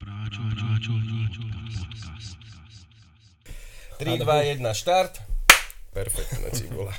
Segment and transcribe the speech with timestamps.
[0.00, 0.96] Práčo, práčo,
[1.76, 2.32] podcast.
[4.00, 5.20] 3, 2, 1, štart.
[5.92, 6.96] Perfektné cibola.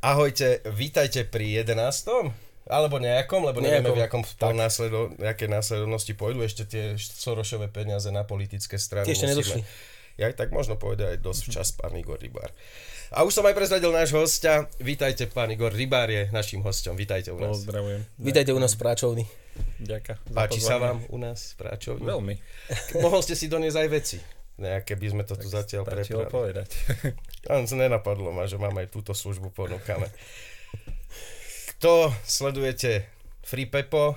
[0.00, 2.32] Ahojte, vítajte pri 11.
[2.64, 4.24] Alebo nejakom, lebo nevieme, v jakom
[4.56, 9.12] následo, nejaké následovnosti pôjdu ešte tie Sorošové peniaze na politické strany.
[9.12, 9.60] Tie ešte nedošli.
[10.16, 12.48] Ja tak možno pôjde aj dosť včas pán Igor Rybár.
[13.12, 14.64] A už som aj prezradil náš hostia.
[14.80, 16.96] Vítajte, pán Igor Rybár je našim hostom.
[16.96, 17.60] Vítajte u nás.
[17.60, 18.00] Pozdravujem.
[18.16, 19.24] Vítajte u nás v Práčovni.
[19.76, 20.16] Ďaká.
[20.32, 22.08] Páči sa vám u nás v Práčovni?
[22.08, 22.34] Veľmi.
[23.04, 24.18] Mohol ste si doniesť aj veci.
[24.56, 26.32] Nejaké by sme to tu zatiaľ prebrali.
[26.32, 26.68] povedať.
[27.52, 30.08] Áno, nenapadlo ma, že máme aj túto službu ponúkame.
[31.76, 33.04] Kto sledujete
[33.44, 34.16] Free Pepo,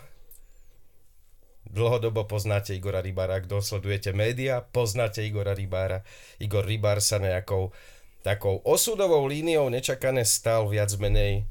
[1.67, 3.43] dlhodobo poznáte Igora Rybára.
[3.43, 6.07] Kto sledujete média, poznáte Igora Rybára.
[6.39, 7.75] Igor Rybár sa nejakou
[8.23, 11.47] takou osudovou líniou nečakane stal viac menej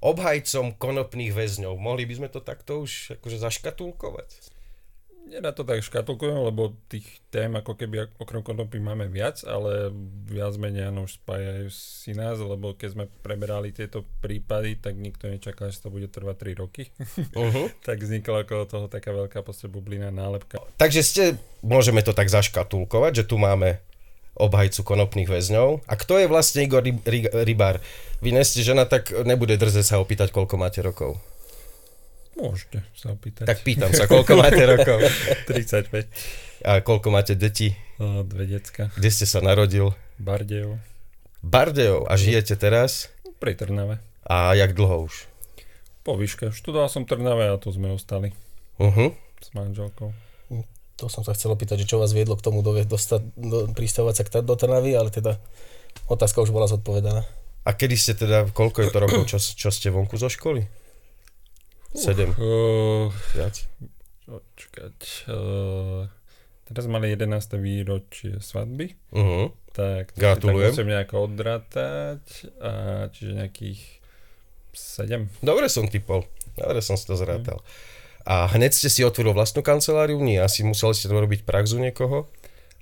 [0.00, 1.74] obhajcom konopných väzňov.
[1.74, 4.57] Mohli by sme to takto už akože zaškatulkovať?
[5.28, 9.92] Nedá to tak škatulkujem, lebo tých tém ako keby okrem konopy máme viac, ale
[10.24, 15.28] viac menej áno už spájajú si nás, lebo keď sme preberali tieto prípady, tak nikto
[15.28, 16.88] nečakal, že to bude trvať 3 roky.
[17.38, 17.70] Uh-huh.
[17.84, 20.58] tak vznikla okolo toho taká veľká proste bublina, nálepka.
[20.80, 21.24] Takže ste,
[21.62, 23.78] môžeme to tak zaškatulkovať, že tu máme
[24.38, 25.84] obhajcu konopných väzňov.
[25.86, 27.82] A kto je vlastne Igor Ryb- Ry- Rybár?
[28.22, 31.18] Vy nie ste žena, tak nebude drze sa opýtať, koľko máte rokov.
[32.38, 33.50] Môžete sa opýtať.
[33.50, 35.02] Tak pýtam sa, koľko máte rokov.
[35.50, 36.06] 35.
[36.62, 37.74] A koľko máte detí?
[37.98, 38.94] O, dve decka.
[38.94, 39.90] Kde ste sa narodil?
[40.22, 40.78] Bardejov.
[41.42, 42.06] Bardejov.
[42.06, 43.10] A žijete teraz?
[43.42, 43.98] Pri Trnave.
[44.22, 45.26] A jak dlho už?
[46.02, 46.54] Po výške.
[46.54, 48.30] Študoval som Trnave a tu sme ostali
[48.78, 49.10] Uh-huh.
[49.42, 50.14] s manželkou.
[50.98, 54.14] To som sa chcel opýtať, že čo vás viedlo k tomu dovie, dostať, do, pristavovať
[54.14, 55.38] sa k do Trnavy, ale teda
[56.06, 57.22] otázka už bola zodpovedaná.
[57.66, 60.66] A kedy ste teda, koľko je to rokov, čo, čo ste vonku zo školy?
[61.90, 63.64] Sedem, Uh, viac.
[64.24, 64.98] Počkať.
[65.26, 66.04] Uh,
[66.64, 67.24] teraz mali 11.
[67.56, 69.48] výročie svadby, Uh-huh.
[69.72, 70.68] tak to Gratulujem.
[70.68, 72.24] tak musím nejako odratať,
[72.60, 72.70] a,
[73.08, 73.80] čiže nejakých
[74.76, 75.32] 7.
[75.40, 76.28] Dobre som typol.
[76.54, 77.64] Dobre som si to zrátal.
[78.28, 80.20] A hneď ste si otvoril vlastnú kanceláriu?
[80.20, 82.28] Nie, asi museli ste tam robiť prax u niekoho?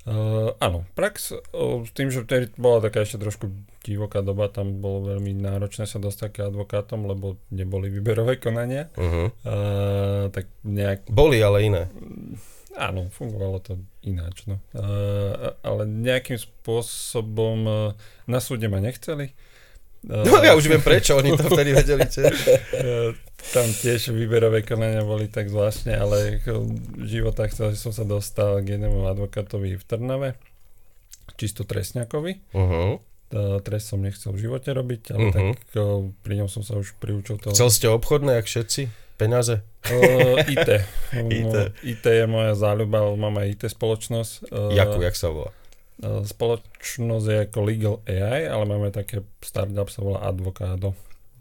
[0.03, 3.50] Uh, áno, prax, uh, s tým, že vtedy bola taká ešte trošku
[3.86, 8.91] divoká doba, tam bolo veľmi náročné sa dostať k advokátom, lebo neboli výberové konania.
[8.98, 9.30] Uh-huh.
[9.47, 11.82] Uh, tak nejak Boli, ale iné.
[12.76, 14.60] Áno, fungovalo to ináč, no.
[14.76, 17.76] Uh, ale nejakým spôsobom uh,
[18.28, 19.32] na súde ma nechceli.
[19.32, 22.36] Uh, No ja už viem prečo, oni to vtedy vedeli tiež.
[22.36, 23.10] uh,
[23.56, 26.42] tam tiež výberové konania boli tak zvláštne, ale
[27.06, 30.28] života chcel, že som sa dostal k jednému advokátovi v Trnave,
[31.41, 32.53] čisto trestňakovi.
[32.53, 33.00] Uh-huh.
[33.60, 35.32] Trest som nechcel v živote robiť, ale Mhm.
[35.32, 35.82] tak uh,
[36.20, 37.50] pri ňom som sa už priučil to.
[37.50, 38.82] Chcel ste obchodné, jak všetci?
[39.16, 39.64] Peniaze?
[39.82, 40.69] Uh, IT.
[41.10, 41.44] IT.
[41.44, 44.32] No, IT je moja záľuba, ale mám aj IT spoločnosť.
[44.47, 45.50] Uh, Jakú, jak sa volá?
[45.98, 50.92] Uh, Spoločnosť je ako Legal AI, ale máme také startup, sa volá Advocado.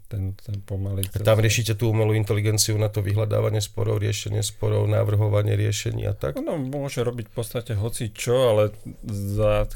[0.06, 1.02] Ten, ten pomaly.
[1.10, 6.14] A tam riešite tú umelú inteligenciu na to vyhľadávanie sporov, riešenie sporov, navrhovanie riešení a
[6.14, 6.38] tak?
[6.38, 8.70] Ono môže robiť v podstate hoci čo, ale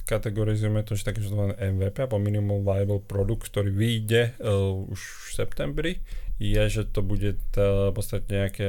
[0.07, 5.31] kategorizujeme to, že také zvané MVP, alebo Minimal Viable Product, ktorý vyjde uh, už v
[5.35, 5.93] septembri,
[6.39, 8.67] je, že to bude tá, v podstate nejaké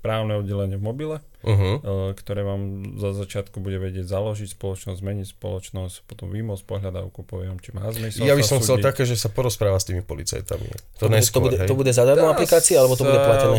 [0.00, 1.78] právne oddelenie v mobile, Uh-huh.
[1.78, 7.62] uh, ktoré vám za začiatku bude vedieť založiť spoločnosť, zmeniť spoločnosť, potom vymôcť pohľadávku, poviem,
[7.62, 10.66] či má zmysel Ja by som chcel také, že sa porozpráva s tými policajtami.
[10.66, 11.68] To, To, bude, to, neskôr, bude, hej?
[11.70, 13.58] to bude zadarmo aplikácia, alebo to bude platené?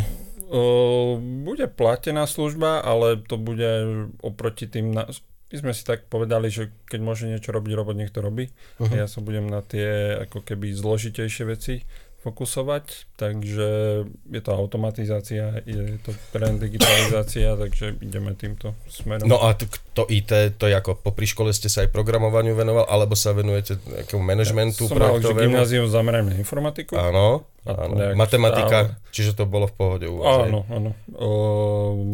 [1.43, 3.71] Bude platená služba, ale to bude
[4.19, 4.91] oproti tým...
[4.91, 5.07] Na...
[5.47, 8.51] My sme si tak povedali, že keď môže niečo robiť robot, nech to robí.
[8.83, 8.91] Uh-huh.
[8.91, 13.69] Ja sa budem na tie ako keby zložitejšie veci fokusovať, takže
[14.09, 19.29] je to automatizácia, je to trend digitalizácia, takže ideme týmto smerom.
[19.29, 22.89] No a t- to IT, to je ako, popri škole ste sa aj programovaniu venoval,
[22.89, 26.97] alebo sa venujete nejakému manažmentu som mal gymnázium zamerané na informatiku.
[26.97, 27.93] Áno, áno.
[28.17, 29.13] Matematika, stále.
[29.13, 30.49] čiže to bolo v pohode u vás?
[30.49, 30.91] Áno, áno.
[31.13, 31.29] O,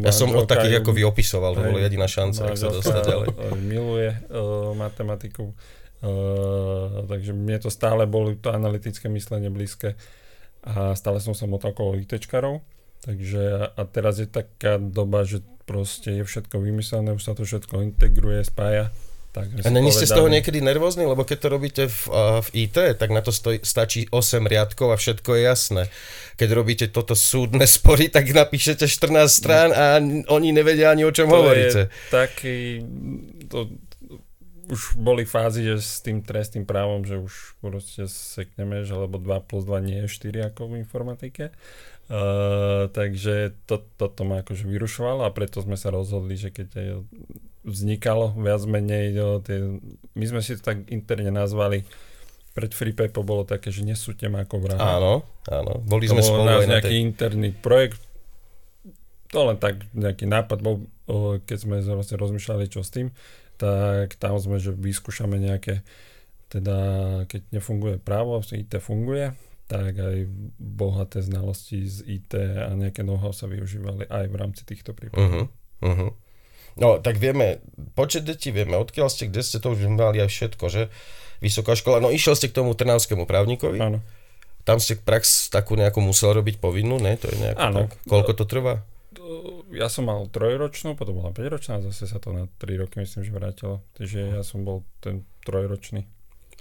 [0.03, 3.28] Ja som od takých, ako vy opisoval, to bola jediná šanca, ak sa dostať ďalej.
[3.56, 5.56] Miluje uh, matematiku,
[6.04, 9.96] uh, takže mne to stále bolo to analytické myslenie blízke
[10.64, 12.64] a stále som sa motal okolo ITčkarov,
[13.04, 17.84] takže a teraz je taká doba, že proste je všetko vymyslené, už sa to všetko
[17.84, 18.92] integruje, spája.
[19.34, 22.70] Tak A není ste z toho niekedy nervózni, lebo keď to robíte v, a, v
[22.70, 25.84] IT, tak na to stoj, stačí 8 riadkov a všetko je jasné.
[26.38, 29.98] Keď robíte toto súdne spory, tak napíšete 14 strán a
[30.30, 31.82] oni nevedia ani o čom to hovoríte.
[31.90, 32.86] je taký,
[33.50, 33.74] to,
[34.69, 39.48] už boli fázy, že s tým trestným právom, že už proste sekneme, že lebo 2
[39.48, 41.51] plus 2 nie je 4 ako v informatike.
[42.12, 47.00] Uh, takže to, toto ma akože vyrušovalo a preto sme sa rozhodli, že keď
[47.63, 49.15] vznikalo viac menej,
[49.48, 49.80] tie,
[50.13, 51.88] my sme si to tak interne nazvali
[52.54, 55.01] pred FreePepo bolo také, že nesúďte ma ako vraha.
[55.01, 55.81] Áno, áno.
[55.81, 57.01] Boli To sme spolu na nejaký tej...
[57.01, 57.98] interný projekt.
[59.33, 60.86] To len tak nejaký nápad bol,
[61.50, 63.09] keď sme vlastne rozmýšľali, čo s tým,
[63.63, 65.88] tak tam sme, že vyskúšame nejaké,
[66.51, 66.75] teda
[67.31, 69.31] keď nefunguje právo, IT funguje,
[69.71, 70.27] tak aj
[70.60, 75.24] bohaté znalosti z IT a nejaké know-how sa využívali aj v rámci týchto prípadov.
[75.24, 75.45] Uh-huh,
[75.80, 76.12] uh-huh.
[76.75, 77.63] No, tak vieme,
[77.95, 80.92] počet detí vieme, odkiaľ ste, kde ste, to už mali aj všetko, že?
[81.39, 84.00] Vysoká škola, no išiel ste k tomu trnavskému právnikovi, Áno.
[84.68, 87.16] tam ste prax takú nejakú musel robiť povinnú, ne?
[87.19, 87.77] To je nejako Áno.
[87.88, 87.89] tak.
[88.07, 88.83] Koľko to trvá?
[89.74, 93.21] Ja som mal trojročnú, potom bola 5 ročná, zase sa to na 3 roky myslím,
[93.25, 93.81] že vrátilo.
[93.97, 96.07] Takže ja som bol ten trojročný.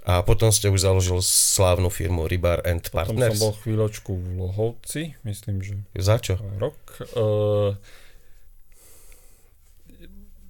[0.03, 3.39] A potom ste už založil slávnu firmu Rybar and Potom Partners.
[3.39, 6.35] som bol chvíľočku v Lohovci, myslím, že Za čo?
[6.59, 6.75] rok.
[7.15, 7.79] Uh,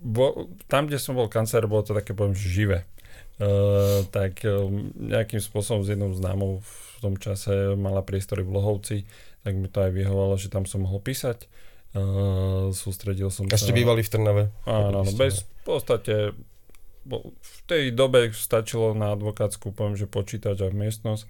[0.01, 2.89] bo, tam, kde som bol kancer, bolo to také, poviem, živé.
[3.37, 8.97] Uh, tak um, nejakým spôsobom s jednou známou v tom čase mala priestory v Lohovci,
[9.45, 11.45] tak mi to aj vyhovalo, že tam som mohol písať.
[11.93, 14.43] Uh, sústredil som A ste bývali v Trnave?
[14.63, 16.33] Áno, áno, bez, v podstate
[17.05, 21.27] v tej dobe stačilo na advokátsku, poviem, že počítač a miestnosť.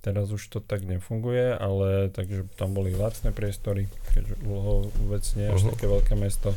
[0.00, 5.46] Teraz už to tak nefunguje, ale takže tam boli lacné priestory, keďže Úlohov vec nie
[5.46, 5.70] je až Mhm.
[5.70, 6.50] také veľké mesto.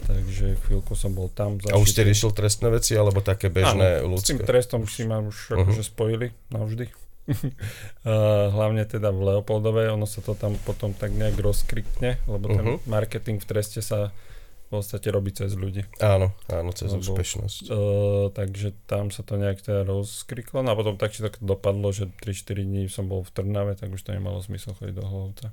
[0.00, 1.60] Takže chvíľku som bol tam.
[1.62, 2.08] A už ste zašitý.
[2.08, 4.48] riešil trestné veci, alebo také bežné Áno, S tým ľudské?
[4.48, 5.56] trestom si ma už Mhm.
[5.60, 6.84] akože spojili navždy.
[7.30, 8.10] Uh,
[8.54, 12.84] hlavne teda v Leopoldovej, ono sa to tam potom tak nejak rozkrikne, lebo ten Mhm.
[12.84, 14.10] marketing v treste sa
[14.62, 15.82] v podstate robí cez ľudí.
[15.98, 17.66] Áno, áno, cez Lebo- úspešnosť.
[17.66, 17.74] Uh,
[18.30, 22.06] takže tam sa to nejak teda rozkriklo no a potom tak či tak dopadlo, že
[22.16, 25.50] 3-4 dní som bol v Trnave, tak už to nemalo zmysel chodiť do Hlovca.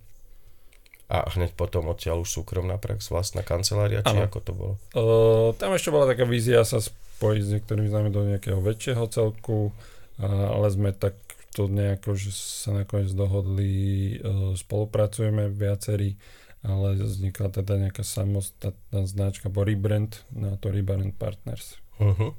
[1.07, 4.27] A hneď potom odtiaľ už súkromná prax, vlastná kancelária, či Áno.
[4.27, 4.73] ako to bolo?
[4.91, 9.71] Uh, tam ešte bola taká vízia sa spojiť s niektorými známi do nejakého väčšieho celku,
[9.71, 11.15] uh, ale sme tak
[11.57, 13.73] to nejako, že sa nakoniec dohodli,
[14.21, 16.21] uh, spolupracujeme viacerí,
[16.61, 21.81] ale vznikla teda nejaká samostatná značka, bo rebrand na to Rebar and Partners.
[21.97, 22.37] Uh-huh.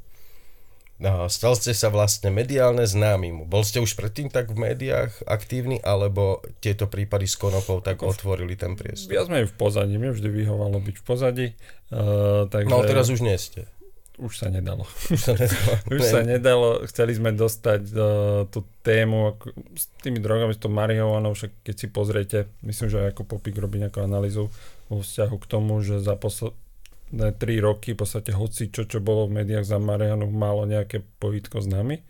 [0.99, 3.47] No, stal ste sa vlastne mediálne známym.
[3.47, 8.11] Bol ste už predtým tak v médiách aktívny, alebo tieto prípady s konopou tak v-
[8.11, 9.15] otvorili ten priestor?
[9.15, 11.47] Viac menej v pozadí, mne vždy vyhovalo byť v pozadí,
[11.95, 13.71] uh, takže No teraz už nie ste.
[14.19, 14.83] Už sa nedalo.
[15.15, 15.73] Už sa nedalo.
[15.95, 18.03] Už sa nedalo, chceli sme dostať uh,
[18.51, 22.99] tú tému ako, s tými drogami, s tou marihuanou, však keď si pozriete, myslím, že
[23.15, 24.51] ako Popik robí nejakú analýzu
[24.91, 29.31] vo vzťahu k tomu, že za posledné 3 roky v podstate hoci čo, čo bolo
[29.31, 32.03] v médiách za marihuanu, malo nejaké pojitko s nami.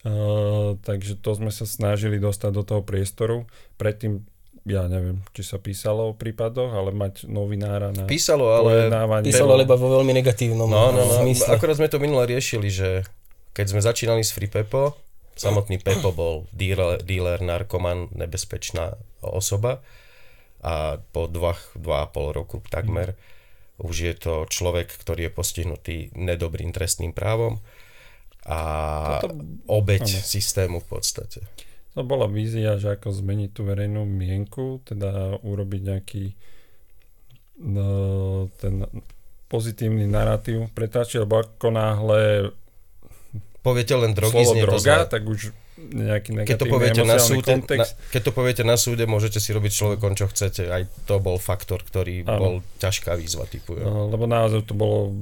[0.00, 3.44] Uh, takže to sme sa snažili dostať do toho priestoru.
[3.76, 4.24] Predtým,
[4.68, 8.92] ja neviem, či sa písalo o prípadoch, ale mať novinára na Písalo, ale...
[9.24, 11.16] Písalo iba vo veľmi negatívnom No, no, no.
[11.24, 11.56] zmysle.
[11.56, 13.02] Akorát sme to minule riešili, že
[13.56, 14.94] keď sme začínali s Free Pepo,
[15.34, 19.80] samotný Pepo bol dealer, dealer narkoman, nebezpečná osoba
[20.60, 23.16] a po dvoch, dva a pol roku takmer
[23.80, 27.64] už je to človek, ktorý je postihnutý nedobrým trestným právom
[28.44, 28.60] a
[29.24, 30.20] Toto- obeď áno.
[30.20, 31.40] systému v podstate.
[32.00, 36.24] To bola vízia, že ako zmeniť tú verejnú mienku, teda urobiť nejaký
[37.60, 38.88] no, ten
[39.52, 42.20] pozitívny narratív pretáči, lebo ako náhle
[43.60, 45.12] Poviete len drogy, slovo droga, zle.
[45.12, 49.04] tak už nejaký Keď to negatívny poviete na súde, na, keď to poviete na súde,
[49.04, 50.72] môžete si robiť človekom, čo chcete.
[50.72, 52.40] Aj to bol faktor, ktorý Áno.
[52.40, 53.84] bol ťažká výzva, typujem.
[53.84, 55.12] No, lebo naozaj to bolo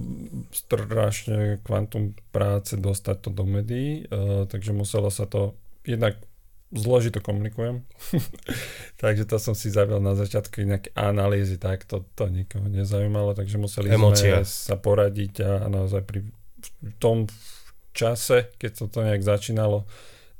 [0.54, 6.14] strašne kvantum práce dostať to do médií, uh, takže muselo sa to jednak
[6.68, 7.84] zložito komunikujem.
[9.02, 13.56] takže to som si zavial na začiatku nejaké analýzy, tak to, to nikoho nezaujímalo, takže
[13.56, 14.42] museli Emócia.
[14.42, 16.28] sme sa poradiť a naozaj pri
[16.82, 17.30] v tom
[17.94, 19.86] čase, keď to, to nejak začínalo,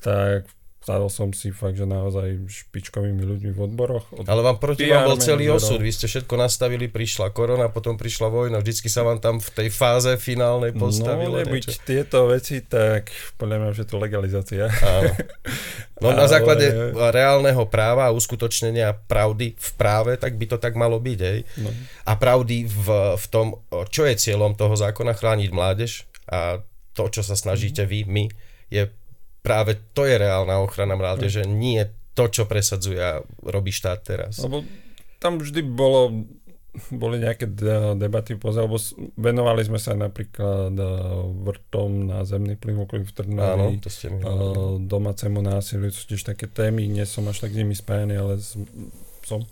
[0.03, 0.51] tak
[0.89, 4.09] stával som si fakt, že naozaj špičkovými ľuďmi v odboroch.
[4.09, 5.69] Od Ale vám proti PR vám bol celý manažerov.
[5.69, 5.81] osud.
[5.85, 8.65] Vy ste všetko nastavili, prišla korona, potom prišla vojna.
[8.65, 11.85] Vždycky sa vám tam v tej fáze finálnej postavilo no, nebyť niečo.
[11.85, 14.65] tieto veci, tak podľa mňa už je to legalizácia.
[14.73, 15.13] Áno.
[15.99, 21.03] No na základe reálneho práva a uskutočnenia pravdy v práve, tak by to tak malo
[21.03, 21.19] byť.
[21.19, 21.43] Hej?
[21.59, 21.75] No.
[22.07, 23.59] A pravdy v, v tom,
[23.91, 26.63] čo je cieľom toho zákona, chrániť mládež a
[26.95, 28.31] to, čo sa snažíte vy, my,
[28.71, 28.87] je
[29.43, 34.43] práve to je reálna ochrana mládeže, nie to, čo presadzuje a robí štát teraz.
[34.43, 34.67] Lebo
[35.23, 36.27] tam vždy bolo,
[36.91, 38.75] boli nejaké de- debaty poza, lebo
[39.15, 40.91] venovali sme sa napríklad eh,
[41.47, 44.87] vrtom na zemný plyn v Áno, Trnavi, to ste mi hovorili.
[44.91, 48.43] domácemu násiliu, sú tiež také témy, nie som až tak nimi spájany, ale
[49.29, 49.45] som.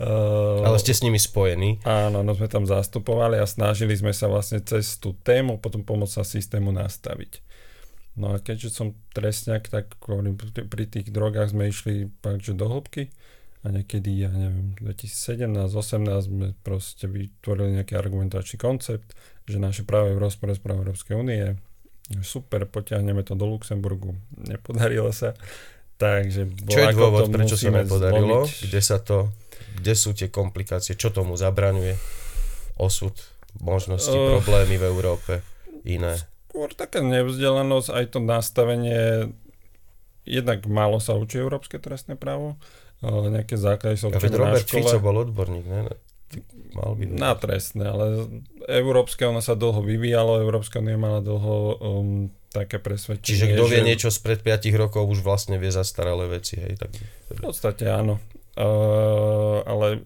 [0.64, 1.84] Ale ste s nimi spojení.
[1.84, 6.14] Áno, no sme tam zastupovali a snažili sme sa vlastne cez tú tému potom pomôcť
[6.16, 7.44] sa systému nastaviť.
[8.18, 12.66] No a keďže som trestňak, tak hovorím, pri tých drogách sme išli pak, že do
[12.66, 13.14] hĺbky
[13.62, 19.14] a niekedy, ja neviem, 2017-18 sme proste vytvorili nejaký argumentačný koncept,
[19.46, 21.54] že naše právo je v rozpore s právom Európskej únie.
[22.26, 24.18] Super, potiahneme to do Luxemburgu.
[24.34, 25.38] Nepodarilo sa.
[25.98, 28.46] Takže Čo je dôvod, prečo sa nepodarilo?
[28.46, 28.66] Zlomiť.
[28.70, 29.34] Kde sa to,
[29.82, 30.94] kde sú tie komplikácie?
[30.94, 31.98] Čo tomu zabraňuje?
[32.78, 33.14] Osud,
[33.58, 35.32] možnosti, uh, problémy v Európe,
[35.82, 36.14] iné?
[36.48, 39.30] Skôr taká nevzdelanosť, aj to nastavenie,
[40.24, 42.56] jednak málo sa učí európske trestné právo,
[43.04, 45.92] nejaké základy sa učí Robert Fico bol odborník, ne?
[46.76, 48.04] Mal by na trestné, ale
[48.68, 53.24] európske, ono sa dlho vyvíjalo, Európska unia mala dlho um, také presvedčenie.
[53.24, 53.88] Čiže kto vie že...
[53.88, 56.76] niečo spred 5 rokov, už vlastne vie zastaralé veci, hej?
[56.76, 56.90] Tak...
[57.32, 58.20] V podstate áno.
[58.58, 60.04] Uh, ale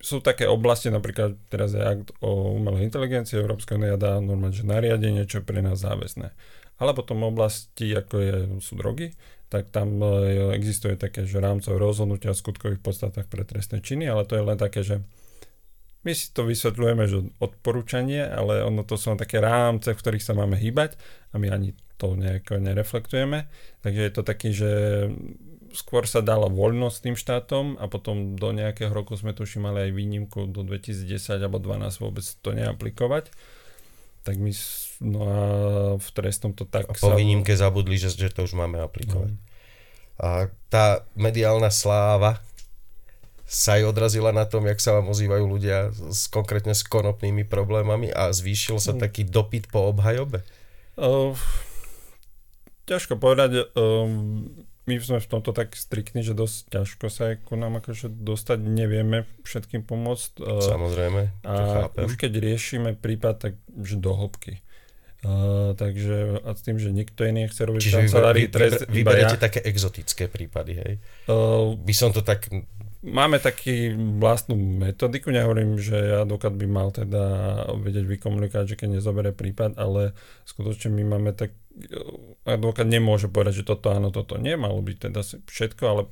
[0.00, 4.64] sú také oblasti, napríklad teraz je akt o umelej inteligencii, Európska unia dá normálne, že
[4.64, 6.32] nariadenie, čo je pre nás záväzné.
[6.80, 9.12] Ale potom oblasti, ako je, sú drogy,
[9.52, 14.24] tak tam e, existuje také, že rámcové rozhodnutia v skutkových podstatách pre trestné činy, ale
[14.24, 15.04] to je len také, že
[16.00, 20.32] my si to vysvetľujeme, že odporúčanie, ale ono to sú také rámce, v ktorých sa
[20.32, 20.96] máme hýbať
[21.28, 23.44] a my ani to nejako nereflektujeme.
[23.84, 24.70] Takže je to taký, že
[25.70, 29.92] skôr sa dala voľnosť tým štátom a potom do nejakého roku sme tuším mali aj
[29.94, 33.30] výnimku do 2010 alebo 2012 vôbec to neaplikovať.
[34.20, 34.52] Tak my,
[35.00, 35.38] no a
[35.96, 37.16] v trestnom to tak a po sa...
[37.16, 39.32] výnimke zabudli, že, že to už máme aplikovať.
[39.32, 39.40] No.
[40.20, 42.44] A tá mediálna sláva
[43.50, 48.12] sa aj odrazila na tom, jak sa vám ozývajú ľudia s, konkrétne s konopnými problémami
[48.14, 49.00] a zvýšil sa mm.
[49.02, 50.46] taký dopyt po obhajobe?
[50.94, 51.34] Uh,
[52.86, 53.74] ťažko povedať.
[53.74, 58.58] Um, my sme v tomto tak striktní, že dosť ťažko sa ku nám akože dostať,
[58.64, 60.40] nevieme všetkým pomôcť.
[60.40, 61.54] E, Samozrejme, a
[61.86, 62.04] chápem.
[62.08, 63.52] už keď riešime prípad, tak
[63.84, 64.64] že do hĺbky.
[65.20, 69.04] Uh, takže a s tým, že nikto iný chce robiť Čiže kancelárii vy, trest, vy,
[69.04, 69.36] ja.
[69.36, 70.92] také exotické prípady, hej?
[71.28, 72.48] Uh, By som to tak...
[73.04, 77.24] Máme taký vlastnú metodiku, nehovorím, že advokát by mal teda
[77.80, 80.16] vedieť vykomunikovať, že keď nezobere prípad, ale
[80.48, 81.52] skutočne my máme tak
[82.44, 86.02] advokát nemôže povedať, že toto áno, toto nie, malo byť teda všetko, ale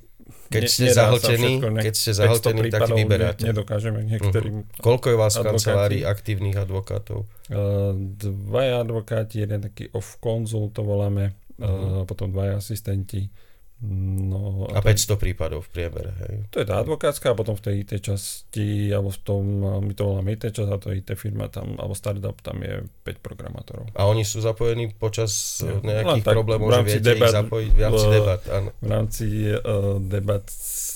[0.53, 3.49] keď ste zahltení, keď ste zahltení, tak vyberáte.
[3.49, 4.65] Ne, nedokážeme niektorým.
[4.65, 4.83] Uh-huh.
[4.85, 7.25] Koľko je vás v kancelárii aktívnych advokátov?
[7.49, 11.65] Uh, dvaja advokáti, jeden taký off konzul, to voláme, uh-huh.
[11.65, 13.33] uh, potom dvaja asistenti.
[13.79, 16.35] No, a, a 500 ten, prípadov v priebere, hej?
[16.51, 19.43] To je tá advokátska a potom v tej IT časti, alebo v tom,
[19.87, 23.23] my to voláme IT časť a to IT firma tam, alebo startup, tam je 5
[23.23, 23.87] programátorov.
[23.95, 27.79] A oni sú zapojení počas ja, nejakých tak, problémov, že viete debat, ich zapojiť v
[27.79, 28.69] rámci debat, áno.
[28.75, 29.59] V rámci uh,
[30.03, 30.45] debat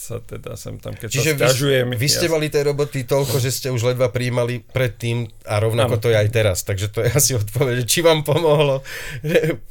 [0.03, 1.95] sa teda sem tam, keď Čiže sa stiažujem.
[1.95, 5.95] Vy, vy ste mali tej roboty toľko, že ste už ledva príjmali predtým a rovnako
[5.95, 6.03] ano.
[6.03, 8.83] to je aj teraz, takže to je asi odpoveď, či vám pomohlo,
[9.23, 9.63] že,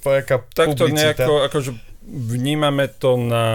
[0.56, 3.46] Tak to nejako, akože vnímame to na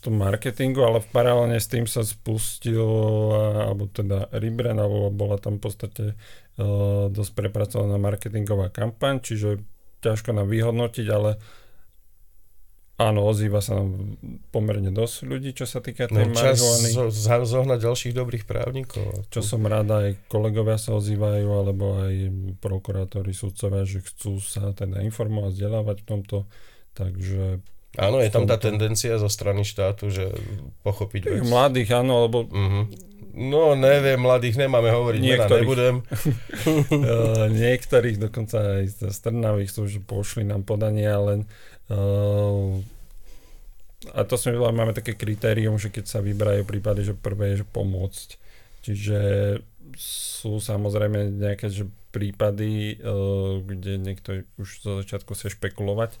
[0.00, 2.88] tom marketingu, ale v paralelne s tým sa spustil,
[3.36, 9.60] alebo teda rebrand, alebo bola tam v podstate uh, dosť prepracovaná marketingová kampaň, čiže
[10.00, 11.36] ťažko nám vyhodnotiť, ale
[12.96, 14.16] áno, ozýva sa nám
[14.52, 16.88] pomerne dosť ľudí, čo sa týka tej no, marihuany.
[16.92, 17.12] Zo,
[17.44, 19.28] zohnať ďalších dobrých právnikov.
[19.28, 22.12] Čo som rád, aj kolegovia sa ozývajú, alebo aj
[22.60, 26.36] prokurátori, sudcovia, že chcú sa teda informovať, vzdelávať v tomto
[26.94, 27.62] Takže
[27.98, 30.30] Áno, je tam tá tendencia zo strany štátu, že
[30.86, 31.42] pochopiť vec.
[31.42, 32.46] Mladých, áno, lebo...
[32.46, 32.86] Uh-huh.
[33.30, 35.50] No, neviem, mladých nemáme hovoriť, niektorých.
[35.50, 35.94] mena nebudem.
[36.02, 41.46] uh, niektorých, dokonca aj z Strnavých sú, že pošli nám podanie, ale
[41.90, 42.78] uh,
[44.14, 47.66] a to sme máme také kritérium, že keď sa vyberajú prípady, že prvé je, že
[47.68, 48.28] pomôcť.
[48.80, 49.18] Čiže
[50.00, 56.18] sú samozrejme nejaké že prípady, uh, kde niekto už zo začiatku chce špekulovať,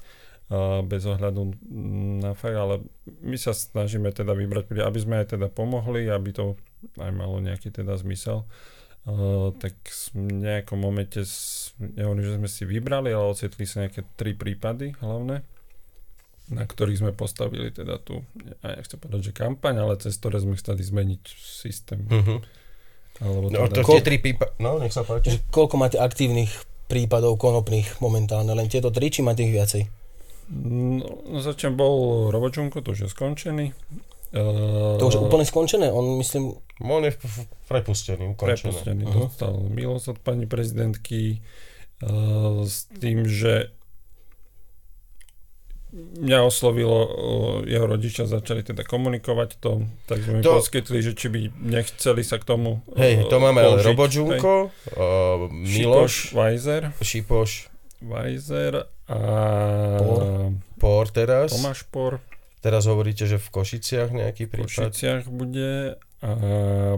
[0.82, 1.54] bez ohľadu
[2.18, 2.82] na fakt, ale
[3.22, 6.58] my sa snažíme teda vybrať, aby sme aj teda pomohli, aby to
[6.98, 8.42] aj malo nejaký teda zmysel.
[9.00, 9.78] Uh, tak
[10.12, 11.24] v nejakom momente,
[11.80, 15.40] nehovorím, že sme si vybrali, ale ocitli sa nejaké tri prípady hlavné,
[16.52, 18.20] na ktorých sme postavili teda tu,
[18.60, 22.04] ja nechcem povedať, že kampaň, ale cez ktoré sme chceli zmeniť systém.
[22.10, 22.44] Uh-huh.
[23.24, 23.86] Alebo no, teda...
[23.86, 25.40] to tie tri prípady, no nech sa páči.
[25.48, 26.52] Koľko máte aktívnych
[26.90, 28.52] prípadov konopných momentálne?
[28.52, 29.99] Len tieto tri, či máte ich viacej?
[30.50, 33.70] No, no začnem bol Robočunko, to už je skončený.
[34.30, 35.90] Uh, to už je úplne skončené?
[35.90, 36.58] On myslím...
[36.82, 37.14] On je
[37.70, 38.70] prepustený, ukončený.
[38.70, 39.30] Prepustený, uh-huh.
[39.30, 41.42] dostal milosť od pani prezidentky
[42.02, 43.70] uh, s tým, že
[45.92, 47.34] mňa oslovilo, o,
[47.66, 52.22] jeho rodičia začali teda komunikovať to, tak sme mi To- poskytli, že či by nechceli
[52.22, 54.12] sa k tomu Hej, o, to máme ale použiť, Robo hej.
[54.14, 54.70] Džunko, uh,
[55.50, 57.50] Šipoš, Miloš, Weiser, Šipoš,
[58.00, 59.18] Weiser a
[60.00, 60.22] Por.
[60.80, 61.52] Por teraz.
[61.52, 62.20] Tomáš Por
[62.60, 64.92] Teraz hovoríte, že v Košiciach nejaký v prípad.
[64.92, 66.30] Košiciach bude a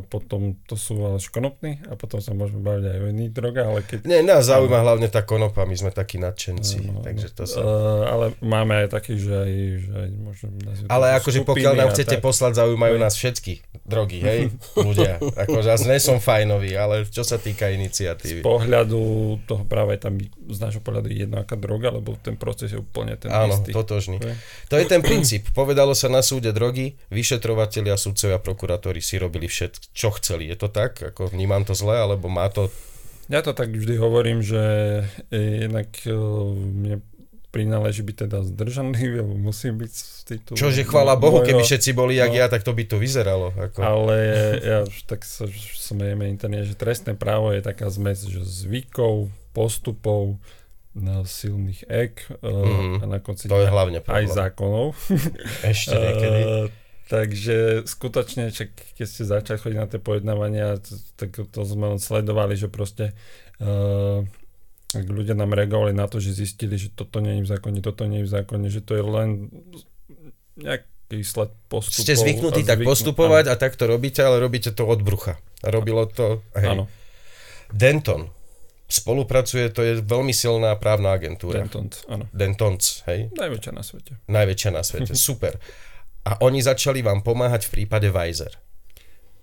[0.02, 3.80] potom to sú ale škonopní a potom sa môžeme baviť aj o iných drogách, ale
[3.86, 7.06] keď Nie, nás zaujíma hlavne tá konopa, my sme takí nadšenci, áno.
[7.06, 7.62] takže to sa...
[7.62, 11.88] Uh, ale máme aj takých, že aj, že aj to, Ale že akože pokiaľ nám
[11.94, 12.24] chcete tak.
[12.26, 14.40] poslať, zaujímajú nás všetky drogy, hej,
[14.90, 15.22] ľudia.
[15.22, 18.40] Akože ja nie som fajnový, ale čo sa týka Z iniciatívy.
[18.42, 19.00] pohľadu
[19.46, 20.18] toho práve tam
[20.50, 23.70] z nášho pohľadu je jedna aká droga, lebo ten proces je úplne ten Áno, istý.
[23.70, 24.18] totožný.
[24.18, 24.34] Hej.
[24.66, 25.46] To je ten princíp.
[25.54, 30.48] Povedalo sa na súde drogy, vyšetrovatelia, sudcovia, prokurátori si robili všetko, čo chceli.
[30.48, 30.96] Je to tak?
[30.96, 32.72] Ako vnímam to zle, alebo má to...
[33.28, 34.64] Ja to tak vždy hovorím, že
[35.28, 36.16] e, jednak e,
[36.56, 37.04] mne
[37.52, 40.56] prináleží byť teda zdržanlivý, alebo musím byť z titulu...
[40.56, 42.38] Čože chvála Bohu, mojho- keby všetci boli jak no.
[42.40, 43.52] ja, tak to by tu vyzeralo.
[43.52, 43.84] Ako...
[43.84, 44.16] Ale
[44.64, 45.44] ja už tak sa
[45.76, 50.40] smejeme interne, že trestné právo je taká zmes že zvykov, postupov,
[50.92, 54.28] na silných ek uh, a na konci To je hlavne aj problém.
[54.28, 54.92] zákonov.
[55.64, 56.40] Ešte niekedy.
[57.12, 60.80] Takže skutočne, čak, keď ste začali chodiť na tie pojednávania,
[61.20, 63.12] tak to sme sledovali, že proste
[63.60, 64.24] uh,
[64.92, 68.04] ak ľudia nám reagovali na to, že zistili, že toto nie je v zákone, toto
[68.04, 69.28] nie je v zákone, že to je len
[70.56, 72.04] nejaký sled postupov.
[72.04, 75.40] Ste zvyknutí tak zvyknú- postupovať a tak to robíte, ale robíte to od brucha.
[75.64, 76.44] Robilo to...
[76.56, 76.76] Hej.
[76.76, 76.84] Áno,
[77.72, 78.28] Denton.
[78.92, 81.64] Spolupracuje, to je veľmi silná právna agentúra.
[81.64, 82.28] Dentons, áno.
[82.28, 83.32] Dentons, hej?
[83.32, 84.20] Najväčšia na svete.
[84.28, 85.56] Najväčšia na svete, super.
[86.24, 88.54] A oni začali vám pomáhať v prípade Weiser.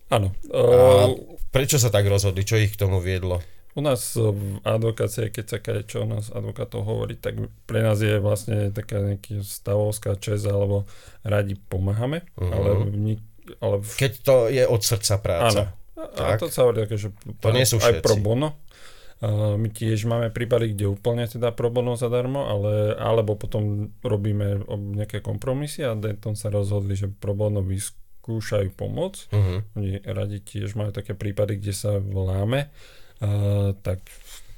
[0.09, 0.31] Áno.
[0.49, 0.59] A
[1.05, 1.13] Uh,
[1.49, 2.41] prečo sa tak rozhodli?
[2.41, 3.43] Čo ich k tomu viedlo?
[3.71, 7.79] U nás eh, v advokácie, keď sa kade čo o nás advokátov hovorí, tak pre
[7.79, 10.89] nás je vlastne taká nejaká stavovská čest, alebo
[11.21, 12.51] radi pomáhame, Mhm.
[12.51, 13.21] ale, nik,
[13.59, 15.61] ale v, Keď to je od srdca práca.
[15.61, 15.63] áno.
[15.99, 16.39] A Tak.
[16.39, 18.01] to sa hovorí že To nie sú aj všetci.
[18.01, 18.55] pro bono.
[19.19, 24.63] Uh, my tiež máme prípady, kde úplne teda pro bono zadarmo, ale, alebo potom robíme
[24.63, 29.27] ob- nejaké kompromisy a Denton sa rozhodli, že pro bono vyskúšajú pomoc.
[29.29, 29.59] Uh-huh.
[29.75, 32.71] Oni radi tiež majú také prípady, kde sa voláme.
[33.19, 33.99] Uh, tak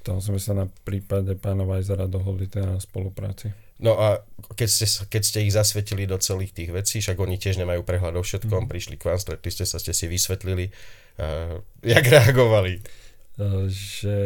[0.02, 3.50] tam sme sa na prípade pána Vajzera dohodli teda na spolupráci.
[3.78, 4.22] No a
[4.54, 8.14] keď ste, keď ste ich zasvetili do celých tých vecí, však oni tiež nemajú prehľad
[8.14, 8.70] o všetkom, Mhm.
[8.70, 10.70] prišli k vám, stretli ste sa, ste si vysvetlili,
[11.18, 13.01] uh, jak reagovali.
[13.40, 14.18] Že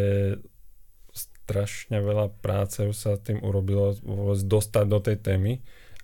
[1.14, 3.94] strašne veľa práce sa tým urobilo
[4.42, 5.54] dostať do tej témy,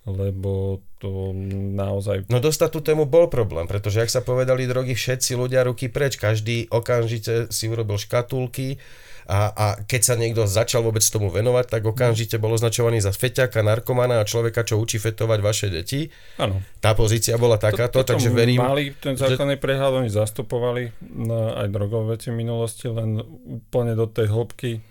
[0.06, 1.34] lebo to
[1.74, 5.90] naozaj No dostať tú tému bol problém, pretože ak sa povedali drogy, všetci ľudia ruky
[5.90, 8.78] preč, každý okamžite si urobil škatulky
[9.26, 13.62] a, a keď sa niekto začal vôbec tomu venovať, tak okamžite bol označovaný za feťaka,
[13.62, 16.10] narkomana a človeka, čo učí fetovať vaše deti.
[16.42, 21.62] áno, Tá pozícia bola takáto, Toto takže verím, Mali ten základný prehľad, oni zastupovali na
[21.62, 24.82] aj drogové veci v minulosti, len úplne do tej hĺbky.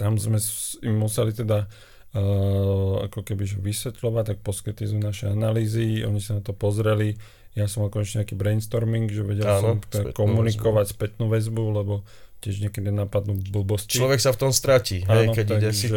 [0.00, 0.40] Tam sme
[0.80, 6.40] im museli teda uh, ako keby že vysvetľovať, tak poskytli sme naše analýzy, oni sa
[6.40, 7.18] na to pozreli.
[7.54, 12.02] Ja som mal konečne nejaký brainstorming, že vedel Áno, som teda komunikovať spätnú väzbu, lebo
[12.44, 13.96] tiež niekedy napadnú blbosti.
[13.96, 15.96] človek sa v tom stratí, hej, keď ide si tu...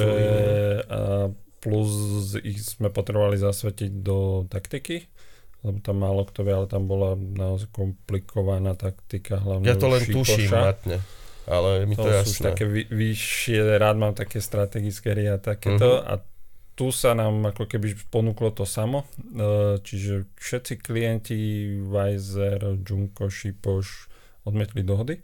[0.88, 1.28] a
[1.60, 1.92] plus
[2.40, 5.04] ich sme potrebovali zasvetiť do taktiky,
[5.66, 10.06] lebo tam málo kto vie, ale tam bola naozaj komplikovaná taktika, hlavne Ja to len
[10.06, 11.04] tuším matne,
[11.44, 12.46] ale mi to, To sú jasné.
[12.54, 16.06] také vy, vyššie, rád mám také strategické hry a takéto Mhm.
[16.06, 16.14] a
[16.78, 19.36] tu sa nám ako keby ponúklo to samo, e,
[19.82, 21.38] čiže všetci klienti
[21.82, 24.14] Weiser, Junko, Šipoš
[24.46, 25.18] odmietli dohody,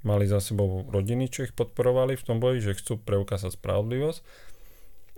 [0.00, 4.20] mali za sebou rodiny, čo ich podporovali v tom boji, že chcú preukázať spravodlivosť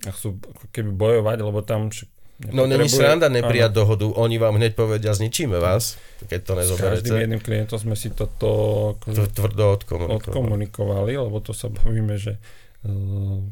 [0.03, 0.40] a chcú
[0.71, 1.93] keby bojovať, lebo tam
[2.40, 3.79] No není sranda neprijať Áno.
[3.85, 7.12] dohodu, oni vám hneď povedia, zničíme vás, keď to S každým nezoberete.
[7.21, 8.49] jedným klientom sme si toto
[8.97, 10.25] To tvrdo odkomunikovali.
[10.25, 12.40] odkomunikovali, lebo to sa bavíme, že
[12.81, 12.88] uh,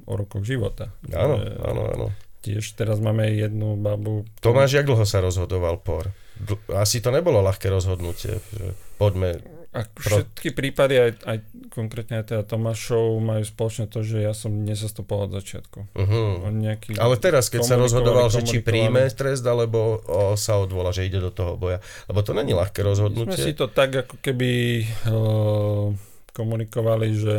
[0.02, 0.88] o rokoch života.
[1.06, 2.06] Áno, Že áno, áno.
[2.40, 4.24] Tiež teraz máme jednu babu.
[4.40, 6.08] Tomáš, jak dlho sa rozhodoval por?
[6.72, 9.36] Asi to nebolo ľahké rozhodnutie, že poďme...
[9.78, 11.38] A všetky prípady, aj, aj
[11.70, 15.78] konkrétne aj teda Tomášov, majú spoločne to, že ja som nezastupoval od začiatku.
[15.94, 16.50] Uh-huh.
[16.50, 20.90] On nejaký, Ale teraz, keď sa rozhodoval, že či príjme trest, alebo o, sa odvola,
[20.90, 21.78] že ide do toho boja.
[22.10, 23.54] Lebo to není ľahké My sme si rozhodnutie.
[23.54, 24.50] to tak ako keby
[25.06, 25.94] uh,
[26.34, 27.36] komunikovali, že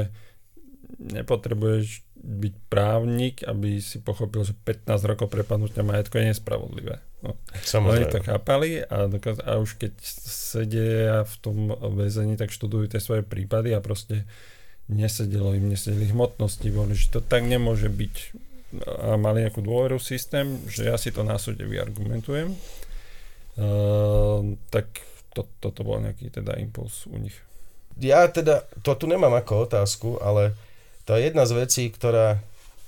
[0.99, 6.99] nepotrebuješ byť právnik, aby si pochopil, že 15 rokov prepadnutia majetku je nespravodlivé.
[7.19, 7.35] No.
[7.35, 8.23] Oni to Samozrejme.
[8.23, 11.57] chápali a, dokaz- a už keď sedia v tom
[11.99, 14.23] väzení, tak študujú tie svoje prípady a proste
[14.87, 18.15] nesedelo im, nesedeli hmotnosti, boli, že to tak nemôže byť.
[18.85, 22.53] a mali nejakú dôveru v systém, že ja si to na súde vyargumentujem,
[23.57, 24.85] uh, tak
[25.33, 27.33] to, toto bol nejaký teda impuls u nich.
[27.97, 30.53] Ja teda, to tu nemám ako otázku, ale
[31.03, 32.39] to je jedna z vecí, ktorá,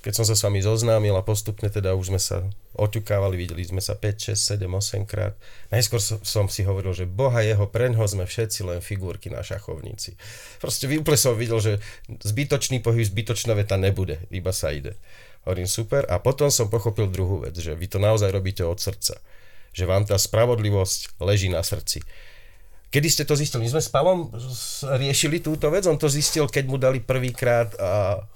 [0.02, 2.42] keď som sa s vami zoznámil a postupne teda už sme sa
[2.74, 5.38] oťukávali, videli sme sa 5, 6, 7, 8 krát.
[5.70, 10.18] Najskôr som si hovoril, že boha jeho, preňho sme všetci len figurky na šachovnici.
[10.58, 11.72] Proste úplne som videl, že
[12.10, 14.98] zbytočný pohyb, zbytočná veta nebude, iba sa ide.
[15.46, 19.22] Hovorím super a potom som pochopil druhú vec, že vy to naozaj robíte od srdca.
[19.70, 22.02] Že vám tá spravodlivosť leží na srdci.
[22.92, 23.64] Kedy ste to zistili?
[23.64, 24.28] My sme s Pavlom
[25.00, 27.72] riešili túto vec, on to zistil, keď mu dali prvýkrát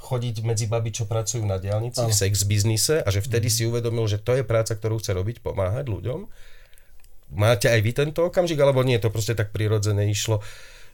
[0.00, 4.08] chodiť medzi baby, čo pracujú na diálnici v sex biznise a že vtedy si uvedomil,
[4.08, 6.24] že to je práca, ktorú chce robiť, pomáhať ľuďom.
[7.36, 10.40] Máte aj vy tento okamžik, alebo nie, to proste tak prirodzene išlo,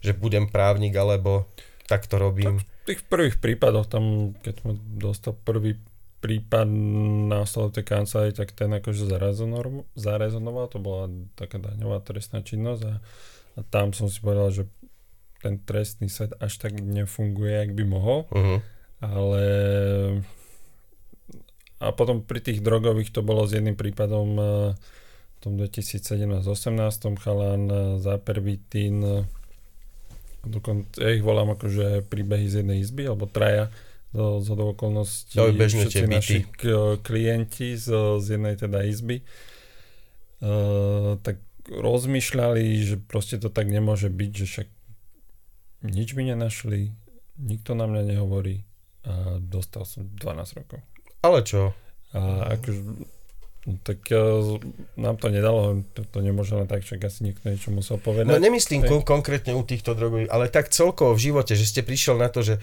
[0.02, 1.46] že budem právnik, alebo
[1.86, 2.58] tak to robím?
[2.58, 5.78] Tak v tých prvých prípadoch, tam, keď som dostal prvý
[6.18, 6.66] prípad
[7.30, 9.06] na tej kancelárii, tak ten akože
[9.94, 11.06] zarezonoval, to bola
[11.38, 12.94] taká daňová trestná činnosť a
[13.56, 14.62] a tam som si povedal, že
[15.42, 18.30] ten trestný svet až tak nefunguje, ak by mohol.
[18.30, 18.58] Uh-huh.
[19.02, 19.44] Ale
[21.82, 24.44] a potom pri tých drogových to bolo s jedným prípadom e,
[24.78, 26.46] v tom 2017-18
[27.18, 27.62] chalan
[27.98, 29.26] za pervitín
[30.46, 33.70] dokonca ja ich volám akože príbehy z jednej izby, alebo traja
[34.12, 36.38] zo, zo do okolností to všetci naši
[37.00, 39.22] klienti z, z jednej teda izby.
[40.42, 41.38] Uh, tak
[41.68, 44.68] rozmýšľali, že proste to tak nemôže byť, že však
[45.86, 46.94] nič mi nenašli,
[47.38, 48.62] nikto na mňa nehovorí
[49.02, 50.78] a dostal som 12 rokov.
[51.22, 51.74] Ale čo?
[52.14, 52.80] A akože,
[53.66, 54.58] no, tak uh,
[54.98, 58.30] nám to nedalo, to, to nemôže len tak, však asi niekto niečo musel povedať.
[58.30, 62.18] No nemyslím kon- konkrétne u týchto drogových, ale tak celkovo v živote, že ste prišiel
[62.18, 62.62] na to, že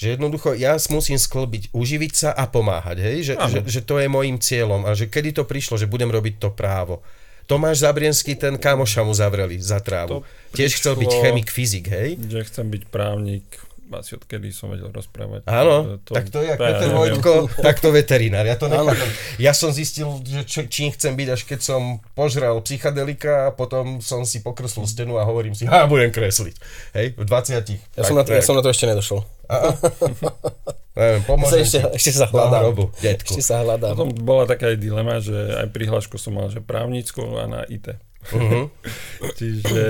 [0.00, 3.16] že jednoducho ja musím sklbiť, uživiť sa a pomáhať, hej?
[3.20, 6.40] Že, že, že to je môjim cieľom a že kedy to prišlo, že budem robiť
[6.40, 7.04] to právo.
[7.50, 10.22] Tomáš Zabrienský, ten kamoša mu zavreli za trávu.
[10.54, 12.14] Tiež chcel byť chemik, fyzik, hej?
[12.14, 13.42] Že chcem byť právnik,
[13.90, 15.50] asi odkedy som vedel rozprávať.
[15.50, 18.46] Áno, to, tak to je, ako Peter Vojtko, tak to veterinár.
[18.46, 19.10] Ja to nechápem.
[19.42, 23.98] Ja som zistil, že čo, čím chcem byť, až keď som požral psychadelika a potom
[23.98, 26.54] som si pokreslil stenu a hovorím si, ha, budem kresliť.
[26.94, 27.98] Hej, v 20.
[27.98, 29.26] Ja, som na, to, ja som na to ešte nedošol.
[31.00, 32.62] Neviem, pomôžem ešte, ešte sa hľadám.
[32.68, 33.96] Robu, ešte sa hľadám.
[33.96, 37.96] Potom bola taká aj dilema, že aj prihlášku som mal, že právnickú a na IT.
[38.28, 38.68] Uh-huh.
[39.40, 39.84] Čiže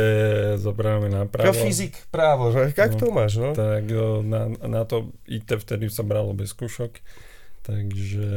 [0.62, 1.50] zobráme na právo.
[1.50, 2.70] Fyzik, právo, že?
[2.78, 3.50] Jak no, to máš, no?
[3.58, 3.90] Tak
[4.22, 7.02] na, na to IT vtedy sa bralo bez skúšok.
[7.60, 8.30] Takže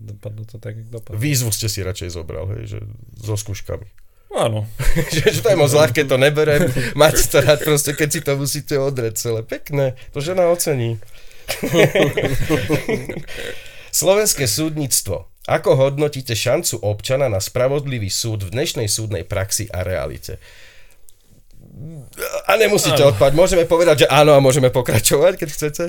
[0.00, 1.18] dopadlo to tak, jak dopadlo.
[1.18, 2.80] Výzvu ste si radšej zobral, hej, že
[3.18, 3.84] so skúškami.
[4.32, 4.64] Áno.
[5.14, 6.70] že, že to je moc ľahké, to neberem.
[6.94, 9.40] Máte to rád proste, keď si to musíte odreť celé.
[9.42, 10.96] Pekné, to žena ocení.
[13.96, 20.42] Slovenské súdnictvo ako hodnotíte šancu občana na spravodlivý súd v dnešnej súdnej praxi a realite?
[22.50, 23.14] A nemusíte áno.
[23.14, 25.84] odpať, môžeme povedať, že áno a môžeme pokračovať, keď chcete.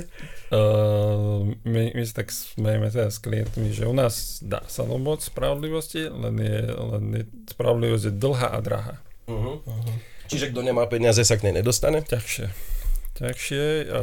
[0.54, 5.26] Uh, my, my sa tak smejeme teda s klientmi, že u nás dá sa moc
[5.26, 8.96] spravodlivosti, len je, len je spravodlivosť je dlhá a drahá.
[9.26, 9.64] Uh-huh.
[9.64, 9.96] Uh-huh.
[10.30, 12.06] Čiže kto nemá peniaze, sa k nej nedostane?
[12.06, 12.77] Ťažšie
[13.18, 14.02] ťažšie a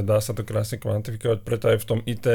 [0.00, 2.26] dá sa to krásne kvantifikovať, preto aj v tom IT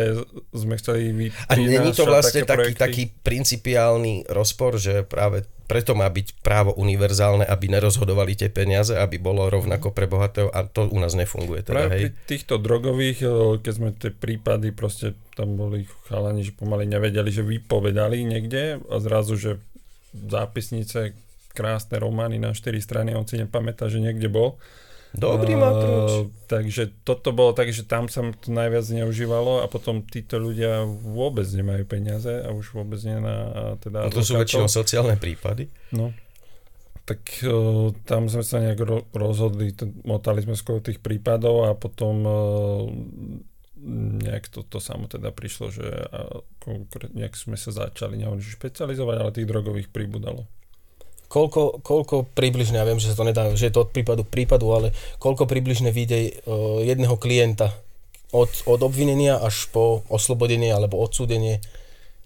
[0.53, 6.09] sme chceli vyprinášať A není to vlastne taký, taký principiálny rozpor, že práve preto má
[6.09, 10.97] byť právo univerzálne, aby nerozhodovali tie peniaze, aby bolo rovnako pre bohatého a to u
[10.97, 11.61] nás nefunguje.
[11.61, 12.01] Teda, Práve hej.
[12.09, 13.19] pri týchto drogových,
[13.61, 18.95] keď sme tie prípady, proste tam boli chalani, že pomaly nevedeli, že vypovedali niekde a
[18.97, 19.61] zrazu, že
[20.09, 21.13] zápisnice,
[21.53, 24.57] krásne romány na 4 strany, on si nepamätá, že niekde bol
[25.09, 26.11] Dobrý matruč.
[26.13, 30.85] Uh, takže toto bolo tak, že tam sa to najviac neužívalo a potom títo ľudia
[30.85, 35.73] vôbec nemajú peniaze a už vôbec nie na teda no to sú väčšinou sociálne prípady.
[35.97, 36.13] No.
[37.09, 41.73] Tak uh, tam sme sa nejak ro- rozhodli, t- motali sme skôr tých prípadov a
[41.73, 42.85] potom uh,
[44.21, 48.53] nejak to, to samo teda prišlo, že uh, konkrétne nejak sme sa začali, nehovorím, že
[48.53, 50.45] špecializovať, ale tých drogových pribudalo
[51.29, 54.33] koľko, koľko približne, ja viem, že sa to nedá, že je to od prípadu k
[54.41, 57.71] prípadu, ale koľko približne vyjde uh, jedného klienta
[58.33, 61.61] od, od obvinenia až po oslobodenie alebo odsúdenie?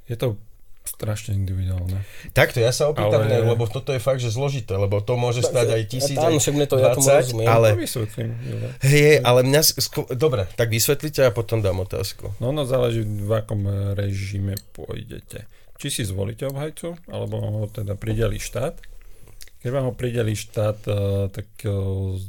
[0.08, 0.40] Je to
[0.84, 2.04] strašne individuálne.
[2.36, 3.32] Takto, ja sa opýtam, ale...
[3.32, 6.36] ne, lebo toto je fakt, že zložité, lebo to môže tak, stať aj tisíc, áno,
[6.36, 7.48] však mne to, 20, ja tomu rozumiem.
[7.48, 7.68] ale...
[7.80, 8.30] Vysvetlím.
[8.84, 9.62] Hej, ale mňa...
[9.80, 12.36] Sko- Dobre, tak vysvetlite a potom dám otázku.
[12.44, 13.64] No, no záleží, v akom
[13.96, 15.48] režime pôjdete.
[15.80, 18.93] Či si zvolíte obhajcu, alebo ho teda prideli štát,
[19.64, 20.96] keď vám ho prideli štát, eh,
[21.32, 21.72] tak eh,
[22.20, 22.24] z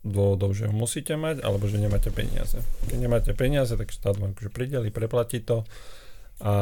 [0.00, 2.58] dôvodov, že ho musíte mať, alebo že nemáte peniaze.
[2.88, 5.68] Keď nemáte peniaze, tak štát vám akože prideli, preplatí to
[6.40, 6.54] a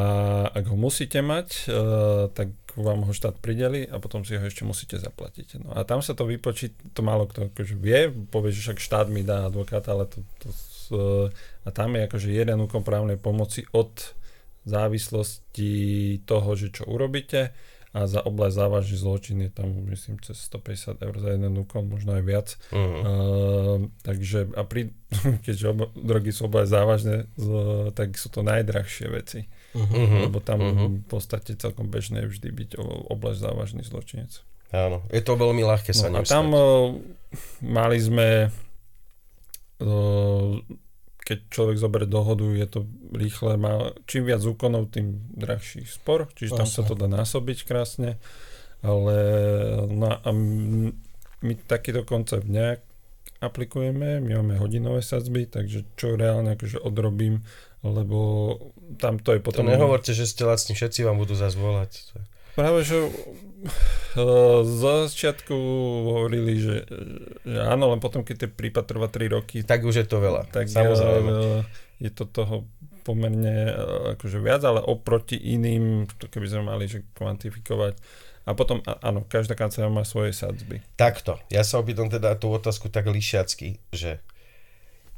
[0.51, 4.67] ak ho musíte mať, uh, tak vám ho štát prideli a potom si ho ešte
[4.67, 5.63] musíte zaplatiť.
[5.63, 9.07] No a tam sa to vypočí, to málo kto akože vie, povie, že však štát
[9.07, 10.51] mi dá advokáta, ale to, to
[11.63, 13.93] a tam je akože jeden úkon právnej pomoci od
[14.65, 15.73] závislosti
[16.25, 17.53] toho, že čo urobíte
[17.89, 22.21] a za oblasť závažný zločin je tam myslím cez 150 eur za jeden úkon, možno
[22.21, 22.47] aj viac.
[22.69, 22.85] Uh-huh.
[22.85, 24.93] Uh, takže a pri,
[25.45, 27.49] keďže oba, drogy sú oblasť závažné, z,
[27.97, 29.49] tak sú to najdrahšie veci.
[29.73, 30.29] Uh-huh.
[30.29, 31.01] Lebo tam uh-huh.
[31.01, 32.69] v podstate celkom bežné je vždy byť
[33.09, 34.37] oblasť závažný zločinec.
[34.69, 36.93] Áno, je to veľmi ľahké sa no, A tam uh,
[37.65, 38.53] mali sme
[39.81, 40.53] uh,
[41.29, 42.79] keď človek zoberie dohodu, je to
[43.13, 48.17] rýchle, má čím viac úkonov, tým drahší spor, čiže tam sa to dá násobiť krásne,
[48.81, 49.15] ale
[49.85, 50.29] no, a
[51.45, 52.81] my takýto koncept nejak
[53.45, 57.45] aplikujeme, my máme hodinové sadzby, takže čo reálne akože odrobím,
[57.85, 58.19] lebo
[58.97, 59.69] tam to je potom...
[59.69, 62.09] To nehovorte, že ste lacní, všetci vám budú zase volať.
[62.59, 63.07] Práve, že
[64.67, 65.55] z začiatku
[66.11, 66.83] hovorili, že,
[67.47, 69.63] že áno, len potom, keď ten prípad trvá 3 roky.
[69.63, 71.63] Tak už je to veľa, tak samozrejme.
[72.03, 72.67] Je to toho
[73.07, 73.71] pomerne
[74.19, 77.95] akože viac, ale oproti iným, to keby sme mali že kvantifikovať.
[78.43, 80.81] A potom, áno, každá kancelária má svoje sadzby.
[80.97, 84.19] Takto, ja sa opýtam teda tú otázku tak lišiacky, že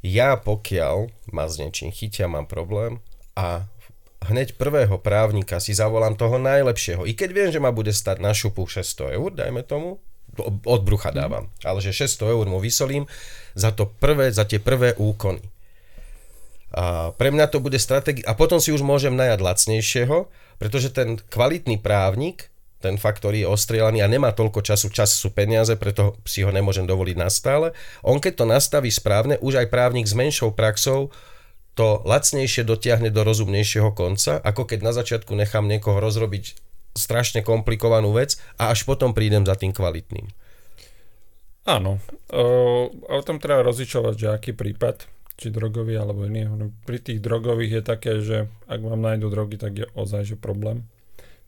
[0.04, 3.00] ja pokiaľ ma s niečím chytia, mám problém
[3.32, 3.64] a
[4.28, 7.06] hneď prvého právnika si zavolám toho najlepšieho.
[7.06, 9.98] I keď viem, že ma bude stať na šupu 600 eur, dajme tomu,
[10.64, 11.16] od brucha mhm.
[11.16, 11.68] dávam, mm.
[11.68, 13.04] ale že 600 eur mu vysolím
[13.52, 15.44] za, to prvé, za tie prvé úkony.
[16.72, 21.20] A pre mňa to bude stratégia, a potom si už môžem najať lacnejšieho, pretože ten
[21.20, 22.48] kvalitný právnik,
[22.80, 26.50] ten fakt, ktorý je ostrielaný a nemá toľko času, čas sú peniaze, preto si ho
[26.50, 27.76] nemôžem dovoliť nastále.
[28.00, 31.12] On keď to nastaví správne, už aj právnik s menšou praxou
[31.72, 36.58] to lacnejšie dotiahne do rozumnejšieho konca, ako keď na začiatku nechám niekoho rozrobiť
[36.92, 40.28] strašne komplikovanú vec a až potom prídem za tým kvalitným.
[41.62, 42.02] Áno,
[42.34, 42.44] o,
[42.90, 45.06] o tom treba rozličovať, že aký prípad,
[45.38, 46.44] či drogový alebo iný.
[46.84, 50.84] Pri tých drogových je také, že ak vám nájdú drogy, tak je ozaj že problém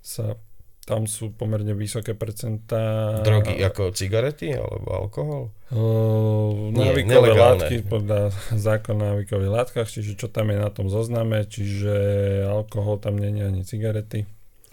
[0.00, 0.38] sa
[0.84, 3.16] tam sú pomerne vysoké percentá.
[3.24, 5.42] Drogy ako cigarety alebo alkohol?
[5.72, 8.28] Uh, návykové látky podľa
[8.68, 11.96] zákona o návykových látkach, čiže čo tam je na tom zozname, čiže
[12.44, 14.20] alkohol tam nie je ani cigarety.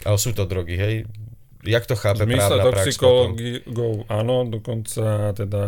[0.04, 0.96] Ale sú to drogy, hej?
[1.64, 5.64] Jak to chápe v právna toxikológov áno, dokonca teda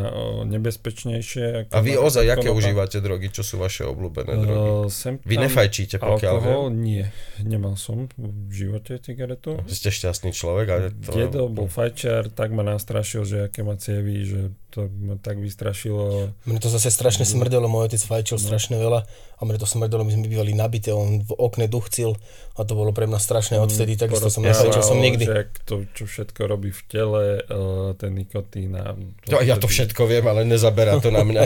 [0.50, 1.68] nebezpečnejšie.
[1.68, 3.30] Ako A vy ozaj, aké užívate drogy?
[3.30, 4.70] Čo sú vaše obľúbené drogy?
[4.90, 6.64] Sem vy nefajčíte, pokiaľ Alkohol?
[6.70, 6.82] Viem?
[6.82, 7.06] Nie.
[7.44, 9.62] Nemal som v živote cigaretu.
[9.70, 10.68] Ste šťastný človek.
[10.70, 11.14] Ale to...
[11.14, 14.42] Dedo bol fajčiar, tak ma nastrašil, že aké má cievy, že
[14.74, 16.34] to ma tak vystrašilo.
[16.50, 18.46] Mne to zase strašne smrdelo, môj otec fajčil no.
[18.50, 22.18] strašne veľa a mne to smrdelo, my sme bývali nabité, on v okne duchcil
[22.58, 25.30] a to bolo pre mňa strašné mm, odvtedy, takisto som nefajčil som nikdy.
[25.30, 28.98] Že to, čo všetko robí v tele, uh, ten nikotín a...
[29.30, 31.44] To, ja to všetko viem, ale nezaberá to na mňa.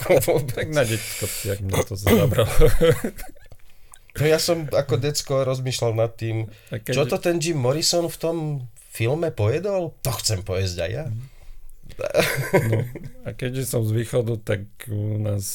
[0.56, 2.48] tak na detsko, jak mňa to zabralo.
[4.16, 6.48] To ja som ako decko rozmýšľal nad tým,
[6.88, 8.36] čo to ten Jim Morrison v tom
[8.88, 9.94] filme pojedol?
[10.00, 11.06] To chcem pojesť aj ja.
[11.12, 11.29] Mm.
[12.70, 12.84] No,
[13.26, 15.46] a keďže som z východu, tak u nás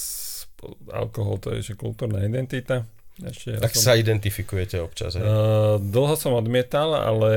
[0.90, 2.86] alkohol to je že kultúrna identita.
[3.16, 5.16] Ešte ja tak som, sa identifikujete občas.
[5.16, 7.32] Uh, dlho som odmietal, ale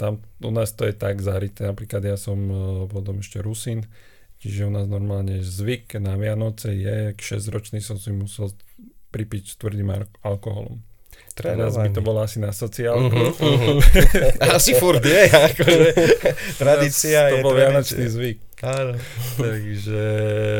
[0.00, 1.68] tam u nás to je tak zahrité.
[1.68, 2.58] Napríklad ja som uh,
[2.88, 3.84] potom ešte Rusin,
[4.40, 8.48] čiže u nás normálne zvyk na Vianoce je, k 6 ročný som si musel
[9.12, 9.92] pripiť s tvrdým
[10.24, 10.80] alkoholom.
[11.42, 13.10] Teraz by to bolo asi na sociálku.
[13.10, 13.32] Uh-huh,
[13.80, 14.52] uh-huh.
[14.52, 15.88] asi furt je, akože
[16.60, 18.38] tradícia to je bol vianočný zvyk.
[18.60, 18.92] Áno.
[19.40, 20.02] Takže...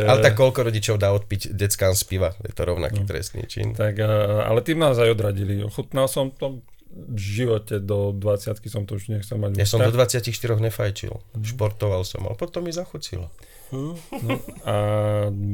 [0.08, 2.32] Ale tak koľko rodičov dá odpiť deckám z piva?
[2.40, 3.08] Je to rovnaký no.
[3.08, 3.76] trestný čin.
[3.76, 4.00] Tak,
[4.48, 5.60] ale tým nás aj odradili.
[5.60, 9.62] Ochutnal som to v živote do 20 som to už nechcel mať.
[9.62, 10.26] Ja som do 24
[10.58, 11.14] nefajčil.
[11.14, 11.44] Mm.
[11.46, 13.30] Športoval som, ale potom mi zachucilo.
[13.70, 13.94] No,
[14.66, 14.74] a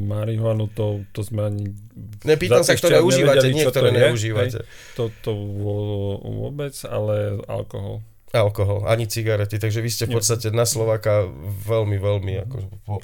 [0.09, 1.65] marihuanu to, to sme ani...
[2.25, 4.65] Nepýtam sa, ktoré užívate, nie ktoré neužívate.
[4.97, 5.33] To, to
[6.25, 8.01] vôbec, ale alkohol.
[8.35, 11.31] Alkohol, ani cigarety, takže vy ste v podstate na Slováka
[11.63, 12.57] veľmi, veľmi ako...
[12.89, 12.97] No,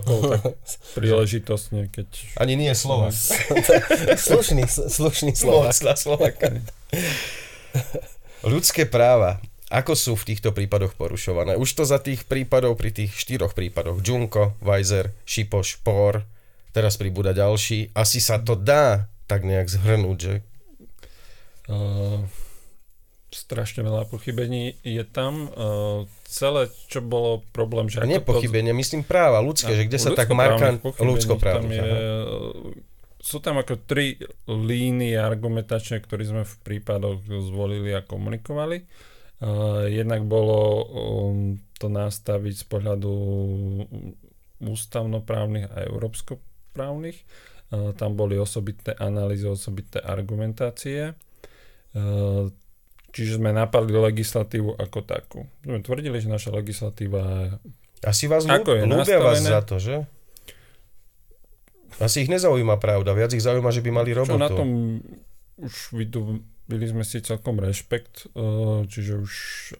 [0.00, 0.42] tak
[0.98, 2.08] príležitosne, keď...
[2.40, 3.12] Ani nie Slovak.
[4.30, 5.74] slušný, slušný Slovak.
[5.84, 6.62] na Slováka.
[8.40, 9.38] Ľudské práva.
[9.70, 11.54] Ako sú v týchto prípadoch porušované?
[11.54, 16.26] Už to za tých prípadov, pri tých štyroch prípadoch, Junko, Weiser, Šipoš, Por,
[16.74, 20.34] teraz pribúda ďalší, asi sa to dá tak nejak zhrnúť, že?
[21.70, 22.26] Uh,
[23.30, 25.46] strašne veľa pochybení je tam.
[25.54, 28.02] Uh, celé, čo bolo problém, že...
[28.02, 28.78] Nie pochybenie, to...
[28.82, 30.82] myslím práva ľudské, že kde sa tak markant...
[30.82, 31.78] Ľudskoprávnych.
[31.78, 31.94] Tam je,
[33.22, 34.18] sú tam ako tri
[34.50, 38.82] línie argumentačné, ktoré sme v prípadoch zvolili a komunikovali.
[39.40, 43.12] Uh, jednak bolo um, to nastaviť z pohľadu
[44.60, 47.16] ústavnoprávnych a európskoprávnych.
[47.72, 51.16] Uh, tam boli osobitné analýzy, osobitné argumentácie.
[51.96, 52.52] Uh,
[53.16, 55.48] čiže sme napadli legislatívu ako takú.
[55.64, 57.56] Sme tvrdili, že naša legislatíva
[58.04, 59.48] Asi vás Ako ľúbia vás nastavené?
[59.48, 59.96] za to, že?
[62.00, 64.36] Asi ich nezaujíma pravda, viac ich zaujíma, že by mali robotu.
[64.36, 64.68] Čo na tom
[65.60, 65.92] už
[66.70, 69.32] vydobili sme si celkom rešpekt, eh, čiže už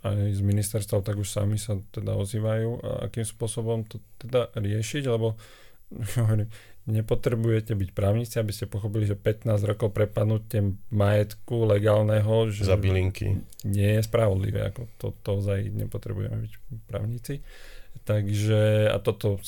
[0.02, 5.06] aj z ministerstva tak už sami sa teda ozývajú, a akým spôsobom to teda riešiť,
[5.06, 5.38] lebo
[6.18, 6.50] hovorím,
[6.90, 13.38] nepotrebujete byť právnici, aby ste pochopili, že 15 rokov prepadnutie majetku legálneho, že Za bylinky.
[13.62, 16.52] nie je spravodlivé, ako to, to ozaj nepotrebujeme byť
[16.90, 17.46] právnici.
[18.02, 19.38] Takže a toto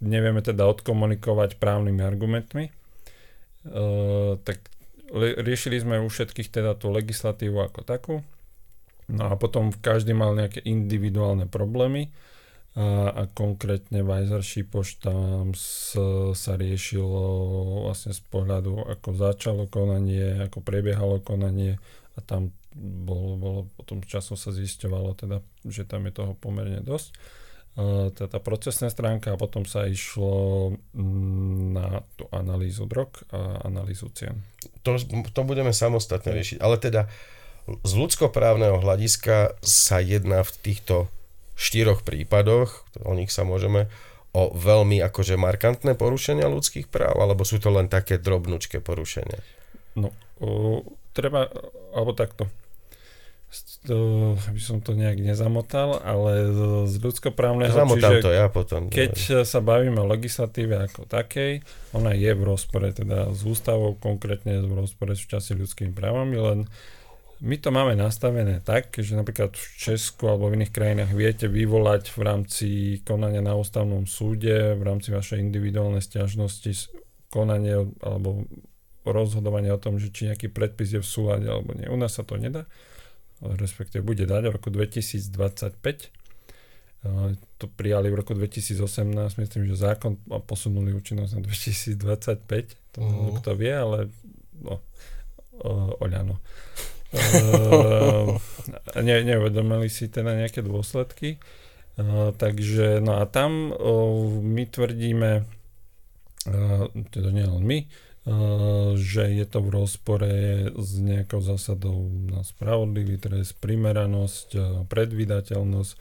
[0.00, 2.70] nevieme teda odkomunikovať právnymi argumentmi.
[2.70, 2.72] E,
[4.46, 4.62] tak
[5.14, 8.14] riešili sme u všetkých teda tú legislatívu ako takú.
[9.06, 12.10] No a potom každý mal nejaké individuálne problémy
[12.74, 15.94] a, a konkrétne v Ajzer Šipoš tam s,
[16.34, 17.22] sa riešilo
[17.86, 21.78] vlastne z pohľadu ako začalo konanie, ako prebiehalo konanie
[22.14, 27.16] a tam bolo, bolo potom časom sa zisťovalo teda, že tam je toho pomerne dosť.
[28.16, 34.40] Teda procesná stránka a potom sa išlo mm, na tú analýzu drog a analýzu cien.
[34.80, 34.96] To,
[35.28, 36.56] to budeme samostatne riešiť.
[36.64, 37.04] Ale teda
[37.68, 41.12] z ľudskoprávneho hľadiska sa jedná v týchto
[41.52, 43.92] štyroch prípadoch, o nich sa môžeme,
[44.36, 49.40] o veľmi akože markantné porušenia ľudských práv, alebo sú to len také drobnučké porušenia?
[49.96, 50.80] No, o,
[51.16, 51.48] treba,
[51.96, 52.44] alebo takto,
[53.86, 53.98] to,
[54.50, 58.90] aby som to nejak nezamotal, ale z- z ľudskoprávneho, Zamotám čiže to ja potom.
[58.90, 61.62] keď sa bavíme o legislatíve ako takej,
[61.94, 66.58] ona je v rozpore teda s ústavou, konkrétne v rozpore s časti ľudskými právami, len
[67.36, 72.16] my to máme nastavené tak, že napríklad v Česku alebo v iných krajinách viete vyvolať
[72.16, 72.68] v rámci
[73.04, 76.88] konania na ústavnom súde, v rámci vašej individuálnej stiažnosti
[77.28, 78.48] konanie alebo
[79.04, 81.86] rozhodovanie o tom, že či nejaký predpis je v súlade alebo nie.
[81.86, 82.64] U nás sa to nedá,
[83.42, 85.32] respektíve bude dať v roku 2025.
[87.06, 88.80] Uh, to prijali v roku 2018,
[89.36, 93.36] myslím, že zákon a posunuli účinnosť na 2025, to Mhm.
[93.40, 93.98] kto vie, ale
[94.62, 94.80] no,
[96.00, 96.36] Oľano.
[97.16, 98.36] Uh,
[99.00, 101.40] ne, neuvedomili si teda nejaké dôsledky.
[102.36, 103.72] Takže, no a tam
[104.44, 105.48] my tvrdíme,
[107.08, 107.78] teda nie len my,
[108.98, 110.34] že je to v rozpore
[110.74, 115.92] s nejakou zásadou na spravodlivý trest, primeranosť, predvydateľnosť,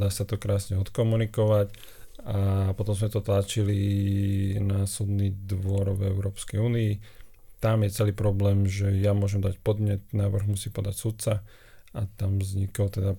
[0.00, 1.76] dá sa to krásne odkomunikovať.
[2.26, 3.78] A potom sme to tlačili
[4.58, 6.92] na súdny dvor v Európskej únii.
[7.62, 11.32] Tam je celý problém, že ja môžem dať podnet, návrh musí podať sudca.
[11.94, 13.12] A tam vznikol teda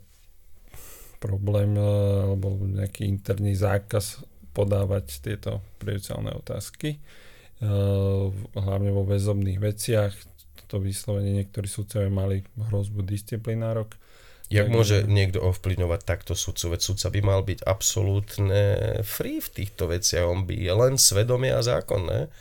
[1.23, 4.21] problém alebo nejaký interný zákaz
[4.53, 6.97] podávať tieto prejudiciálne otázky,
[8.53, 10.13] hlavne vo väzobných veciach.
[10.67, 13.95] To vyslovene niektorí sudcovia mali hrozbu disciplinárok.
[14.47, 16.75] Jak môže niekto ovplyvňovať takto sudcu?
[16.75, 18.63] Veď sudca by mal byť absolútne
[19.03, 20.23] free v týchto veciach.
[20.23, 22.31] On by je len svedomie a zákon, ne?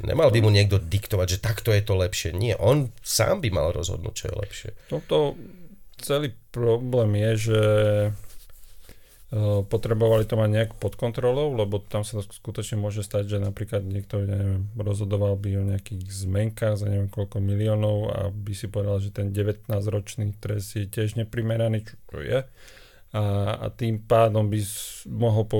[0.00, 2.32] Nemal by mu niekto diktovať, že takto je to lepšie.
[2.32, 4.70] Nie, on sám by mal rozhodnúť, čo je lepšie.
[4.88, 5.36] Toto
[6.00, 7.60] celý problém je, že
[8.08, 8.29] eh,
[9.70, 13.86] potrebovali to mať nejak pod kontrolou, lebo tam sa to skutočne môže stať, že napríklad
[13.86, 18.66] niekto ja neviem, rozhodoval by o nejakých zmenkách za neviem koľko miliónov a by si
[18.66, 22.42] povedal, že ten 19-ročný trest je tiež neprimeraný, čo to je.
[23.14, 23.22] A,
[23.54, 24.58] a tým pádom by
[25.06, 25.58] mohol po,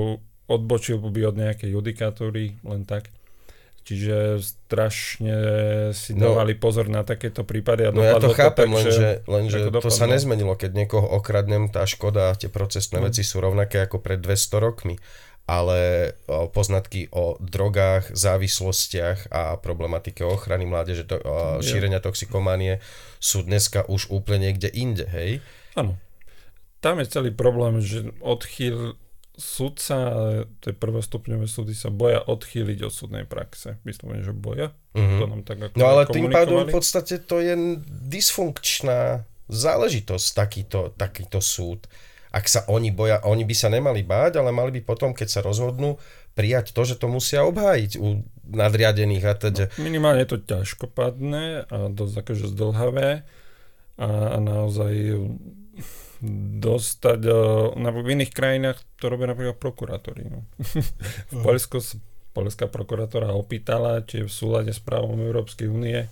[0.51, 3.07] odbočil by od nejakej judikatúry len tak.
[3.91, 5.35] Čiže strašne
[5.91, 6.31] si No.
[6.31, 7.83] dávali pozor na takéto prípady.
[7.83, 10.55] A No ja to chápem, tak, lenže, lenže to sa nezmenilo.
[10.55, 13.11] Keď niekoho okradnem, tá škoda a tie procesné No.
[13.11, 14.95] veci sú rovnaké ako pred 200 rokmi.
[15.43, 16.13] Ale
[16.55, 21.19] poznatky o drogách, závislostiach a problematike ochrany mládeže, to,
[21.59, 22.79] šírenia toxikománie
[23.19, 25.43] sú dneska už úplne niekde inde, hej?
[25.75, 25.99] Áno.
[26.79, 28.95] Tam je celý problém, že odchýl
[29.41, 33.81] sudca, ale tie prvostupňové súdy sa boja odchýliť od súdnej praxe.
[33.81, 34.71] Vyslovene, že boja.
[34.93, 35.17] Mhm.
[35.17, 40.79] To nám tak ako No ale tým pádom v podstate to je dysfunkčná záležitosť, takýto,
[40.95, 41.89] takýto súd.
[42.31, 45.41] Ak sa oni boja, oni by sa nemali báť, ale mali by potom, keď sa
[45.43, 45.99] rozhodnú,
[46.31, 49.63] prijať to, že to musia obhájiť u nadriadených a teda.
[49.75, 53.27] Minimálne je to ťažkopadné a dosť akože zdlhavé
[53.99, 54.93] a, a naozaj
[56.61, 57.35] dostať, eh,
[57.81, 60.29] na, v iných krajinách to robia napríklad prokurátori.
[60.29, 60.45] No.
[61.33, 61.97] v Poľsku s-
[62.31, 66.07] polská prokurátora opýtala, či je v súlade s právom Európskej únie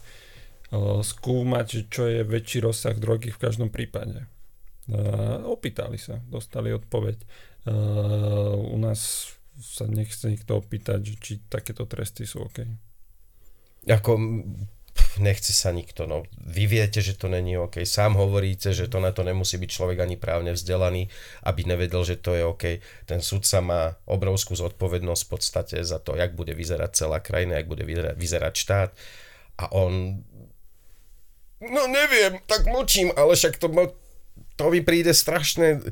[1.02, 4.30] skúmať, čo je väčší rozsah drogy v každom prípade.
[5.50, 7.18] Opýtali sa, dostali odpoveď.
[8.70, 12.70] U nás sa nechce nikto opýtať, či takéto tresty sú OK.
[13.90, 14.14] Ako
[15.18, 16.06] nechce sa nikto.
[16.06, 16.30] No.
[16.38, 17.82] Vy viete, že to není OK.
[17.82, 21.10] Sám hovoríte, že to na to nemusí byť človek ani právne vzdelaný,
[21.48, 22.64] aby nevedel, že to je OK.
[23.10, 27.72] Ten sudca má obrovskú zodpovednosť v podstate za to, jak bude vyzerať celá krajina, jak
[27.72, 28.90] bude vyzerať štát.
[29.58, 30.22] A on
[31.60, 33.68] No neviem, tak mlčím, ale však to,
[34.56, 35.84] to mi príde strašné.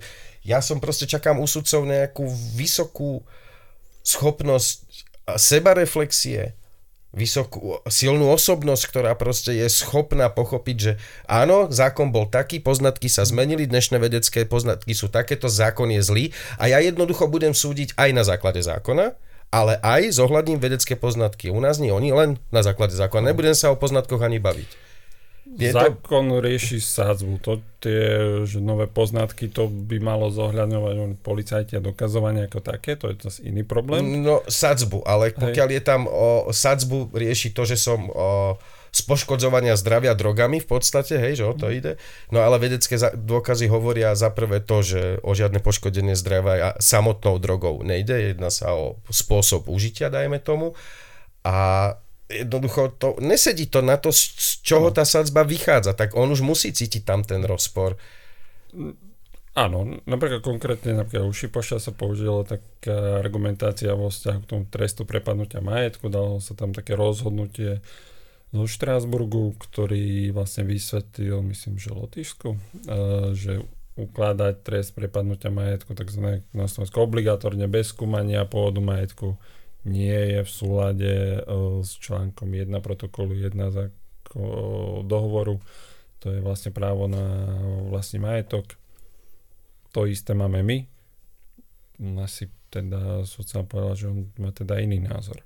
[0.47, 2.23] Ja som proste čakám u sudcov nejakú
[2.55, 3.27] vysokú
[3.99, 4.87] schopnosť
[5.35, 6.55] sebareflexie,
[7.17, 10.91] vysokú, silnú osobnosť, ktorá proste je schopná pochopiť, že
[11.25, 16.25] áno, zákon bol taký, poznatky sa zmenili, dnešné vedecké poznatky sú takéto, zákon je zlý
[16.61, 19.17] a ja jednoducho budem súdiť aj na základe zákona,
[19.49, 21.49] ale aj zohľadním vedecké poznatky.
[21.49, 23.33] U nás nie, oni len na základe zákona.
[23.33, 24.69] Nebudem sa o poznatkoch ani baviť.
[25.57, 26.37] Je Zákon to...
[26.37, 27.33] rieši sádzbu.
[27.41, 28.01] To tie
[28.45, 33.39] že nové poznatky, to by malo zohľadňovať policajti a dokazovanie ako také, to je zase
[33.45, 34.21] iný problém.
[34.21, 35.75] No sadzbu, ale pokiaľ Hej.
[35.77, 38.57] je tam o, sadzbu rieši to, že som o,
[38.89, 42.01] z poškodzovania zdravia drogami v podstate, hej, že o to ide.
[42.33, 47.85] No ale vedecké dôkazy hovoria za prvé to, že o žiadne poškodenie zdravia samotnou drogou
[47.85, 50.73] nejde, jedná sa o spôsob užitia, dajme tomu.
[51.45, 51.93] A
[52.27, 56.75] jednoducho to, nesedí to na to, z čoho tá sadzba vychádza, tak on už musí
[56.75, 57.95] cítiť tam ten rozpor.
[59.57, 65.01] Áno, napríklad konkrétne napríklad u Šipoša sa použila taká argumentácia vo vzťahu k tomu trestu
[65.01, 67.81] prepadnutia majetku, dalo sa tam také rozhodnutie
[68.53, 72.49] zo Štrásburgu, ktorý vlastne vysvetlil, myslím, že Lotyšsku,
[73.33, 73.65] že
[73.97, 76.45] ukladať trest prepadnutia majetku tzv.
[76.53, 79.41] na Slovensku obligátorne bez skúmania pôvodu majetku
[79.87, 81.39] nie je v súlade e,
[81.81, 83.89] s článkom 1 protokolu 1 za
[85.07, 85.63] dohovoru.
[86.19, 87.23] To je vlastne právo na
[87.87, 88.75] vlastný majetok.
[89.95, 90.77] To isté máme my.
[92.21, 95.41] Asi teda sudca povedal, že on má teda iný názor.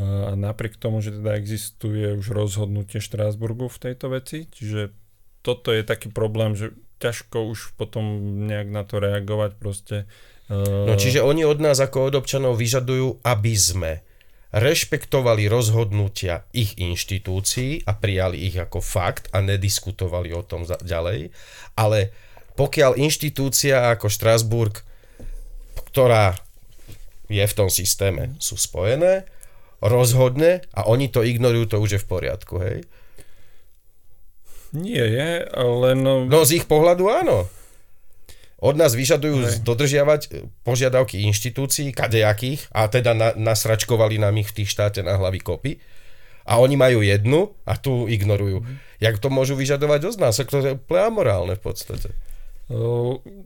[0.00, 4.94] A napriek tomu, že teda existuje už rozhodnutie Štrásburgu v tejto veci, čiže
[5.40, 8.04] toto je taký problém, že ťažko už potom
[8.46, 9.96] nejak na to reagovať proste
[10.50, 13.92] No čiže oni od nás ako od občanov vyžadujú, aby sme
[14.50, 21.30] rešpektovali rozhodnutia ich inštitúcií a prijali ich ako fakt a nediskutovali o tom ďalej,
[21.78, 22.10] ale
[22.58, 24.82] pokiaľ inštitúcia ako Štrasburg,
[25.94, 26.34] ktorá
[27.30, 29.30] je v tom systéme, sú spojené,
[29.78, 32.78] rozhodne a oni to ignorujú, to už je v poriadku, hej?
[34.74, 35.98] Nie je, len...
[36.02, 37.46] No z ich pohľadu áno.
[38.60, 39.64] Od nás vyžadujú Hej.
[39.64, 40.28] dodržiavať e,
[40.68, 45.72] požiadavky inštitúcií, kadejakých, a teda na, nasračkovali nám ich v tých štáte na hlavy kopy.
[46.44, 48.60] A oni majú jednu a tu ignorujú.
[48.60, 48.76] Mm.
[49.00, 50.36] Jak to môžu vyžadovať od nás?
[50.36, 52.12] To je úplne amorálne v podstate.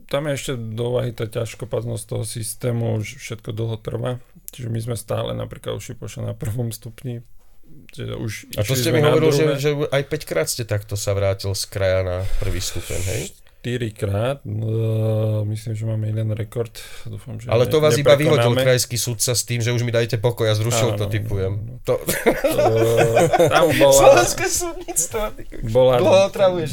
[0.05, 4.21] Tam je ešte do úvahy tá ťažkopaznosť toho systému, že všetko dlho trvá.
[4.53, 7.25] Čiže my sme stále napríklad už pošli na prvom stupni.
[7.65, 11.17] Čiže už a to ste mi hovoril, že, že aj 5 krát ste takto sa
[11.17, 13.23] vrátil z kraja na prvý stupeň, hej?
[13.65, 14.37] 4 krát.
[14.45, 16.69] No, myslím, že máme jeden rekord.
[17.09, 20.21] Dúfam, že Ale to vás iba vyhodil krajský sudca s tým, že už mi dajte
[20.21, 21.53] pokoj a zrušil áno, to, typujem.
[21.57, 21.81] Áno.
[21.81, 21.97] To...
[23.49, 23.97] tam bola...
[23.97, 25.21] Slovenské súdnictvo.
[25.73, 26.69] Bola Dlho otravuješ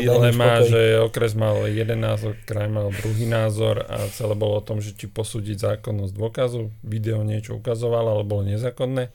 [0.00, 4.80] dilema, že okres mal jeden názor, kraj mal druhý názor a celé bolo o tom,
[4.80, 6.72] že či posúdiť zákonnosť dôkazu.
[6.80, 9.12] Video niečo ukazovalo, ale bolo nezákonné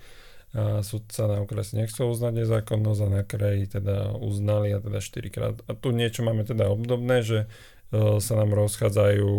[0.49, 5.29] a sudca na okrese nechcel uznať nezákonnosť a na kraji teda uznali a teda 4
[5.29, 5.55] krát.
[5.69, 7.45] A tu niečo máme teda obdobné, že
[7.93, 9.29] uh, sa nám rozchádzajú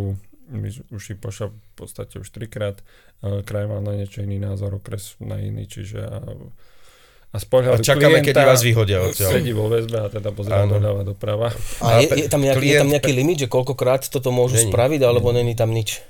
[0.51, 2.83] my už si pošla v podstate už trikrát,
[3.23, 6.19] uh, kraj mal na niečo iný názor, okres na iný, čiže a,
[7.31, 9.31] a pohľadu a čakáme, kedy vás vyhodia odtiaľ.
[9.31, 11.55] Sedí vo väzbe a teda pozerá doľava doprava.
[11.79, 12.75] A je, je, tam nejaký, klient...
[12.75, 14.75] je tam nejaký limit, že koľkokrát toto môžu není.
[14.75, 16.03] spraviť, alebo není tam nič?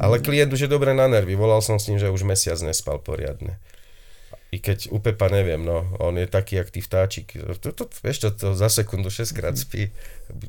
[0.00, 1.36] Ale klient už je dobre na nervy.
[1.36, 3.60] Volal som s ním, že už mesiac nespal poriadne
[4.52, 7.40] i keď u Pepa neviem, no, on je taký, jak tí vtáčik.
[7.64, 9.88] To, to, vieš čo, to za sekundu 6 krát spí,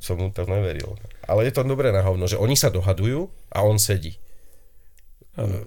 [0.04, 1.00] som mu to neveril.
[1.24, 4.20] Ale je to dobré na hovno, že oni sa dohadujú a on sedí.
[5.40, 5.64] Ano.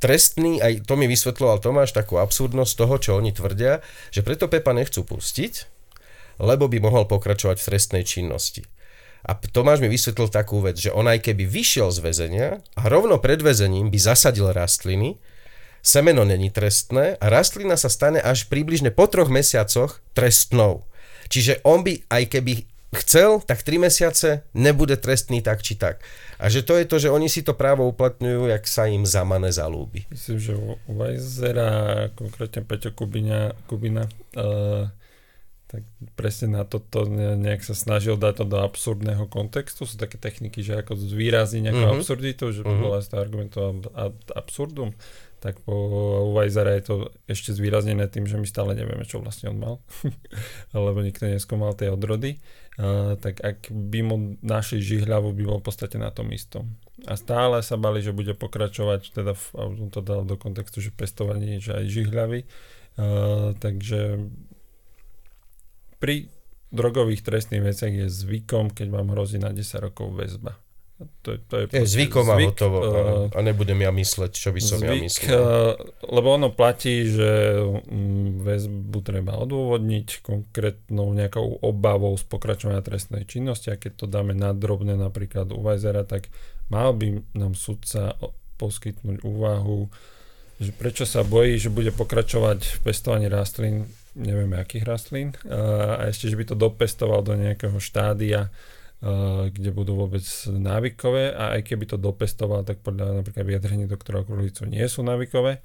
[0.00, 4.72] Trestný, aj to mi vysvetloval Tomáš, takú absurdnosť toho, čo oni tvrdia, že preto Pepa
[4.72, 5.68] nechcú pustiť,
[6.40, 8.64] lebo by mohol pokračovať v trestnej činnosti.
[9.28, 12.48] A Tomáš mi vysvetlil takú vec, že on aj keby vyšiel z väzenia
[12.80, 15.20] a rovno pred väzením by zasadil rastliny,
[15.84, 20.88] semeno není trestné a rastlina sa stane až približne po troch mesiacoch trestnou.
[21.28, 22.64] Čiže on by, aj keby
[23.04, 26.00] chcel, tak 3 mesiace nebude trestný tak či tak.
[26.40, 29.52] A že to je to, že oni si to právo uplatňujú, jak sa im zamane
[29.52, 30.08] zalúbi.
[30.08, 34.08] Myslím, že u Vajzera, konkrétne Peťo Kubina, Kubina
[34.38, 34.88] uh,
[35.74, 35.82] tak
[36.14, 39.82] presne na toto nejak sa snažil dať to do absurdného kontextu.
[39.82, 41.98] Sú také techniky, že ako zvýrazniť nejakú uh-huh.
[41.98, 42.78] absurditu, že uh-huh.
[42.78, 44.94] bola to argumentom ad absurdum
[45.44, 45.76] tak po
[46.32, 46.94] Vajzera je to
[47.28, 49.74] ešte zvýraznené tým, že my stále nevieme, čo vlastne on mal,
[50.72, 52.40] lebo nikto neskomal tie odrody.
[52.80, 56.80] Uh, tak ak by mu našli žihľavu, by bol v podstate na tom istom.
[57.04, 60.80] A stále sa bali, že bude pokračovať, teda v, a on to dal do kontextu,
[60.80, 62.40] že pestovanie, že aj žihľavy.
[62.96, 64.24] Uh, takže
[66.00, 66.32] pri
[66.72, 70.56] drogových trestných veciach je zvykom, keď vám hrozí na 10 rokov väzba.
[70.94, 72.78] To, to je, je zvykom a zvyk, hotovo.
[72.78, 75.34] Uh, a nebudem ja mysleť, čo by som zvyk, ja myslel.
[75.34, 75.74] Uh,
[76.06, 83.74] lebo ono platí, že um, väzbu treba odôvodniť konkrétnou nejakou obavou z pokračovania trestnej činnosti
[83.74, 86.30] a keď to dáme na drobné napríklad u Vajzera, tak
[86.70, 88.14] mal by nám sudca
[88.54, 89.90] poskytnúť úvahu,
[90.62, 96.06] že prečo sa bojí, že bude pokračovať v pestovaní rastlín, neviem akých rastlín, uh, a
[96.06, 98.54] ešte, že by to dopestoval do nejakého štádia,
[99.52, 104.64] kde budú vôbec návykové a aj keby to dopestoval, tak podľa napríklad vyjadrení doktora Krulicu
[104.64, 105.60] nie sú návykové,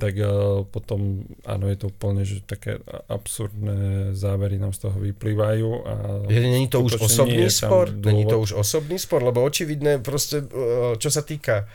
[0.00, 2.80] tak uh, potom áno, je to úplne, že také
[3.12, 5.68] absurdné závery nám z toho vyplývajú.
[5.84, 7.92] A Není to už osobný spor?
[7.92, 9.20] Není to už osobný spor?
[9.20, 11.68] Lebo očividne proste, uh, čo sa týka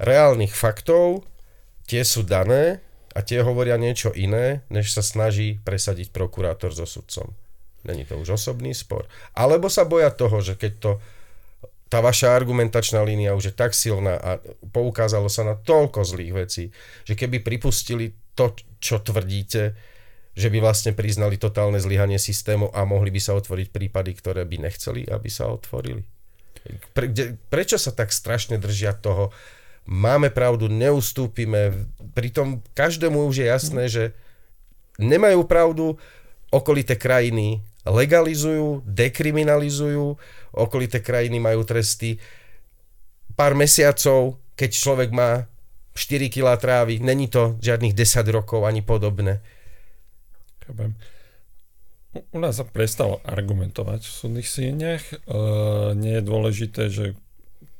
[0.00, 1.28] reálnych faktov,
[1.84, 2.80] tie sú dané
[3.12, 7.36] a tie hovoria niečo iné, než sa snaží presadiť prokurátor so sudcom.
[7.82, 9.10] Není to už osobný spor.
[9.34, 10.92] Alebo sa boja toho, že keď to
[11.92, 14.40] tá vaša argumentačná línia už je tak silná a
[14.72, 16.64] poukázalo sa na toľko zlých vecí,
[17.04, 19.76] že keby pripustili to, čo tvrdíte,
[20.32, 24.72] že by vlastne priznali totálne zlyhanie systému a mohli by sa otvoriť prípady, ktoré by
[24.72, 26.00] nechceli, aby sa otvorili.
[26.96, 29.28] Pre, kde, prečo sa tak strašne držia toho?
[29.84, 31.76] Máme pravdu, neustúpime.
[32.16, 34.04] Pritom každému už je jasné, že
[34.96, 36.00] nemajú pravdu,
[36.48, 40.14] okolité krajiny legalizujú, dekriminalizujú,
[40.54, 42.18] okolité krajiny majú tresty
[43.34, 45.50] pár mesiacov, keď človek má
[45.92, 49.44] 4 kg trávy, není to žiadnych 10 rokov ani podobné.
[50.64, 50.96] Chápem.
[52.12, 55.00] U nás sa prestalo argumentovať v súdnych sieniach.
[55.00, 55.16] E,
[55.96, 57.16] nie je dôležité, že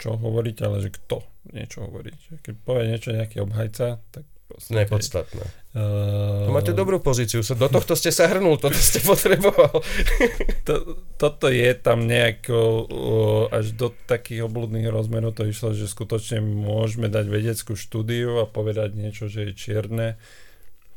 [0.00, 1.20] čo hovoriť, ale že kto
[1.52, 2.16] niečo hovorí.
[2.40, 4.24] Keď povie niečo nejaký obhajca, tak
[4.70, 5.44] Nepodstatné.
[5.72, 9.80] Uh, to máte dobrú pozíciu, do tohto ste sa hrnul, toto ste potreboval.
[10.68, 10.74] to,
[11.16, 17.08] toto je tam nejako uh, až do takých obludných rozmerov to išlo, že skutočne môžeme
[17.08, 20.20] dať vedeckú štúdiu a povedať niečo, že je čierne.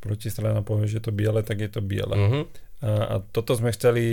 [0.03, 2.13] Protistrana povie, že je to biele, tak je to biele.
[2.13, 2.43] Uh-huh.
[2.85, 4.05] A, a toto sme chceli,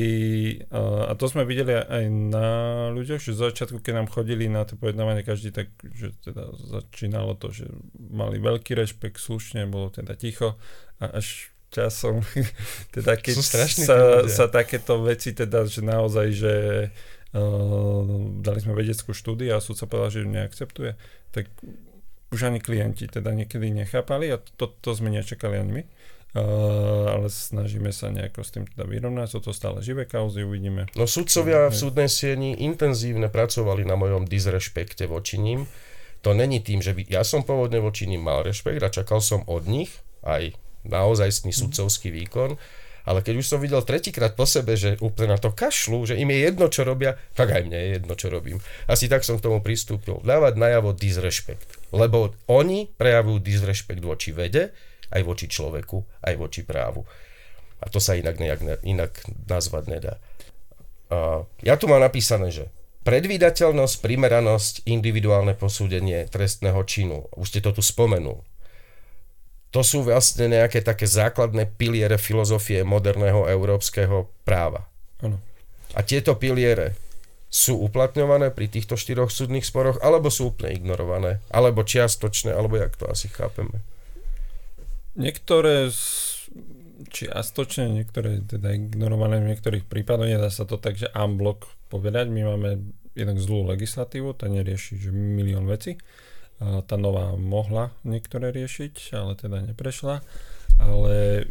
[0.73, 2.49] a, a to sme videli aj na
[2.97, 7.37] ľuďoch, že z začiatku, keď nám chodili na to pojednávanie každý, tak že teda začínalo
[7.37, 7.69] to, že
[8.01, 10.57] mali veľký rešpekt, slušne, bolo teda ticho
[11.05, 12.25] a až časom,
[12.97, 16.55] teda keď sa, sa takéto veci, teda, že naozaj, že
[17.37, 18.05] uh,
[18.41, 20.97] dali sme vedeckú štúdiu a súd sa povedal, že ju neakceptuje,
[21.29, 21.53] tak
[22.33, 25.85] už ani klienti teda niekedy nechápali a to, to sme nečakali ani my.
[26.33, 30.89] Uh, ale snažíme sa nejako s tým teda vyrovnať, sú to stále živé kauzy, uvidíme.
[30.97, 35.69] No sudcovia v súdnej sieni intenzívne pracovali na mojom disrešpekte voči ním.
[36.25, 39.45] To není tým, že by ja som pôvodne voči ním mal rešpekt a čakal som
[39.45, 39.93] od nich
[40.25, 40.57] aj
[40.89, 41.59] naozajstný mm.
[41.69, 42.57] sudcovský výkon,
[43.05, 46.31] ale keď už som videl tretíkrát po sebe, že úplne na to kašľu, že im
[46.31, 48.63] je jedno, čo robia, tak aj mne je jedno, čo robím.
[48.87, 50.23] Asi tak som k tomu pristúpil.
[50.23, 51.67] Dávať najavo disrešpekt.
[51.91, 54.71] Lebo oni prejavujú disrešpekt voči vede,
[55.13, 57.05] aj voči človeku, aj voči právu.
[57.83, 59.13] A to sa inak, nejak, inak
[59.47, 60.15] nazvať nedá.
[61.13, 62.73] A ja tu mám napísané, že
[63.05, 67.29] predvídateľnosť, primeranosť, individuálne posúdenie trestného činu.
[67.37, 68.41] Už ste to tu spomenul.
[69.73, 74.85] To sú vlastne nejaké také základné piliere filozofie moderného európskeho práva.
[75.25, 75.41] Ano.
[75.97, 76.97] A tieto piliere
[77.53, 82.97] sú uplatňované pri týchto štyroch súdnych sporoch, alebo sú úplne ignorované, alebo čiastočné, alebo jak
[82.97, 83.85] to asi chápeme.
[85.13, 85.93] Niektoré
[87.13, 92.33] čiastočne, niektoré teda ignorované v niektorých prípadoch, nedá sa to tak, že unblock povedať.
[92.33, 92.81] My máme
[93.13, 96.01] jednak zlú legislatívu, tá nerieši že milión vecí.
[96.63, 100.23] A tá nová mohla niektoré riešiť, ale teda neprešla.
[100.79, 101.45] Ale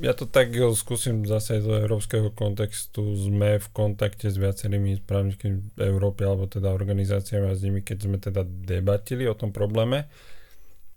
[0.00, 3.04] ja to tak skúsim zase do európskeho kontextu.
[3.16, 8.16] Sme v kontakte s viacerými právnikmi Európy alebo teda organizáciami a s nimi, keď sme
[8.16, 10.08] teda debatili o tom probléme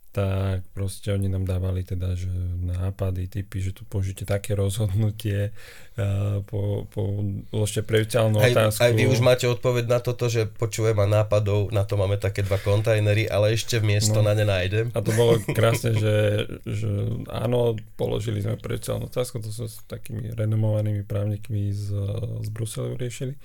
[0.10, 2.34] tak proste oni nám dávali teda, že
[2.66, 5.54] nápady, typy, že tu použite také rozhodnutie,
[6.02, 7.22] uh, po, po
[7.62, 8.82] ešte prejúteľnú otázku.
[8.82, 12.42] Aj vy už máte odpoveď na toto, že počujem a nápadov, na to máme také
[12.42, 14.28] dva kontajnery, ale ešte miesto no.
[14.28, 14.90] na ne nájdem.
[14.98, 16.90] A to bolo krásne, že, že
[17.30, 21.94] áno, položili sme prejúteľnú otázku, to sa s takými renomovanými právnikmi z,
[22.42, 23.38] z Bruselu riešili.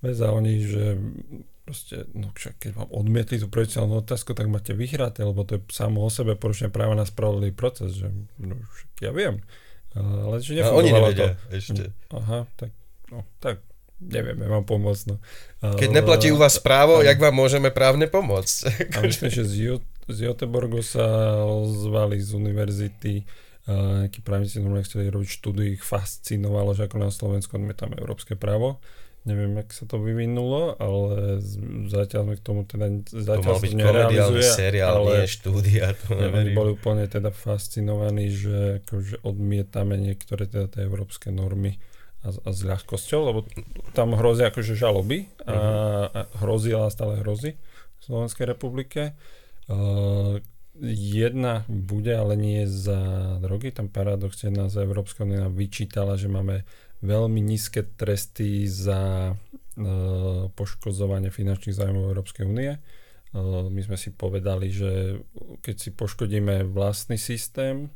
[0.00, 0.84] Vec a oni, že
[1.68, 5.68] proste, no však keď vám odmietli tú procesuálnu otázku, tak máte vyhraté, lebo to je
[5.68, 8.08] samo o sebe porušenie práva na spravodlivý proces, že
[8.40, 9.44] no, však ja viem.
[9.92, 11.60] Ale že A oni nevedia to.
[11.60, 11.92] ešte.
[12.16, 12.72] Aha, tak,
[13.12, 13.60] no, tak
[14.00, 15.02] nevieme vám pomôcť.
[15.12, 15.16] No.
[15.76, 18.56] Keď neplatí u vás právo, jak vám môžeme právne pomôcť?
[18.96, 21.04] A myslím, že z, Jot- z Joteborgu sa
[21.44, 23.28] ozvali z univerzity
[23.68, 28.80] nejakí právnici normálne chceli robiť štúdiu, ich fascinovalo, že ako na Slovensku odmietame európske právo
[29.28, 31.36] Neviem, ak sa to vyvinulo, ale
[31.92, 35.92] zatiaľ sme k tomu teda zatiaľ to mal byť komediálny seriál, ale nie štúdia.
[36.08, 41.76] To neviem, boli úplne teda fascinovaní, že akože odmietame niektoré teda tie európske normy
[42.24, 43.44] a, a s ľahkosťou, lebo
[43.92, 45.60] tam hrozí akože žaloby a, mhm.
[46.16, 47.60] a hrozila a stále hrozí
[48.00, 49.12] v Slovenskej republike.
[49.68, 50.40] Uh,
[50.80, 52.96] jedna bude, ale nie za
[53.42, 53.74] drogy.
[53.74, 56.62] Tam paradoxne nás Európska únia vyčítala, že máme
[57.02, 59.34] veľmi nízke tresty za e,
[60.52, 62.76] poškozovanie finančných zájmov Európskej únie.
[62.76, 62.80] E,
[63.70, 65.22] my sme si povedali, že
[65.62, 67.90] keď si poškodíme vlastný systém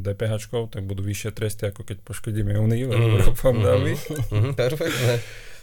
[0.00, 3.92] DPH, tak budú vyššie tresty, ako keď poškodíme Úniu mm, eurofondami.
[3.94, 5.14] Mm, mm, perfektné.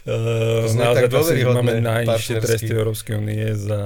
[0.06, 3.82] Uh, naozaj to si máme najvyššie tresty Európskej únie za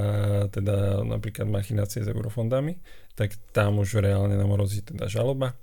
[0.53, 2.77] teda napríklad machinácie s eurofondami,
[3.17, 5.57] tak tam už reálne nám hrozí teda žaloba.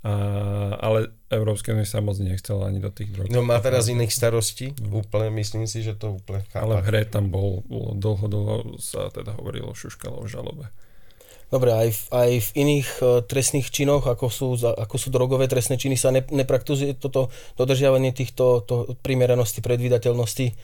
[0.00, 3.28] A, ale Európska únia sa moc nechcela ani do tých drog.
[3.28, 5.04] No má teraz iných starostí, no.
[5.04, 6.64] úplne, myslím si, že to úplne chápa.
[6.64, 10.72] Ale v hre tam bol, bolo dlho, dlho sa teda hovorilo, šuškalo o žalobe.
[11.50, 15.76] Dobre, aj v, aj v iných uh, trestných činoch, ako sú, ako sú drogové trestné
[15.76, 17.28] činy, sa ne, nepraktizuje toto
[17.58, 20.54] dodržiavanie týchto to, primeranosti, predvydateľnosti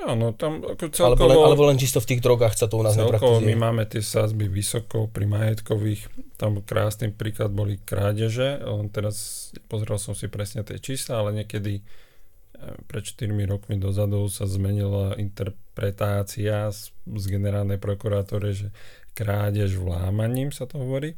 [0.00, 1.28] Áno, tam ako celkovo...
[1.28, 3.84] Alebo len, alebo len čisto v tých drogách sa to u nás celkovo my máme
[3.84, 6.08] tie sázby vysoko pri majetkových,
[6.40, 11.84] tam krásny príklad boli krádeže, len teraz pozrel som si presne tie čísla, ale niekedy
[11.84, 18.68] eh, pred 4 rokmi dozadu sa zmenila interpretácia z, z generálnej prokuratúry, že
[19.12, 21.12] krádež vlámaním sa to hovorí.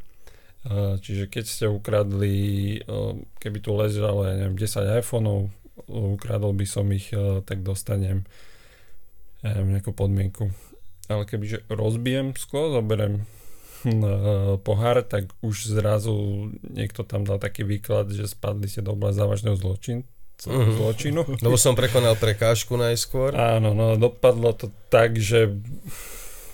[0.66, 2.38] Eh, čiže keď ste ukradli,
[2.82, 5.54] eh, keby tu ležalo, ja neviem, 10 iPhoneov,
[5.86, 7.14] ukradol by som ich,
[7.48, 8.28] tak dostanem
[9.42, 10.50] ja neviem, nejakú podmienku.
[11.10, 13.26] Ale kebyže rozbijem sklo, zoberiem
[14.62, 19.58] pohár, tak už zrazu niekto tam dal taký výklad, že spadli ste do oblasti závažného
[19.58, 20.06] zločin,
[20.38, 20.74] mm-hmm.
[20.78, 21.20] zločinu.
[21.42, 23.34] Lebo som prekonal prekážku najskôr.
[23.34, 25.50] Áno, no dopadlo to tak, že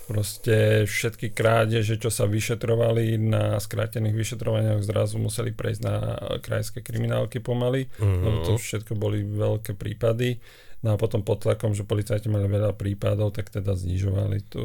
[0.09, 7.37] proste všetky krádeže, čo sa vyšetrovali na skrátených vyšetrovaniach, zrazu museli prejsť na krajské kriminálky
[7.37, 8.23] pomaly, mm-hmm.
[8.25, 10.41] lebo to všetko boli veľké prípady.
[10.79, 14.63] No a potom pod tlakom, že policajti mali veľa prípadov, tak teda znižovali tu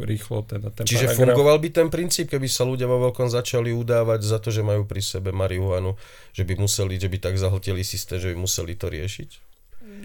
[0.00, 1.20] rýchlo teda ten Čiže paragraf.
[1.20, 4.88] fungoval by ten princíp, keby sa ľudia vo veľkom začali udávať za to, že majú
[4.88, 5.92] pri sebe marihuanu,
[6.32, 9.51] že by museli, že by tak zahltili systém, že by museli to riešiť?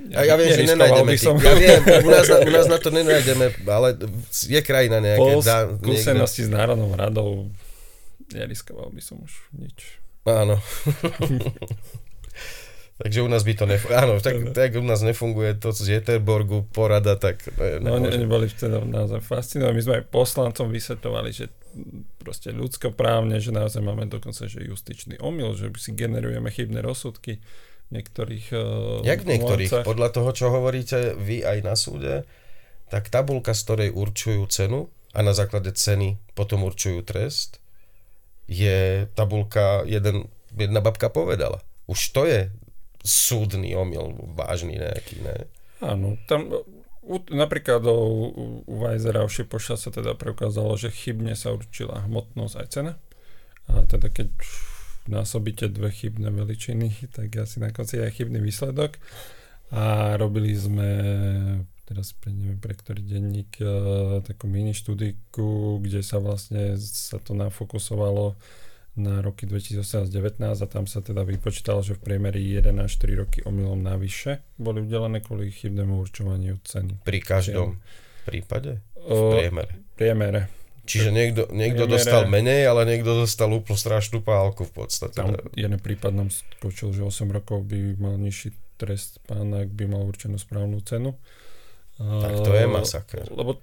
[0.07, 1.35] Ja, ja viem, že nenájdeme som.
[1.41, 3.97] Ja viem, u nás, na, u nás na to nenájdeme, ale
[4.29, 5.19] je krajina nejaké.
[5.19, 7.51] Po dá, skúsenosti s Národnou radou
[8.33, 9.99] neriskoval by som už nič.
[10.27, 10.59] Áno.
[12.97, 13.93] Takže u nás by to nefunguje.
[13.93, 17.45] Áno, tak, tak u nás nefunguje to z Jeterborgu porada, tak...
[17.53, 19.77] Ne, no, ne, neboli teda naozaj fascinovaní.
[19.77, 21.53] My sme aj poslancom vysvetovali, že
[22.17, 27.37] proste ľudskoprávne, že naozaj máme dokonca že justičný omyl, že si generujeme chybné rozsudky
[27.91, 28.47] niektorých...
[28.51, 29.71] Uh, Jak v niektorých?
[29.71, 29.85] Umorcach.
[29.87, 32.27] Podľa toho, čo hovoríte vy aj na súde,
[32.87, 37.59] tak tabulka, z ktorej určujú cenu a na základe ceny potom určujú trest,
[38.47, 41.59] je tabulka, jeden, jedna babka povedala.
[41.87, 42.47] Už to je
[43.03, 45.47] súdny omyl, vážny nejaký, ne?
[45.83, 46.51] Áno, tam
[47.07, 52.55] u, napríklad u, u Weisera o Šipoša sa teda preukázalo, že chybne sa určila hmotnosť
[52.59, 52.93] aj cena.
[53.67, 54.31] A teda keď
[55.07, 58.99] násobíte dve chybné veličiny, tak asi na konci je aj chybný výsledok.
[59.67, 60.89] A robili sme
[61.83, 63.59] teraz pre, neviem pre ktorý denník
[64.23, 68.39] takú mini štúdiku, kde sa vlastne sa to nafokusovalo
[68.97, 73.39] na roky 2018-19 a tam sa teda vypočítalo, že v priemere 1 až 4 roky
[73.45, 77.05] omylom navyše boli udelené kvôli chybnému určovaniu ceny.
[77.05, 77.77] Pri každom
[78.25, 78.81] prípade?
[78.97, 79.73] V priemere?
[79.77, 80.41] V priemere.
[80.87, 85.19] Čiže niekto, niekto priemere, dostal menej, ale niekto dostal úplne strašnú pálku v podstate.
[85.19, 89.85] Tam jeden prípad nám skočil, že 8 rokov by mal nižší trest pán, ak by
[89.89, 91.19] mal určenú správnu cenu.
[91.97, 93.25] Tak to je masaker.
[93.33, 93.59] Lebo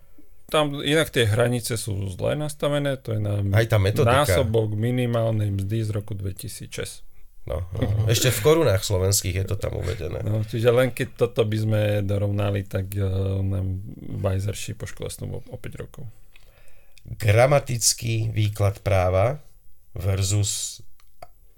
[0.50, 4.22] tam inak tie hranice sú zle nastavené, to je na Aj tá metodika.
[4.26, 7.06] násobok minimálnej mzdy z roku 2006.
[7.44, 8.08] No, no.
[8.12, 10.24] Ešte v korunách slovenských je to tam uvedené.
[10.24, 13.84] No, čiže len keď toto by sme dorovnali, tak uh, nám
[14.20, 16.04] bajzerši pošklesnú o, o 5 rokov.
[17.04, 19.44] Gramatický výklad práva
[19.92, 20.80] versus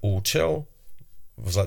[0.03, 0.67] účel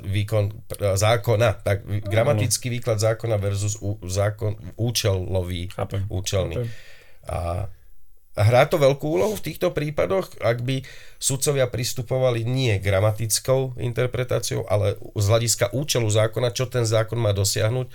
[0.03, 1.63] výkon zákona.
[1.63, 6.05] Tak gramatický výklad zákona versus ú, zákon účelový, Chápem.
[6.11, 6.57] účelný.
[6.59, 6.71] Chápem.
[7.31, 7.39] A
[8.35, 10.83] hrá to veľkú úlohu v týchto prípadoch, ak by
[11.23, 17.87] sudcovia pristupovali nie gramatickou interpretáciou, ale z hľadiska účelu zákona, čo ten zákon má dosiahnuť,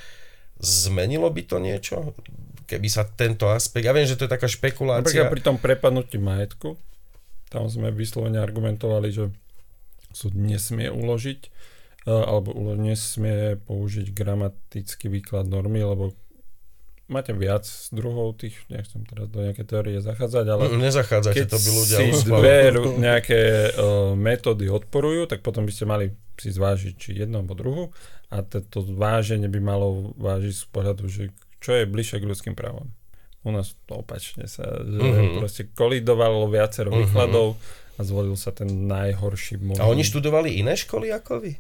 [0.60, 2.16] zmenilo by to niečo?
[2.66, 3.86] Keby sa tento aspekt...
[3.86, 5.06] Ja viem, že to je taká špekulácia.
[5.06, 6.76] Napríklad pri tom prepadnutí majetku,
[7.50, 9.30] tam sme vyslovene argumentovali, že
[10.12, 16.16] súd nesmie uložiť eh, alebo nesmie použiť gramatický výklad normy, lebo
[17.06, 21.60] máte viac druhov tých, nechcem teraz do nejaké teórie zachádzať, ale Mm, Nezachádzate, keď to
[21.62, 22.42] by ľudia si uznali.
[22.42, 22.58] dve
[22.98, 26.06] nejaké uh, metódy odporujú, tak potom by ste mali
[26.42, 27.84] si zvážiť či jednu alebo druhú
[28.34, 31.30] a to váženie by malo vážiť z pohľadu, že
[31.66, 32.94] čo je bližšie k ľudským právom.
[33.42, 35.38] U nás to opačne sa, že Mhm.
[35.38, 36.98] proste kolidovalo viacero Mhm.
[37.00, 37.58] výkladov
[37.96, 39.80] a zvolil sa ten najhorší možný.
[39.80, 41.54] A oni študovali iné školy ako vy?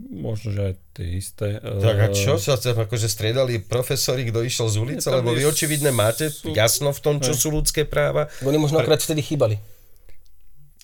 [0.00, 1.58] Možno, že aj tie isté.
[1.58, 5.06] Tak a eh, čo sa tam akože striedali profesori, kto išiel z ulice?
[5.08, 8.30] Lebo vy očividne máte sú- jasno v tom, čo sú ľudské práva.
[8.40, 9.58] Oni možno akrát vtedy chýbali.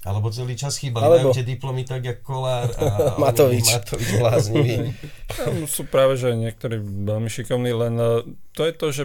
[0.05, 2.85] Alebo celý čas chýbali, Alebo- majú tie diplomy tak, jak Kolár a
[3.23, 3.65] Matovič.
[3.65, 4.93] Matovič bláznivý.
[5.27, 8.21] Tam sú práve, že niektorí veľmi šikovní, len eh,
[8.53, 9.05] to je to, že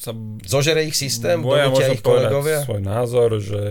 [0.00, 2.58] sa Zožere ich systém, boja možno ich povedať kolegovia.
[2.64, 3.62] svoj názor, že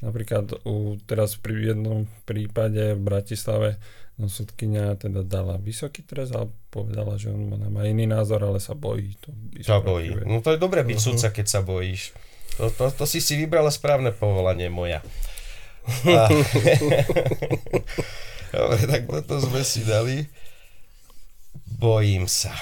[0.00, 3.76] napríklad u, teraz pri jednom prípade v Bratislave
[4.16, 8.72] no, sudkynia teda dala vysoký trest, ale povedala, že on má- iný názor, ale sa
[8.72, 9.12] bojí.
[9.20, 9.28] To
[9.60, 10.24] Sa bojí.
[10.24, 12.16] No to je dobré byť sudca, keď sa bojíš.
[12.56, 15.04] To, to, to si si vybrala správne povolanie moja.
[16.06, 16.30] A...
[18.52, 20.28] Dobre, tak toto sme si dali.
[21.80, 22.52] Bojím sa.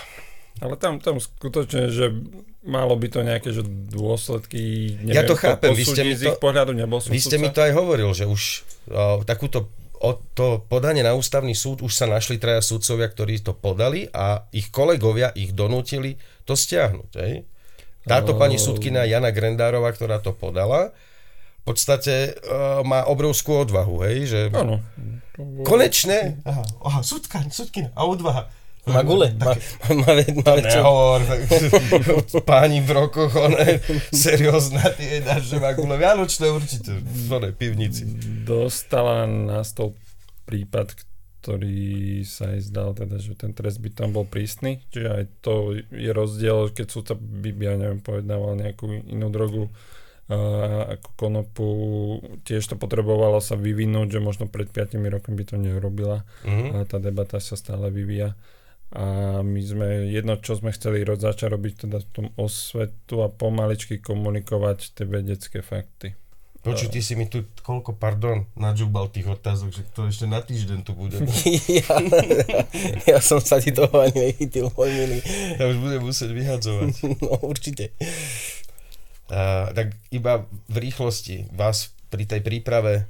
[0.63, 2.15] Ale tam, tam skutočne, že
[2.61, 6.37] malo by to nejaké že dôsledky, neviem, Ja to chápem, vy ste mi z ich
[6.37, 8.43] to- pohľadu, nebol som Vy ste mi to aj hovoril, že už
[8.93, 13.53] o, takúto o to podanie na ústavný súd už sa našli traja súdcovia, ktorí to
[13.53, 16.17] podali a ich kolegovia ich donútili
[16.49, 17.11] to stiahnuť.
[17.21, 17.45] Hej?
[18.09, 20.97] Táto pani súdkina Jana Grendárova, ktorá to podala,
[21.71, 24.83] podstate uh, má obrovskú odvahu, hej, že Áno.
[25.39, 28.51] To konečne, aha, aha súdka, súdkina a odvaha.
[28.89, 29.29] Má gule.
[29.37, 29.53] Má,
[29.93, 30.81] má, má, má čo?
[30.81, 31.21] Nehovor,
[32.49, 33.77] páni v rokoch, one,
[34.09, 36.01] seriózna, ty dáš, že má gule.
[36.01, 38.09] Vianočné určite, v onej pivnici.
[38.49, 39.93] dostala na stôl
[40.49, 40.97] prípad,
[41.41, 44.81] ktorý sa jej zdal, teda, že ten trest by tam bol prísny.
[44.93, 49.69] Čiže aj to je rozdiel, keď súdca by, ja neviem, pojednával nejakú inú drogu
[50.31, 51.67] ako konopu,
[52.43, 56.67] tiež to potrebovalo sa vyvinúť, že možno pred 5 rokmi by to neurobila Mhm.
[56.71, 58.39] a tá debata sa stále vyvíja.
[58.91, 64.03] A my sme, jedno, čo sme chceli začať robiť, teda v tom osvetu a pomaličky
[64.03, 66.19] komunikovať tie vedecké fakty.
[66.61, 70.85] Počuj, ty si mi tu, koľko, pardon, nadžúbal tých otázok, že to ešte na týždeň
[70.85, 71.17] tu bude.
[71.81, 71.97] ja,
[73.09, 75.19] ja som sa ti toho ani nechytil, môj milý.
[75.57, 76.91] Ja už budem musieť vyhadzovať.
[77.25, 77.97] No určite.
[79.31, 83.07] A, tak iba v rýchlosti vás pri tej príprave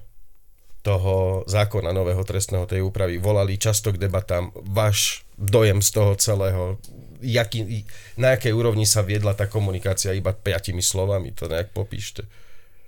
[0.80, 4.48] toho zákona nového trestného tej úpravy volali často k debatám.
[4.64, 6.80] Váš dojem z toho celého,
[7.20, 7.84] jaký,
[8.16, 12.24] na akej úrovni sa viedla tá komunikácia iba piatimi slovami, to nejak popíšte.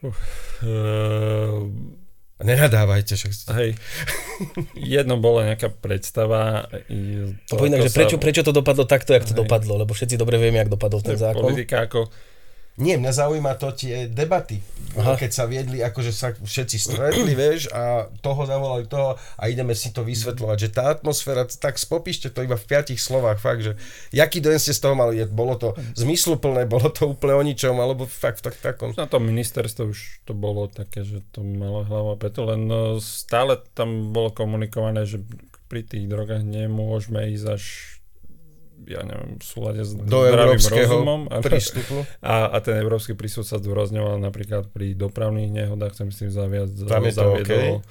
[0.02, 1.68] Uh,
[2.42, 3.78] Nenadávajte, však hej,
[4.74, 6.66] jedno bola nejaká predstava.
[7.46, 9.46] To inak, že prečo, sa- prečo to dopadlo takto, jak to Hej.
[9.46, 11.54] dopadlo, lebo všetci dobre vieme, jak dopadol ten zákon.
[11.54, 12.10] Politika ako
[12.80, 14.64] Nie, mňa zaujíma to tie debaty.
[14.92, 15.16] Aha.
[15.16, 19.92] Keď sa viedli, akože sa všetci stretli, vieš, a toho zavolali toho a ideme si
[19.92, 23.72] to vysvetľovať, že tá atmosféra, tak spopíšte to iba v piatich slovách, fakt, že
[24.12, 28.04] jaký dojem ste z toho mali, bolo to zmysluplné, bolo to úplne o ničom, alebo
[28.04, 28.92] fakt tak takom.
[28.96, 33.60] na tom ministerstve už to bolo také, že to malo hlava petu, len no, stále
[33.72, 35.24] tam bolo komunikované, že
[35.72, 37.64] pri tých drogách nemôžeme ísť až
[38.88, 41.30] ja neviem, v súlade s Do európskeho rozumom.
[41.30, 42.02] A, prístupu.
[42.24, 47.04] a, a ten európsky prístup sa zdôrazňoval napríklad pri dopravných nehodách, sa myslím zaviac, Tam
[47.04, 47.84] je to zaviedol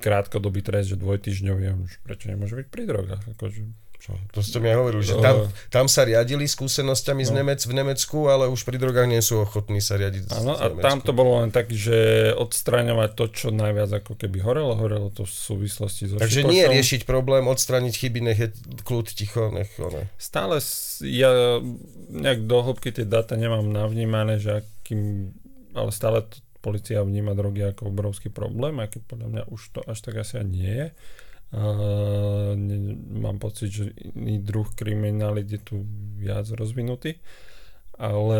[0.00, 3.24] krátkodobý trest, že dvojtyžňový, už prečo nemôže byť pri drogách?
[3.36, 4.12] Akože Čo?
[4.30, 7.40] To ste mi aj hovorili, že tam, tam sa riadili skúsenosťami z No.
[7.40, 10.60] Nemec v Nemecku, ale už pri drogách nie sú ochotní sa riadiť z- Áno, z
[10.60, 11.96] a tam to bolo len tak, že
[12.34, 16.74] odstraňovať to, čo najviac ako keby horelo, horelo to v súvislosti so Takže nie Šipošom.
[16.76, 18.48] riešiť problém, odstraniť chyby, nech je
[18.82, 20.12] kľud ticho, nech one.
[20.14, 20.60] Stále
[21.00, 21.64] ja
[22.06, 25.32] nejak do hĺbky tie dáta nemám navnímané, že akým,
[25.72, 30.00] ale stále to, policia vníma drogy ako obrovský problém, aký podľa mňa už to až
[30.00, 30.88] tak asi ani nie je.
[31.54, 32.76] Ne,
[33.14, 35.76] mám pocit, že iný druh kriminality je tu
[36.18, 37.22] viac rozvinutý,
[37.94, 38.38] ale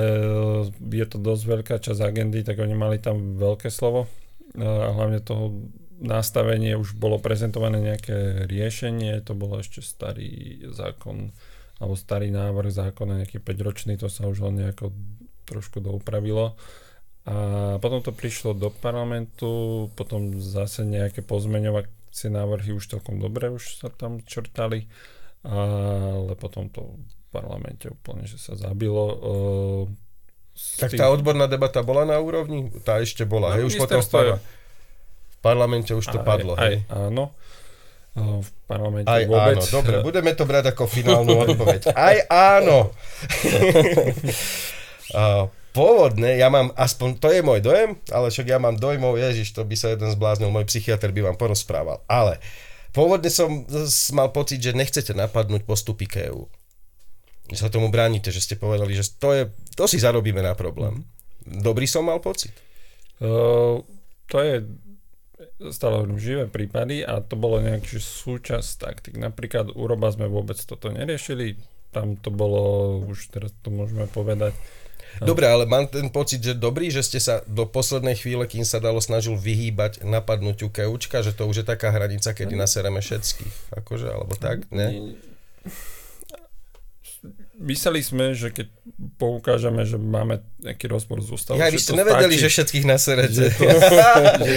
[0.83, 4.11] je to dosť veľká časť agendy, tak oni mali tam veľké slovo
[4.59, 5.71] a hlavne toho
[6.03, 11.31] nastavenie už bolo prezentované nejaké riešenie, to bolo ešte starý zákon
[11.79, 14.91] alebo starý návrh zákona, nejaký 5-ročný, to sa už len nejako
[15.47, 16.59] trošku doupravilo.
[17.25, 17.37] A
[17.79, 21.23] potom to prišlo do parlamentu, potom zase nejaké
[22.15, 24.87] pozmeňovacie návrhy už celkom dobre už sa tam črtali,
[25.43, 29.05] ale potom to v parlamente úplne, že sa zabilo.
[29.19, 29.85] Uh,
[30.79, 32.71] Tak tá odborná debata bola na úrovni?
[32.87, 36.62] Tá ešte bola, No, hej, už potom v, v parlamente už to aj, padlo, aj,
[36.62, 36.77] hej?
[36.87, 37.35] áno.
[38.15, 39.59] Uh, v parlamente Aj vôbec.
[39.59, 41.91] áno, dobre, budeme to brať ako finálnu odpoveď.
[41.99, 42.95] Aj áno.
[45.75, 49.59] A Pôvodne, ja mám aspoň, to je môj dojem, ale však ja mám dojmov, ježiš,
[49.59, 51.99] to by sa jeden zbláznil, môj psychiatr by vám porozprával.
[52.07, 52.39] Ale
[52.95, 53.66] pôvodne som
[54.14, 56.47] mal pocit, že nechcete napadnúť postupy KEU.
[57.51, 59.43] Že sa tomu bránite, že ste povedali, že to, je,
[59.75, 61.03] to si zarobíme na problém.
[61.43, 62.55] Dobrý som mal pocit.
[63.18, 63.83] Uh,
[64.31, 64.62] to je
[65.75, 69.14] stále živé prípady a to bolo nejak súčasť taktik.
[69.18, 71.59] Napríklad u Roba sme vôbec toto neriešili,
[71.91, 74.55] tam to bolo, už teraz to môžeme povedať,
[75.23, 78.83] Dobre, ale mám ten pocit, že dobrý, že ste sa do poslednej chvíle, kým sa
[78.83, 83.79] dalo, snažil vyhýbať napadnutiu keučka, že to už je taká hranica, kedy nasereme všetkých.
[83.79, 85.15] Akože, alebo tak, ne?
[87.55, 88.67] Mysleli sme, že keď
[89.15, 93.31] poukážeme, že máme nejaký rozpor s ústavou, Ja, vy ste nevedeli, stačí, že všetkých naserete.
[93.31, 93.65] že, to,
[94.51, 94.57] že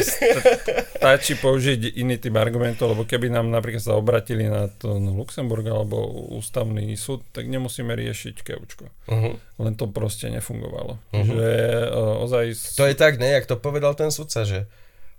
[0.97, 5.69] stačí použiť iný typ argumentov, lebo keby nám napríklad sa obratili na to na Luxemburg
[5.69, 8.89] alebo ústavný súd, tak nemusíme riešiť keučko.
[9.07, 9.37] Uh-huh.
[9.37, 10.97] Len to proste nefungovalo.
[11.13, 11.23] Mhm.
[11.29, 11.47] Že
[11.93, 12.45] uh, ozaj...
[12.81, 14.65] To je tak, ne, jak to povedal ten sudca, že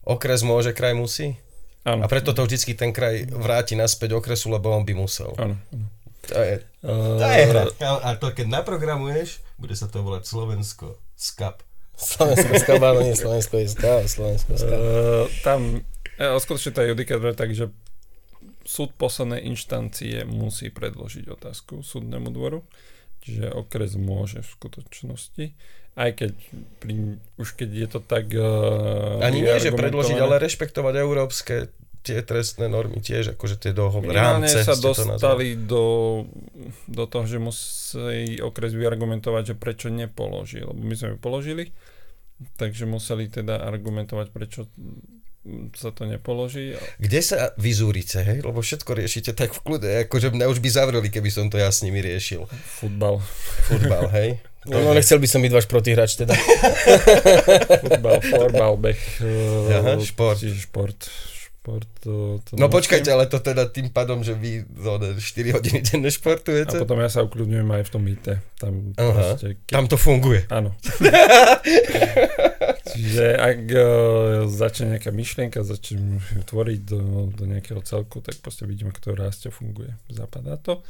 [0.03, 1.39] okres môže, kraj musí.
[1.87, 5.31] áno, A preto to vždycky ten kraj vráti naspäť okresu, lebo on by musel.
[5.39, 5.55] Áno.
[6.29, 7.65] To je, to je hra.
[8.05, 11.01] A to keď naprogramuješ, bude sa to volať Slovensko.
[11.17, 11.65] Skap.
[11.99, 14.71] Slovensko SK, áno, nie Slovensko SK, Slovensko SK.
[14.71, 17.67] Uh, tam uh, skutočne tá judikatúra je tak, že
[18.63, 22.61] súd poslednej inštancie musí predložiť otázku súdnemu dvoru,
[23.27, 25.45] čiže okres môže v skutočnosti,
[25.99, 26.33] aj keď
[26.79, 28.31] pri, už keď je to tak...
[28.31, 31.75] Uh, Ani nie, že predložiť, ale rešpektovať európske
[32.09, 36.25] tie trestné normy tiež, akože tie dohovor, Minimálne rámce sa dostali do,
[36.89, 41.77] do toho, že musí okres vyargumentovať, že prečo nepoloží, lebo my sme ju položili,
[42.57, 44.65] takže museli teda argumentovať, prečo
[45.77, 46.77] sa to nepoloží.
[47.01, 48.39] Kde sa vyzúrite, hej?
[48.45, 51.73] Lebo všetko riešite tak v kľude, akože mňa už by zavreli, keby som to ja
[51.73, 52.45] s nimi riešil.
[52.81, 53.21] Futbal.
[53.69, 54.31] Futbal, hej?
[54.69, 56.37] No, no nechcel by som byť váš protihráč teda.
[57.89, 59.01] Futbal, florbal, beh.
[59.73, 60.37] Aha, šport.
[60.37, 61.09] čiže šport.
[61.69, 61.89] Šport.
[62.01, 62.75] To, to No nosím.
[62.81, 65.21] počkajte, ale to teda tým pádom, že vy no, 4
[65.53, 66.81] hodiny denne A športujete?
[66.81, 68.27] potom ja sa ukľudňujem aj v tom IT.
[68.57, 70.41] Tam, Aha, proste, keď, tam to funguje.
[70.49, 70.73] Áno.
[72.89, 73.85] Čiže ak uh,
[74.49, 79.51] začne nejaká myšlienka, začnem tvoriť do, do nejakého celku, tak proste vidím, ako to rastie,
[79.53, 79.93] funguje.
[80.09, 80.81] Zapadá to.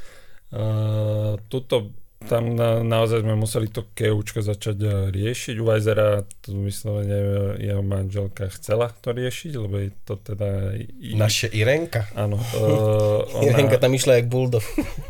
[0.48, 1.90] Uh, tuto
[2.28, 5.56] tam na, naozaj sme museli to keučko začať uh, riešiť.
[5.58, 7.16] U Vajzera to vyslovene
[7.56, 10.76] jeho manželka chcela to riešiť, lebo je to teda...
[10.76, 12.12] I, Naše Irenka.
[12.12, 12.36] Áno.
[12.58, 14.62] Uh, Irenka tam išla jak bulldog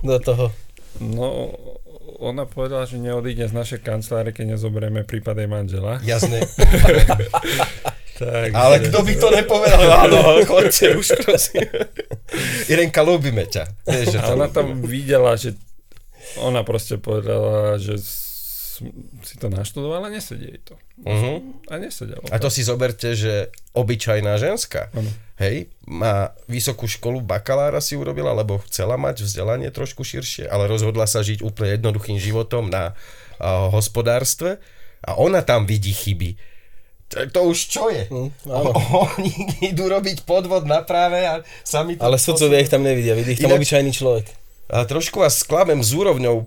[0.05, 0.53] do toho.
[1.01, 1.51] No,
[2.19, 5.99] ona povedala, že neodíde z našej kancelárie, keď nezoberieme prípad jej manžela.
[6.07, 6.45] Jasne.
[8.19, 9.79] Tak, Ale kto by to nepovedal?
[10.11, 11.71] Áno, chodte už, prosím.
[12.67, 13.87] Irenka, ľúbime ťa.
[13.87, 15.55] Vieš, že A ona tam videla, že
[16.43, 17.99] ona proste povedala, že
[19.27, 20.75] si to naštudovala, nesedie jej to.
[21.03, 21.43] Uh-huh.
[21.67, 22.23] A nesedelo.
[22.31, 25.11] A to si zoberte, že obyčajná ženská, Áno.
[25.43, 31.11] hej, má vysokú školu, bakalára si urobila, lebo chcela mať vzdelanie trošku širšie, ale rozhodla
[31.11, 34.63] sa žiť úplne jednoduchým životom na uh, hospodárstve
[35.03, 36.39] a ona tam vidí chyby.
[37.09, 38.05] To, to už čo je?
[38.13, 38.71] Hm, áno.
[39.17, 39.33] Oni
[39.65, 42.05] idú robiť podvod na práve a sami to...
[42.05, 44.27] Ale sudcovia ich tam nevidia, vidí ich tam Ináč- obyčajný človek.
[44.69, 46.45] Trošku vás sklamem s úrovňou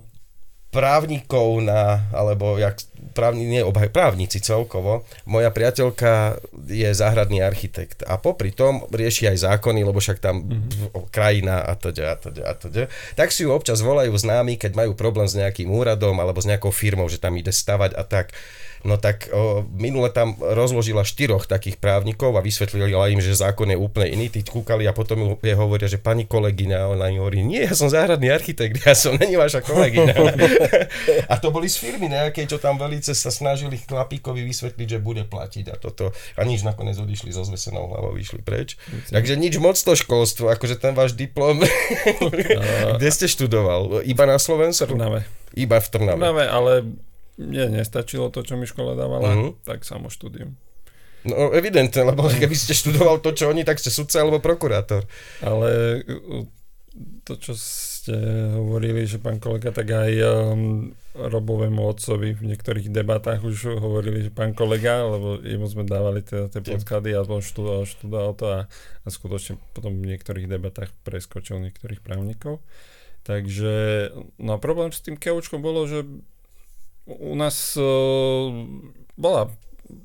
[0.72, 2.80] právnikov na, alebo jak,
[3.12, 5.04] právni, nie obhaj, právnici celkovo.
[5.28, 11.12] Moja priateľka je záhradný architekt a popri tom rieši aj zákony, lebo však tam mm-hmm.
[11.12, 12.66] krajina a to a to a to
[13.12, 16.72] Tak si ju občas volajú známi, keď majú problém s nejakým úradom alebo s nejakou
[16.72, 18.32] firmou, že tam ide stavať a tak.
[18.82, 23.78] No tak o, minule tam rozložila štyroch takých právnikov a vysvetlila im, že zákon je
[23.78, 24.26] úplne iný.
[24.26, 27.86] Tí kúkali a potom je hovoria, že pani kolegyňa, ona im hovorí, nie, ja som
[27.86, 30.14] záhradný architekt, ja som není vaša kolegyňa.
[31.30, 35.22] a to boli z firmy nejakej, čo tam velice sa snažili chlapíkovi vysvetliť, že bude
[35.30, 36.10] platiť a toto.
[36.34, 38.74] A nič nakoniec odišli so zvesenou hlavou, vyšli preč.
[39.14, 41.62] Takže nič moc to školstvo, akože ten váš diplom.
[42.98, 44.02] Kde ste študoval?
[44.02, 44.90] Iba na Slovensku?
[45.54, 46.18] Iba v Trnave.
[46.18, 46.72] Trnave, ale
[47.40, 49.52] mne nestačilo to, čo mi škola dávala, uh-huh.
[49.64, 50.56] tak samo štúdium.
[51.22, 55.06] No evidentne, lebo keby ste študoval to, čo oni, tak ste sudca alebo prokurátor.
[55.38, 56.02] Ale
[57.22, 58.12] to, čo ste
[58.58, 64.34] hovorili, že pán kolega, tak aj um, Robovému otcovi v niektorých debatách už hovorili, že
[64.34, 68.60] pán kolega, lebo jemu sme dávali teda tie podklady a on študoval, študoval to a,
[69.04, 72.58] a skutočne potom v niektorých debatách preskočil niektorých právnikov.
[73.22, 74.10] Takže,
[74.42, 76.02] no a problém s tým keučkom bolo, že
[77.06, 78.50] u nás uh,
[79.18, 79.50] bola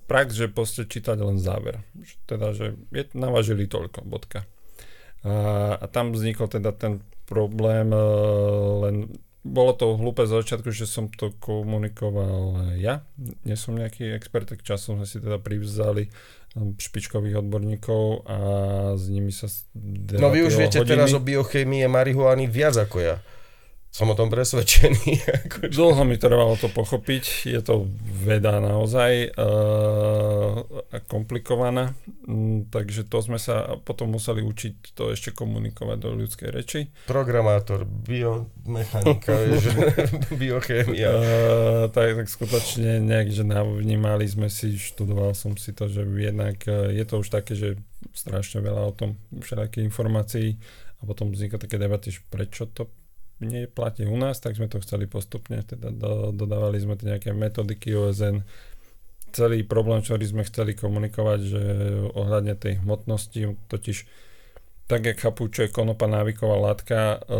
[0.09, 1.83] prax, že proste čítať len záver.
[2.25, 4.43] Teda, že je, navažili toľko, bodka.
[5.23, 8.95] A, a tam vznikol teda ten problém, uh, len
[9.47, 13.07] bolo to hlúpe z začiatku, že som to komunikoval ja.
[13.47, 16.11] Nie som nejaký expert, tak časom sme si teda privzali
[16.57, 18.37] špičkových odborníkov a
[18.97, 19.45] s nimi sa
[20.17, 20.89] No vy už viete hodiny.
[20.89, 23.15] teraz o biochémii marihuany viac ako ja
[23.97, 25.25] som o tom presvedčený.
[25.41, 25.73] Akože.
[25.73, 30.61] Dlho mi trvalo to pochopiť, je to veda naozaj uh,
[31.09, 31.97] komplikovaná,
[32.29, 36.93] mm, takže to sme sa potom museli učiť to ešte komunikovať do ľudskej reči.
[37.09, 39.33] Programátor, biomechanika,
[40.45, 41.09] biochémia.
[41.09, 41.23] Uh,
[41.89, 46.93] tak, tak skutočne nejak, že navnímali sme si, študoval som si to, že jednak uh,
[46.93, 47.81] je to už také, že
[48.13, 50.61] strašne veľa o tom všetkých informácií
[50.97, 52.89] a potom vzniká také debaty, že prečo to
[53.39, 58.41] neplatí u nás, tak sme to chceli postupne, teda do, dodávali sme nejaké metodiky OSN.
[59.29, 61.63] Celý problém, ktorý sme chceli komunikovať, že
[62.17, 63.97] ohľadne tej hmotnosti, totiž
[64.87, 67.37] tak, jak chápu, čo je konopa návyková látka, e,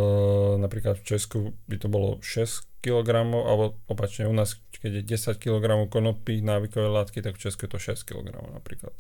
[0.60, 1.38] napríklad v Česku
[1.72, 6.92] by to bolo 6 kg, alebo opačne u nás, keď je 10 kg konopy návykovej
[6.92, 8.92] látky, tak v Česku je to 6 kg napríklad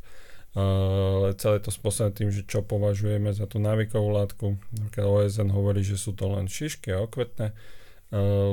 [0.57, 4.57] ale celé to spôsobené tým, že čo považujeme za tú návykovú látku.
[4.89, 7.53] Keď OSN hovorí, že sú to len šišky a okvetné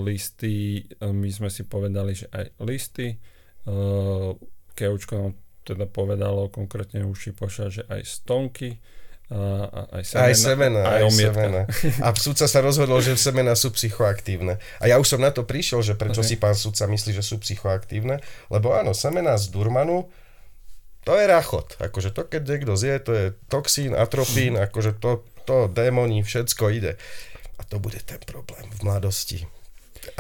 [0.05, 3.17] listy, my sme si povedali, že aj listy.
[4.75, 5.33] Keučko nám
[5.65, 8.85] teda povedalo konkrétne uši poša, že aj stonky,
[9.33, 11.63] a, aj semena, aj semena, aj, aj semena.
[12.05, 14.61] A sudca sa rozhodol, že semena sú psychoaktívne.
[14.79, 16.37] A ja už som na to prišiel, že prečo okay.
[16.37, 18.21] si pán sudca myslí, že sú psychoaktívne,
[18.53, 20.13] lebo áno, semena z Durmanu
[21.05, 21.77] to je rachot.
[21.81, 26.97] Akože to, keď niekto zje, to je toxín, atropín, akože to, to démoni, všetko ide.
[27.61, 29.45] A to bude ten problém v mladosti.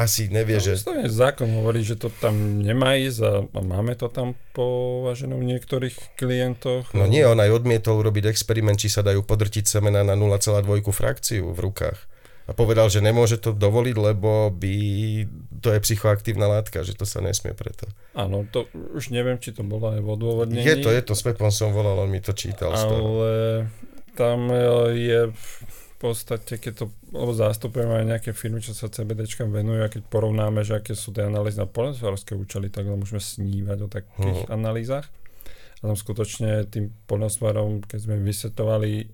[0.00, 0.80] Asi nevie, no, že...
[0.80, 5.44] je zákon hovorí, že to tam nemá ísť a, a máme to tam považené v
[5.44, 6.96] niektorých klientoch.
[6.96, 11.52] No nie, on aj odmietol urobiť experiment, či sa dajú podrtiť semena na 0,2 frakciu
[11.52, 12.00] v rukách
[12.44, 14.76] a povedal, že nemôže to dovoliť, lebo by
[15.64, 17.88] to je psychoaktívna látka, že to sa nesmie preto.
[18.12, 20.60] Áno, to už neviem, či to bolo aj v odôvodnení.
[20.60, 22.76] Je to, je to, s Pepom som volal, on mi to čítal.
[22.76, 23.64] Ale
[24.12, 24.60] tam e,
[24.92, 25.56] je v
[25.96, 26.86] podstate, keď to,
[27.16, 31.16] lebo zastupujeme aj nejaké firmy, čo sa CBDčkám venujú a keď porovnáme, že aké sú
[31.16, 34.52] tie analýzy na poľnohospodárske účely, tak môžeme snívať o takých hmm.
[34.52, 35.08] analýzach.
[35.80, 39.08] A tam skutočne tým poľnohospodárom, keď sme vysvetovali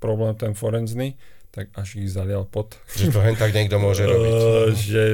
[0.00, 1.20] problém ten forenzný,
[1.56, 2.76] tak až ich zalial pot.
[3.00, 4.32] Že to hen tak niekto môže robiť.
[4.92, 5.04] Že,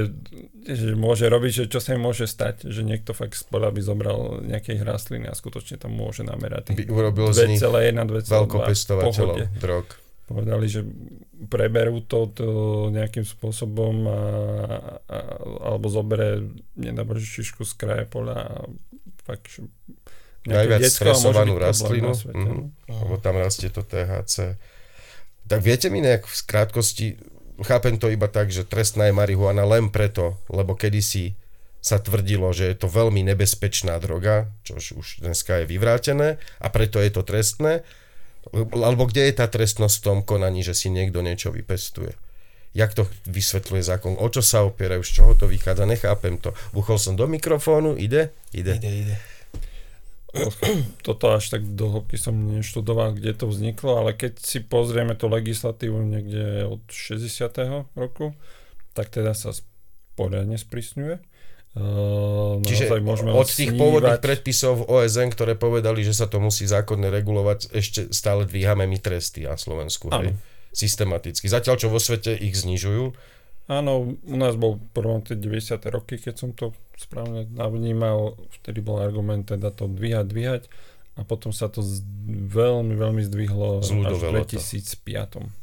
[0.62, 3.80] že môže robiť, že čo sa im môže stať, že niekto fakt z poľa by
[3.82, 6.70] zobral nejakej rastliny a skutočne tam môže namerať.
[6.74, 9.86] By urobil z nich veľkopestovateľov drog.
[10.22, 10.86] Povedali, že
[11.50, 12.48] preberú to, to
[12.94, 14.20] nejakým spôsobom a,
[15.10, 15.18] a,
[15.66, 16.46] alebo zobere
[16.78, 18.56] nedábože šišku z kraja poľa a
[19.26, 19.66] fakt, že
[20.42, 24.58] Najviac stresovanú rastlinu, mm, lebo tam rastie to THC.
[25.46, 27.14] Tak viete mi nejak v krátkosti,
[27.62, 31.34] chápem to iba tak, že trestná je marihuana len preto, lebo kedysi
[31.82, 37.02] sa tvrdilo, že je to veľmi nebezpečná droga, čo už dneska je vyvrátené a preto
[37.02, 37.82] je to trestné.
[38.54, 42.14] Alebo kde je tá trestnosť v tom konaní, že si niekto niečo vypestuje?
[42.72, 44.14] Jak to vysvetľuje zákon?
[44.16, 45.04] O čo sa opierajú?
[45.04, 45.84] Z čoho to vychádza?
[45.84, 46.56] Nechápem to.
[46.72, 48.32] Buchol som do mikrofónu, ide?
[48.56, 48.80] Ide.
[48.80, 49.16] Ide, ide.
[51.06, 55.28] Toto až tak do hĺbky som neštudoval, kde to vzniklo, ale keď si pozrieme tú
[55.28, 57.28] legislatívu niekde od 60.
[57.92, 58.32] roku,
[58.96, 59.52] tak teda sa
[60.16, 61.20] poriadne sprísňuje.
[61.72, 63.80] Uh, Čiže môžeme od tých snívať.
[63.80, 69.00] pôvodných predpisov OSN, ktoré povedali, že sa to musí zákonne regulovať, ešte stále dvíhame my
[69.00, 70.12] tresty na Slovensku.
[70.12, 70.36] Hej?
[70.76, 71.48] Systematicky.
[71.48, 73.16] Zatiaľ, čo vo svete ich znižujú.
[73.70, 75.78] Áno, u nás bol prvom tie 90.
[75.94, 80.62] roky, keď som to správne navnímal, vtedy bol argument teda to dvíhať, dvíhať
[81.18, 82.02] a potom sa to z,
[82.50, 84.58] veľmi, veľmi zdvihlo až v Zľudovelo to.
[84.58, 85.62] 2005.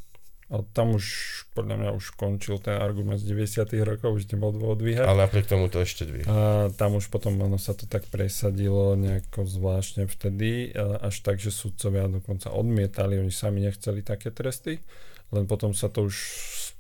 [0.50, 1.06] Ale tam už,
[1.54, 3.70] podľa mňa už končil ten argument z 90.
[3.86, 5.06] rokov, už nebol dôvod dvíhať.
[5.06, 6.26] Ale napriek tomu to ešte dvíha.
[6.26, 11.54] A tam už potom ono sa to tak presadilo nejako zvláštne vtedy, až tak, že
[11.54, 14.82] sudcovia dokonca odmietali, oni sami nechceli také tresty,
[15.30, 16.18] len potom sa to už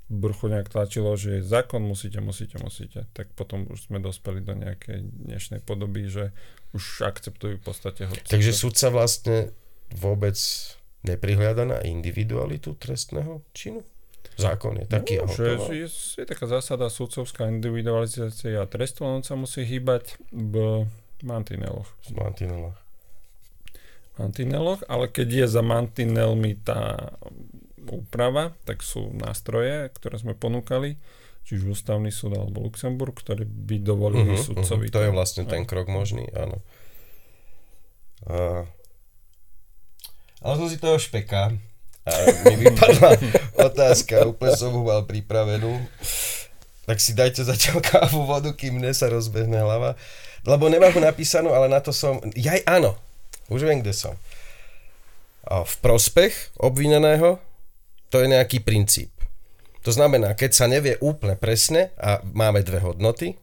[0.09, 3.05] z bruchu nejak tlačilo, že zákon musíte, musíte, musíte.
[3.13, 6.33] Tak potom už sme dospeli do nejakej dnešnej podoby, že
[6.73, 8.25] už akceptujú v podstate hoci.
[8.25, 8.67] Takže čo.
[8.67, 9.53] sudca vlastne
[9.93, 10.37] vôbec
[11.05, 13.85] neprihliada na individualitu trestného činu?
[14.39, 19.35] Zákon je taký a No, že je, je taká zásada sudcovská individualizácia trestu, len sa
[19.35, 20.87] musí hýbať v
[21.23, 21.87] mantineloch.
[22.07, 22.79] V mantinelách.
[24.15, 27.15] mantineloch, ale keď je za mantinelmi tá
[27.91, 30.95] úprava, tak sú nástroje, ktoré sme ponúkali,
[31.41, 34.85] či už ústavný súd alebo Luxemburg, ktoré by dovolili Mhm, sudcovi.
[34.87, 36.61] mhm, To je vlastne ten krok možný, áno.
[38.25, 38.67] A...
[40.39, 41.51] Ale som si toho špeka.
[42.05, 42.11] A
[42.47, 43.09] mi vypadla
[43.69, 45.77] otázka, úplne som ho mal pripravenú.
[46.85, 49.93] Tak si dajte zatiaľ kávu, vodu, kým mne sa rozbehne hlava.
[50.41, 52.17] Lebo nemám ho napísanú, ale na to som...
[52.33, 52.95] Jaj, áno.
[53.45, 54.15] Už viem, kde som.
[55.43, 57.37] A v prospech obvineného
[58.09, 59.13] to je nejaký princíp.
[59.87, 63.39] To znamená, keď sa nevie úplne presne a máme dve hodnoty,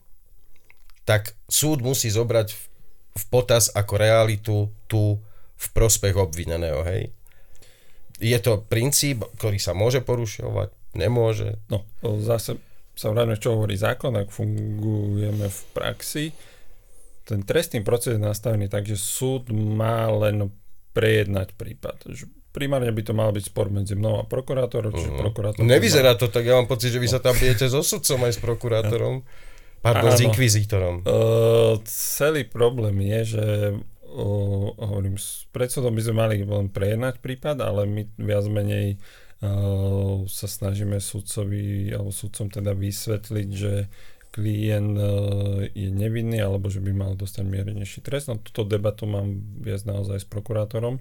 [1.07, 4.55] tak súd musí zobrať v, potaz ako realitu
[4.85, 5.17] tu
[5.57, 7.09] v prospech obvineného, hej.
[8.21, 11.57] Je to princíp, ktorý sa môže porušovať, nemôže.
[11.71, 11.87] No,
[12.21, 12.61] zase
[12.97, 16.25] sa vráťme, čo hovorí zákon, ak fungujeme v praxi.
[17.25, 20.49] Ten trestný proces je nastavený tak, že súd má len
[20.97, 22.09] prejednať prípad.
[22.57, 25.21] Primárne by to mal byť spor medzi mnou a prokurátorom, čiže Mhm.
[25.21, 25.61] prokurátor...
[25.61, 28.39] Nevyzerá to tak, ja mám pocit, že vy sa tam bijete so sudcom aj s
[28.41, 29.21] prokurátorom.
[29.77, 30.33] Pardon, s Áno.
[30.33, 30.95] inkvizítorom.
[31.05, 33.45] Uh, celý problém je, že
[33.77, 38.97] uh, hovorím, s predsudom by sme mali len prejednať prípad, ale my viac menej
[39.45, 43.85] uh, sa snažíme sudcovi alebo sudcom teda vysvetliť, že
[44.33, 48.29] klient uh, je nevinný alebo že by mal dostať miernejší trest.
[48.29, 49.29] No túto debatu mám
[49.61, 50.97] viac naozaj s prokurátorom.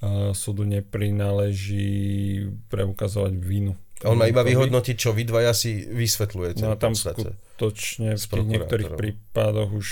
[0.00, 3.76] Uh, súdu neprináleží preukazovať vinu.
[4.08, 6.64] On má iba vyhodnotiť, čo vy dvaja si vysvetľujete.
[6.64, 8.96] No a tam skutočne v tých niektorých prokurátorom.
[8.96, 9.88] prípadoch už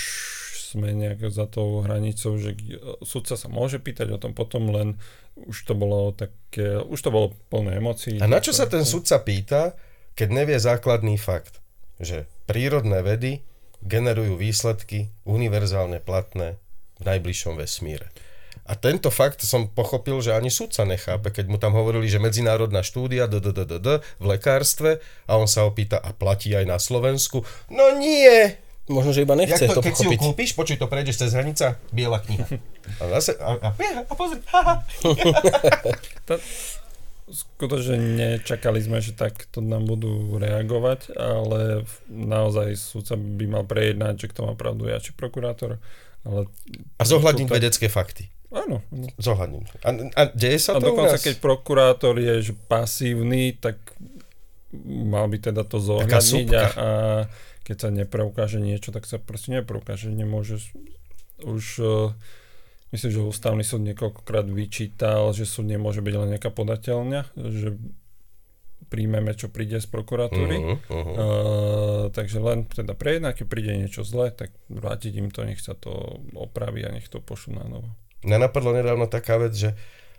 [0.69, 2.57] sme nejak za tou hranicou, že
[3.05, 4.97] sudca sa môže pýtať o tom potom, len
[5.37, 8.17] už to bolo také, už to bolo plné emócií.
[8.21, 9.77] A na čo sa ten sudca pýta,
[10.17, 11.61] keď nevie základný fakt?
[12.01, 13.45] Že prírodné vedy
[13.85, 16.57] generujú výsledky univerzálne platné
[16.97, 18.09] v najbližšom vesmíre.
[18.69, 22.85] A tento fakt som pochopil, že ani sudca nechápe, keď mu tam hovorili, že medzinárodná
[22.85, 23.89] štúdia d, d, d, d, d,
[24.21, 27.49] v lekárstve a on sa opýta, a platí aj na Slovensku?
[27.73, 28.61] No nie!
[28.89, 30.21] Možno, že iba nechce Jak to, to keď si ju pochopiť.
[30.21, 32.45] kúpiš, počuj, to prejdeš cez hranica, biela kniha.
[33.01, 33.69] A zase, a, a,
[34.09, 34.81] a pozri, haha.
[36.25, 36.41] Ta,
[37.29, 44.27] skutočne nečakali sme, že takto nám budú reagovať, ale naozaj sudca by mal prejednať, že
[44.33, 45.77] kto má pravdu, ja či prokurátor.
[46.25, 46.49] Ale
[46.97, 48.33] A zohľadniť to vedecké fakty.
[48.49, 49.09] Áno, áno.
[49.21, 49.65] Zohľadním.
[49.85, 51.25] A, a deje sa A to u dokonca nás?
[51.25, 53.77] keď prokurátor je že pasívny, tak
[54.85, 56.89] mal by teda to zohľadniť a, a
[57.65, 60.09] keď sa nepreukáže niečo, tak sa proste nepreukáže.
[60.09, 60.61] Nemôže
[61.45, 62.17] už uh,
[62.97, 67.77] myslím, že ústavný súd niekoľkokrát vyčítal, že súd nemôže byť len nejaká podateľňa, že
[68.89, 70.57] príjmeme, čo príde z prokuratúry.
[70.57, 71.13] Uh-huh, uh-huh.
[71.13, 75.77] Uh, takže len teda prejednať, keď príde niečo zlé, tak vrátiť im to, nech sa
[75.77, 77.93] to opraví a nech to pošlu na novo.
[78.27, 79.75] Mňa napadlo nedávno taká vec, že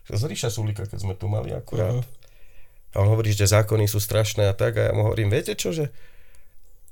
[0.10, 2.00] z Ríša Sulika, keď sme tu mali akurát.
[2.00, 2.06] Mhm.
[2.90, 4.82] A on hovorí, že zákony sú strašné a tak.
[4.82, 5.94] A ja mu hovorím, viete čo, že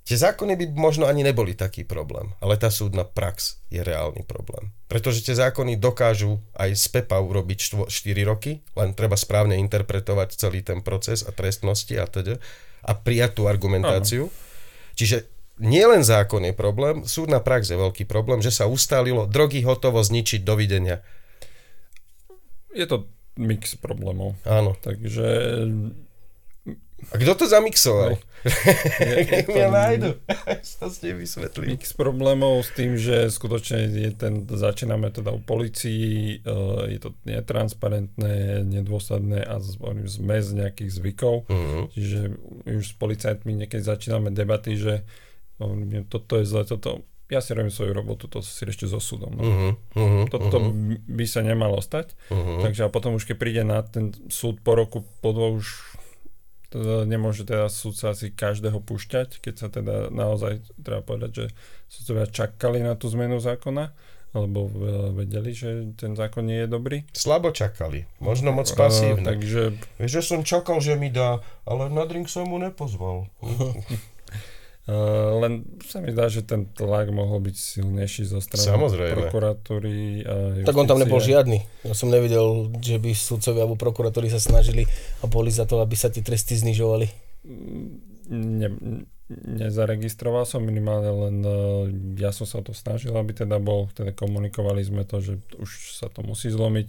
[0.06, 4.70] tie zákony by možno ani neboli taký problém, ale tá súdna prax je reálny problém.
[4.86, 10.38] Pretože tie zákony dokážu aj z PEPA urobiť štvo, 4 roky, len treba správne interpretovať
[10.38, 12.38] celý ten proces a trestnosti a teda
[12.88, 14.30] a prijať tú argumentáciu.
[14.94, 20.00] Čiže nielen zákon je problém, súdna prax je veľký problém, že sa ustálilo drogy hotovo
[20.00, 21.02] zničiť, dovidenia.
[22.72, 23.06] Je to
[23.36, 24.38] mix problémov.
[24.44, 24.74] Áno.
[24.76, 25.26] Takže
[27.08, 28.18] A kto to zamixoval?
[28.42, 28.50] je,
[28.98, 30.10] je Keď to mňa nájdu.
[30.82, 31.66] to ste vysvetlí.
[31.70, 37.14] mix problémov s tým, že skutočne je ten, začíname teda u policii, uh, je to
[37.24, 41.46] netransparentné, nedôsledné a z- hovorím, zmes nejakých zvykov.
[41.46, 41.80] Mhm.
[41.94, 42.20] Čiže
[42.68, 45.06] už s policajtmi niekedy začíname debaty, že
[45.58, 49.36] hovorím, toto je zle, toto, ja si robím svoju robotu, to si ešte so súdom.
[49.36, 49.42] No.
[49.44, 50.96] Uh-huh, uh-huh, Toto uh-huh.
[51.06, 52.64] by sa nemalo stať, Uh-huh.
[52.64, 55.68] takže a potom už keď príde na ten súd po roku, po dvoch už
[56.68, 61.46] teda nemôže teda súdca si každého púšťať, keď sa teda naozaj treba povedať, že
[61.88, 63.96] súdcovia čakali na tú zmenu zákona,
[64.36, 64.68] alebo
[65.16, 67.08] vedeli, že ten zákon nie je dobrý.
[67.16, 69.24] Slabo čakali, možno moc Uh, pasívne.
[69.24, 73.32] takže Vieš, že som čakal, že mi dá, ale na drink som mu nepozval.
[74.88, 79.20] Uh, len sa mi zdá, že ten tlak mohol byť silnejší zo strany Samozrejme.
[79.20, 81.60] prokuratúry a Tak on tam nebol žiadny.
[81.84, 84.88] Ja som nevidel, že by sudcovia alebo prokurátori sa snažili
[85.20, 87.04] a boli za to, aby sa tie tresty znižovali.
[88.32, 88.68] Ne,
[89.36, 91.84] nezaregistroval som minimálne, len uh,
[92.16, 96.00] ja som sa o to snažil, aby teda bol, teda komunikovali sme to, že už
[96.00, 96.88] sa to musí zlomiť,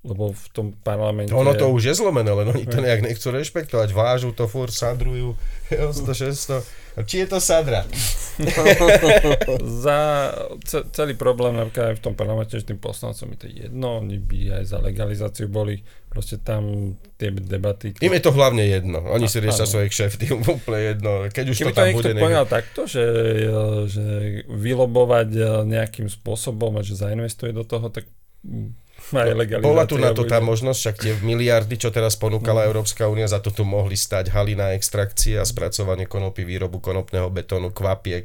[0.00, 1.36] lebo v tom parlamente...
[1.36, 3.92] Ono to už je zlomené, len oni to nejak nechcú rešpektovať.
[3.92, 5.36] Vážu to furt, sadrujú.
[5.68, 5.92] 100,
[6.64, 6.83] 600.
[7.02, 7.82] Či je to sadra?
[9.82, 9.98] Za
[10.62, 14.18] ce, celý problém napríklad aj v tom parlamente, že tým poslancom je to jedno, oni
[14.18, 17.94] by aj za legalizáciu boli proste tam tie debaty.
[17.98, 19.02] Im je to hlavne jedno.
[19.10, 19.72] Oni si A- riešia áno.
[19.74, 20.24] svoje kšefty,
[20.58, 21.10] úplne jedno.
[21.30, 22.10] Keď už Keby to to tam bude...
[22.14, 23.04] nech- povedal takto, že,
[23.90, 24.04] že
[24.46, 28.06] vylobovať eh, nejakým spôsobom a že zainvestuje do toho, tak
[28.46, 28.83] mm.
[29.60, 33.42] Bola tu na to tá možnosť, však tie miliardy, čo teraz ponúkala Európska únia, za
[33.42, 38.24] to tu mohli stať halina extrakcie a spracovanie konopy, výrobu konopného betónu, kvapiek,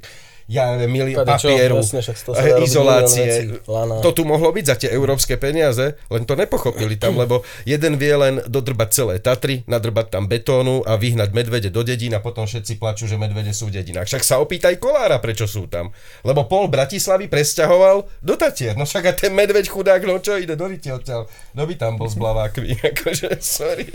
[0.50, 3.62] ja neviem, mili- papieru, presne, robiť izolácie.
[3.70, 4.02] Lana.
[4.02, 8.18] To tu mohlo byť za tie európske peniaze, len to nepochopili tam, lebo jeden vie
[8.18, 12.82] len dodrbať celé Tatry, nadrbať tam betónu a vyhnať medvede do dedín a potom všetci
[12.82, 14.10] plačú, že medvede sú v dedinách.
[14.10, 15.94] Však sa opýtaj Kolára, prečo sú tam.
[16.26, 18.74] Lebo pol Bratislavy presťahoval do Tatier.
[18.74, 21.30] No však a ten medveď chudák, no čo ide, do odtiaľ.
[21.54, 23.86] No by tam bol s blavákmi, akože, sorry.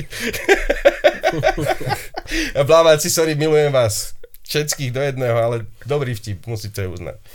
[2.71, 4.15] blaváci, sorry, milujem vás.
[4.45, 7.17] Všetkých do jedného, ale dobrý vtip, musíte uznať.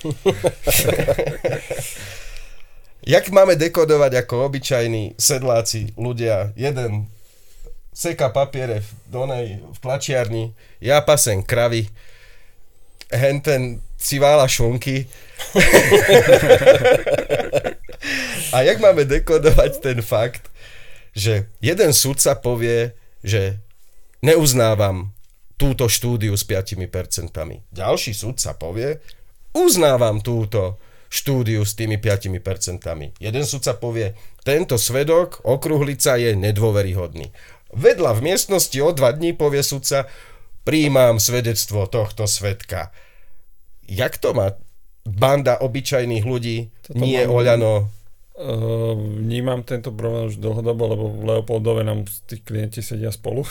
[3.10, 6.54] Jak máme dekodovať ako obyčajní sedláci ľudia?
[6.54, 7.10] Jeden
[7.90, 11.90] seka papiere v, donej, v tlačiarni, ja pasem kravy,
[13.10, 15.10] henten si vála šunky.
[18.56, 20.48] A jak máme dekodovať ten fakt,
[21.12, 22.96] že jeden sudca povie,
[23.26, 23.60] že
[24.24, 25.12] neuznávam
[25.60, 26.80] túto štúdiu s 5%.
[27.76, 29.04] Ďalší sudca povie,
[29.52, 30.80] uznávam túto
[31.12, 33.20] štúdiu s tými 5%.
[33.20, 34.16] Jeden sudca povie,
[34.48, 37.36] tento svedok, okruhlica je nedôveryhodný.
[37.76, 40.08] Vedľa v miestnosti o dva dní povie sudca,
[40.64, 42.96] príjmam svedectvo tohto svedka.
[43.90, 44.56] Jak to má
[45.06, 47.74] banda obyčajných ľudí, Toto nie mám- Oľano,
[48.40, 53.44] Uh, vnímam tento problém už dlhodobo, lebo v Leopoldove nám tí klienti sedia spolu.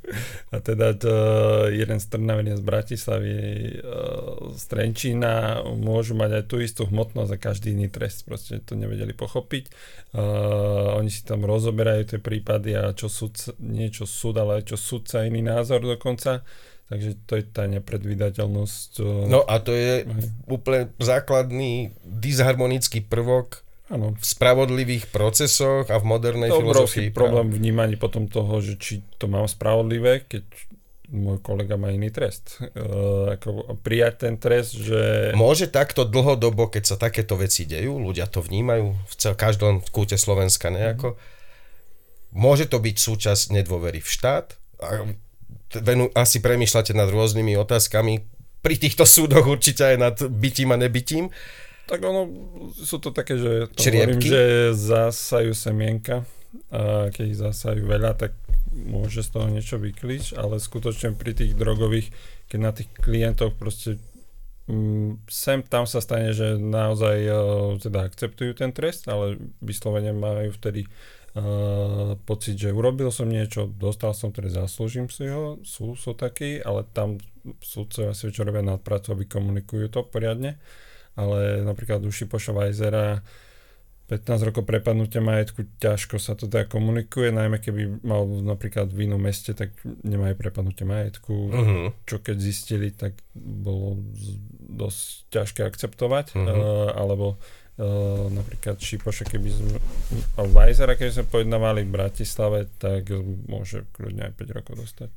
[0.54, 1.14] a teda to,
[1.70, 3.34] jeden z Trnavy, jeden z Bratislavy,
[3.86, 8.26] uh, z Trenčína môžu mať aj tú istú hmotnosť a každý iný trest.
[8.26, 9.70] Proste to nevedeli pochopiť.
[10.10, 14.74] Uh, oni si tam rozoberajú tie prípady a čo súd, nie čo súd, ale aj
[14.74, 16.42] čo súdca iný názor dokonca.
[16.90, 18.90] Takže to je tá nepredvídateľnosť.
[19.06, 20.02] Uh, No a to je
[20.50, 24.14] úplne základný disharmonický prvok áno.
[24.14, 27.10] v spravodlivých procesoch a v modernej To filozofii.
[27.10, 30.44] problém vnímaní potom toho, že či to mám spravodlivé, keď
[31.12, 32.56] môj kolega má iný trest.
[32.72, 35.32] Uh, ako prijať ten trest, že...
[35.36, 40.16] Môže takto dlhodobo, keď sa takéto veci dejú, ľudia to vnímajú v cel, každom kúte
[40.16, 41.20] Slovenska nejako,
[42.32, 44.56] môže to byť súčasť nedôvery v štát.
[44.80, 45.04] A
[45.84, 48.24] venu, asi premýšľate nad rôznymi otázkami,
[48.62, 51.28] pri týchto súdoch určite aj nad bytím a nebytím.
[51.90, 52.22] Tak ono,
[52.72, 53.98] sú to také, že to Čriepky?
[53.98, 54.42] hovorím, že
[54.78, 56.22] zasajú semienka
[56.68, 58.36] a keď ich zasajú veľa, tak
[58.72, 62.08] môže z toho niečo vyklíč, ale skutočne pri tých drogových,
[62.48, 64.00] keď na tých klientoch proste
[64.68, 67.36] mm, sem tam sa stane, že naozaj uh,
[67.80, 70.88] teda akceptujú ten trest, ale vyslovene majú vtedy
[71.36, 76.60] uh, pocit, že urobil som niečo, dostal som trest, zaslúžim si ho, sú, sú takí,
[76.60, 77.20] ale tam
[77.60, 80.56] súdcovia si čo robia nadpracu, aby komunikujú to poriadne
[81.14, 83.20] ale napríklad u Šipoša Vajzera
[84.02, 89.16] 15 rokov prepadnutia majetku, ťažko sa to teda komunikuje, najmä keby mal napríklad v inom
[89.16, 91.88] meste, tak nemajú prepadnutie majetku, Uh-huh.
[92.04, 93.96] čo keď zistili, tak bolo
[94.60, 96.44] dosť ťažké akceptovať, Mhm.
[96.44, 96.56] uh,
[96.92, 97.40] alebo
[97.80, 99.78] uh, napríklad Šipoša, keby sme,
[100.36, 103.08] a Vajzera, keby sme pojednávali v Bratislave, tak
[103.48, 105.12] môže kľudne aj 5 rokov dostať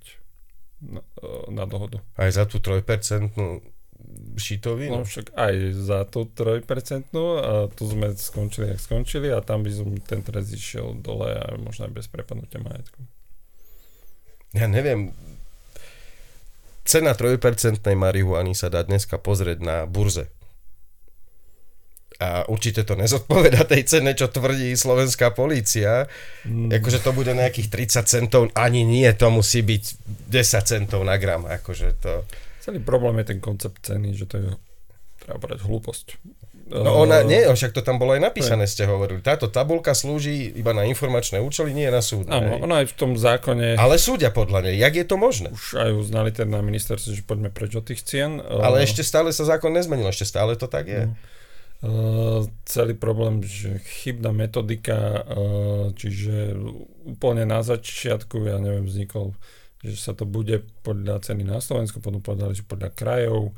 [0.87, 1.99] na, uh, na dohodu.
[2.15, 3.35] Aj za tú 3%
[4.35, 5.01] šitovinu.
[5.01, 6.67] No však aj za tú 3%
[7.39, 11.55] a tu sme skončili, jak skončili a tam by som ten trest išiel dole a
[11.55, 12.99] možno aj bez prepadnutia majetku.
[14.55, 15.11] ja neviem,
[16.87, 20.31] cena 3% marihuany sa dá dneska pozrieť na burze.
[22.15, 26.07] A určite to nezodpoveda tej cene, čo tvrdí slovenská polícia.
[26.47, 26.71] Mm.
[26.79, 29.83] Akože to bude nejakých 30 centov, ani nie, to musí byť
[30.31, 31.43] 10 centov na gram.
[31.43, 32.23] Akože to...
[32.65, 34.49] Celý problém je ten koncept ceny, že to je
[35.21, 36.07] treba povedať hlúposť.
[36.65, 39.21] No ona, nie, však to tam bolo aj napísané, ste hovorili.
[39.21, 42.25] Táto tabulka slúži iba na informačné účely, nie na súd.
[42.25, 43.77] Áno, ona aj v tom zákone...
[43.77, 45.53] Ale súdia podľa nej, jak je to možné?
[45.53, 48.41] Už aj uznali teda na ministerstve, že poďme preč od tých cien.
[48.41, 51.05] Ale ešte stále sa zákon nezmenil, ešte stále to tak je.
[51.05, 51.13] No.
[51.85, 56.57] Uh, celý problém, že chybná metodika, uh, čiže
[57.05, 59.37] úplne na začiatku, ja neviem, vznikol,
[59.91, 63.53] že sa to bude podľa ceny na Slovensku, potom povedali, že podľa krajov.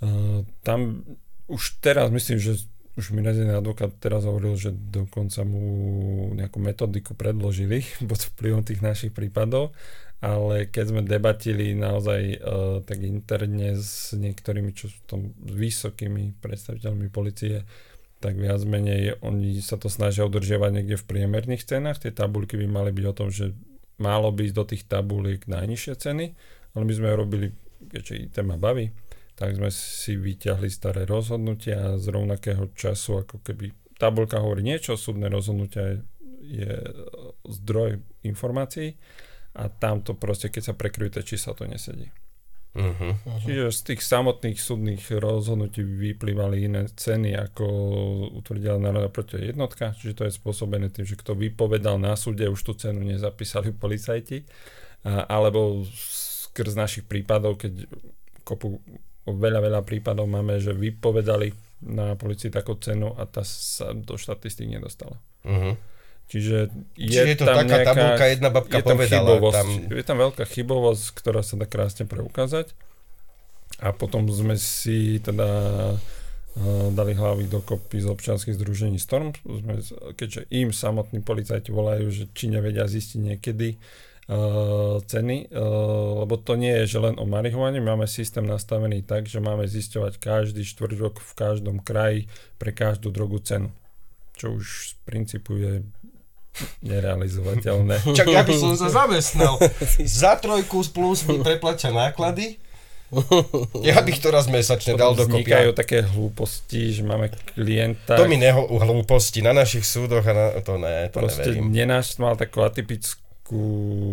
[0.00, 1.04] Uh, tam
[1.50, 2.56] už teraz myslím, že
[2.92, 5.64] už mi jeden advokát teraz hovoril, že dokonca mu
[6.36, 9.72] nejakú metodiku predložili pod vplyvom tých našich prípadov
[10.22, 17.10] ale keď sme debatili naozaj uh, tak interne s niektorými, čo sú tam vysokými predstaviteľmi
[17.10, 17.66] policie,
[18.22, 22.06] tak viac menej oni sa to snažia udržiavať niekde v priemerných cenách.
[22.06, 23.50] Tie tabulky by mali byť o tom, že
[24.02, 26.26] málo byť do tých tabuliek najnižšie ceny,
[26.74, 27.54] ale my sme robili,
[27.86, 28.90] keďže IT ma baví,
[29.38, 35.30] tak sme si vyťahli staré rozhodnutia z rovnakého času, ako keby tabulka hovorí niečo, súdne
[35.30, 35.98] rozhodnutia je,
[36.62, 36.72] je
[37.46, 38.98] zdroj informácií
[39.54, 42.10] a tam to proste, keď sa prekryjú tie čísla, to nesedí.
[42.72, 43.12] Uh-huh.
[43.44, 47.64] Čiže z tých samotných súdnych rozhodnutí vyplývali iné ceny, ako
[48.32, 52.64] utvrdila národa proti jednotka, čiže to je spôsobené tým, že kto vypovedal na súde, už
[52.64, 54.48] tú cenu nezapísali policajti,
[55.04, 55.84] a, alebo
[56.48, 57.84] skrz našich prípadov, keď
[58.40, 58.80] kopu,
[59.28, 61.52] veľa, veľa prípadov máme, že vypovedali
[61.84, 65.20] na policii takú cenu a tá sa do štatistík nedostala.
[65.44, 65.76] Uh-huh.
[66.30, 69.28] Čiže je, Čiže je to tam taká nejaká, tabulka, jedna babka je tam povedala.
[69.28, 69.68] Chybovosť, tam...
[69.92, 72.72] Je tam veľká chybovosť, ktorá sa dá krásne preukázať.
[73.82, 75.48] A potom sme si teda
[75.92, 79.82] uh, dali hlavy dokopy z občianských združení Storm, sme,
[80.16, 83.76] keďže im samotní policajti volajú, že či nevedia zistiť niekedy
[84.30, 89.26] uh, ceny, uh, lebo to nie je, že len o marihuane, máme systém nastavený tak,
[89.28, 93.68] že máme zisťovať každý štvrť rok v každom kraji pre každú drogu cenu.
[94.32, 95.72] Čo už z princípu je
[96.84, 97.96] nerealizovateľné.
[98.18, 99.56] Čak ja by som sa zamestnal.
[100.20, 102.60] Za trojku plus mi preplatia náklady.
[103.84, 105.60] Ja bych to raz mesačne dal do kopia.
[105.60, 108.16] Vznikajú také hlúposti, že máme klienta...
[108.16, 111.76] To mi neho hlúposti na našich súdoch a na, to ne, to Proste neverím.
[111.76, 113.64] nenáš mal takú atypickú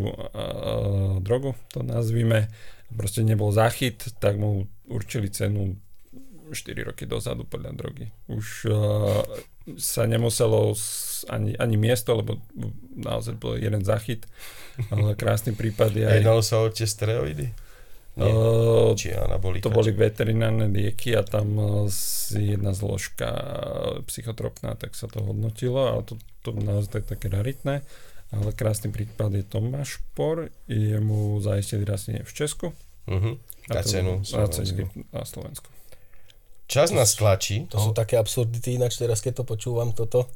[0.04, 2.52] uh, drogu, to nazvime.
[2.92, 5.80] Proste nebol záchyt, tak mu určili cenu
[6.54, 8.08] 4 roky dozadu podľa drogy.
[8.30, 9.24] Už uh,
[9.78, 10.74] sa nemuselo
[11.30, 12.42] ani, ani miesto, lebo
[12.96, 14.26] naozaj bol jeden zachyt,
[14.94, 16.18] ale krásny prípad je aj...
[16.22, 17.48] Jednalo sa o tie steroidy?
[18.20, 18.32] Nie.
[18.36, 19.70] Uh, Či anabolika?
[19.70, 21.56] To boli veterinárne lieky a tam
[21.88, 23.32] si jedna zložka
[24.12, 27.86] psychotropná, tak sa to hodnotilo, ale to, to naozaj také raritné.
[28.30, 32.68] Ale krásny prípad je Tomáš Por, jemu zaistili rastenie v Česku.
[33.10, 33.42] Uh-huh.
[33.74, 34.86] A, a cenu Slovensku.
[35.10, 35.70] Na Slovensku.
[36.70, 37.66] Čas nás tlačí.
[37.74, 40.30] To sú také absurdity, ináč teraz keď to počúvam toto,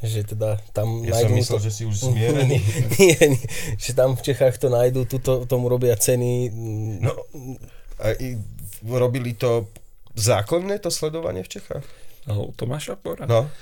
[0.00, 1.28] že teda tam ja nájdú...
[1.28, 1.64] som myslel, to...
[1.68, 2.56] že si už zmierený.
[2.96, 6.48] nie, nie, že tam v Čechách to nájdú, tuto, tomu robia ceny.
[7.04, 7.12] No,
[8.00, 8.40] a i,
[8.88, 9.68] robili to
[10.16, 11.84] zákonné, to sledovanie v Čechách?
[12.24, 13.28] No, Tomáša Pora?
[13.28, 13.52] No.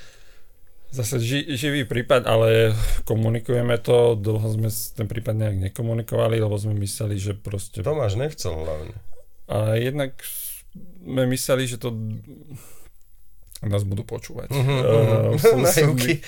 [0.94, 2.70] Zase ži, živý prípad, ale
[3.02, 7.82] komunikujeme to, dlho sme ten prípad nejak nekomunikovali, lebo sme mysleli, že proste...
[7.82, 8.94] Tomáš nechcel hlavne.
[9.50, 10.14] A jednak
[11.06, 11.94] sme mysleli, že to
[13.64, 14.52] nás budú počúvať.
[14.52, 16.20] Uh-huh, uh, na súdnej,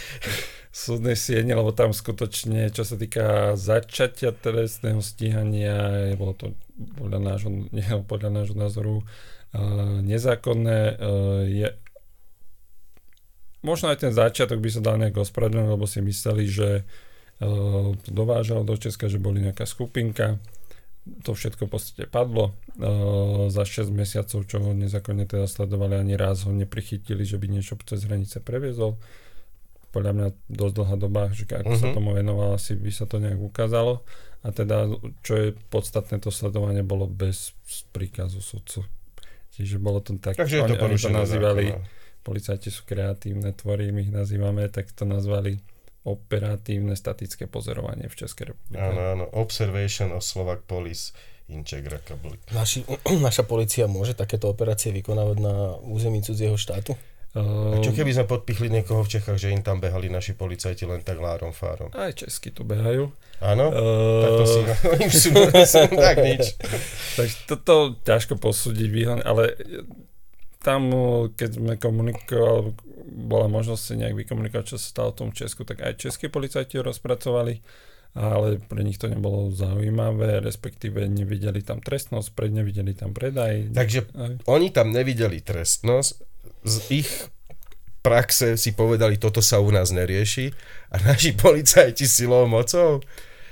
[0.72, 6.46] súdnej siene, lebo tam skutočne, čo sa týka začatia trestného stíhania, bolo to
[6.96, 10.80] podľa nášho, nie, podľa nášho názoru uh, nezákonné.
[10.96, 11.68] Uh, je,
[13.60, 16.70] možno aj ten začiatok by sa dal nejak ospravedlniť, lebo si mysleli, že
[17.44, 20.40] uh, to dovážal do Česka, že boli nejaká skupinka
[21.24, 22.56] to všetko v podstate padlo.
[22.78, 27.46] Uh, za 6 mesiacov, čo ho nezákonne teda sledovali, ani raz ho neprichytili, že by
[27.50, 29.00] niečo cez hranice previezol.
[29.88, 31.80] Podľa mňa dosť dlhá doba, že ako uh-huh.
[31.80, 31.94] sa mhm.
[31.96, 34.04] tomu venoval, asi by sa to nejak ukázalo.
[34.46, 34.86] A teda,
[35.26, 37.58] čo je podstatné, to sledovanie bolo bez
[37.90, 38.86] príkazu sudcu.
[39.58, 41.64] Čiže bolo to tak, Takže oni, to, oni to nazývali,
[42.22, 45.58] policajti sú kreatívne tvory, my ich nazývame, tak to nazvali
[46.08, 48.80] operatívne statické pozorovanie v Českej republike.
[48.80, 51.12] Áno, áno, Observation of Slovak Police
[51.52, 52.40] in Czech Republic.
[52.52, 52.84] Naši,
[53.28, 56.96] naša policia môže takéto operácie vykonávať na území cudzieho štátu?
[57.36, 60.88] A Uh, čo keby sme podpichli niekoho v Čechách, že im tam behali naši policajti
[60.88, 61.92] len tak lárom fárom?
[61.92, 63.12] Aj česky tu behajú.
[63.44, 63.68] Áno?
[63.68, 64.60] Uh, Tak to si,
[65.04, 65.30] im sú,
[65.92, 66.56] tak nič.
[67.20, 68.88] Takže toto ťažko posúdiť
[69.28, 69.54] ale
[70.58, 70.90] tam,
[71.38, 72.74] keď sme komunikovali,
[73.08, 76.82] bola možnosť si nejak vykomunikovať, čo sa stalo v tom Česku, tak aj českí policajti
[76.82, 77.62] rozpracovali,
[78.18, 83.70] ale pre nich to nebolo zaujímavé, respektíve nevideli tam trestnosť, pred nevideli tam predaj.
[83.72, 84.34] Takže Aj.
[84.50, 86.12] oni tam nevideli trestnosť,
[86.66, 87.10] z ich
[88.02, 90.50] praxe si povedali, toto sa u nás nerieši
[90.90, 93.00] a naši policajti silou mocou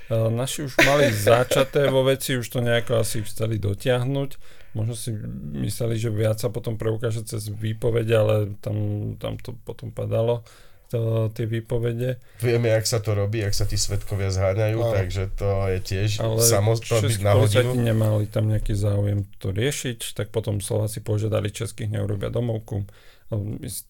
[0.06, 4.30] Uh, Naši už mali začaté vo veci, už to nejako asi chceli dotiahnuť.
[4.76, 5.16] Možno si
[5.56, 8.76] mysleli, že viac sa potom preukáže cez výpovede, ale tam,
[9.16, 10.44] tam to potom padalo,
[10.86, 12.22] to, tie výpovede.
[12.38, 14.92] vieme, jak sa to robí, jak sa tí svetkovia zháňajú, Áno.
[14.92, 17.70] takže to je tiež samozrejme byť na hodinu.
[17.74, 22.86] nemali tam nejaký záujem to riešiť, tak potom Slováci požiadali českých, neurobia domovku.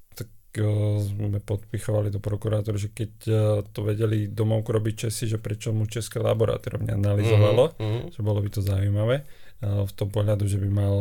[0.09, 0.65] Tak eh,
[1.03, 3.35] sme podpichovali do prokurátora, že keď eh,
[3.67, 8.01] to vedeli domovku robiť Česi, že prečo mu České laboratórium neanalizovalo, Mhm, mhm.
[8.09, 9.17] že bolo by to zaujímavé
[9.65, 10.95] v tom pohľadu, že by mal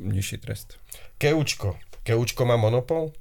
[0.00, 0.80] nižší trest.
[1.20, 1.76] Keučko.
[2.00, 3.12] Keučko má monopol?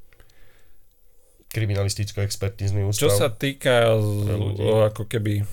[1.50, 3.08] Kriminalisticko-expertizný ústav.
[3.08, 3.98] Čo sa týka
[4.94, 5.44] ako keby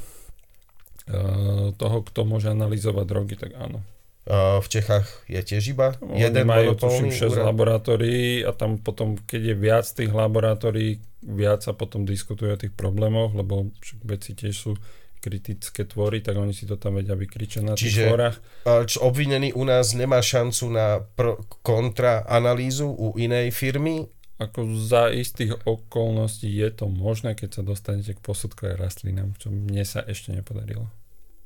[1.78, 3.81] toho, kto môže analyzovať drogy, tak áno.
[4.27, 7.47] V Čechách je tiež iba Oni jeden majú tuším 6 úrad?
[7.47, 12.74] laboratórií a tam potom, keď je viac tých laboratórií, viac sa potom diskutuje o tých
[12.74, 13.70] problémoch, lebo
[14.03, 14.74] veci tiež sú
[15.18, 18.36] kritické tvory, tak oni si to tam vedia vykričať na tých Čiže- tvorách.
[18.66, 24.06] A čo obvinený u nás nemá šancu na pro, kontra analýzu u inej firmy?
[24.36, 29.80] Ako za istých okolností je to možné, keď sa dostanete k posudkovej rastlinám, čo mne
[29.88, 30.93] sa ešte nepodarilo.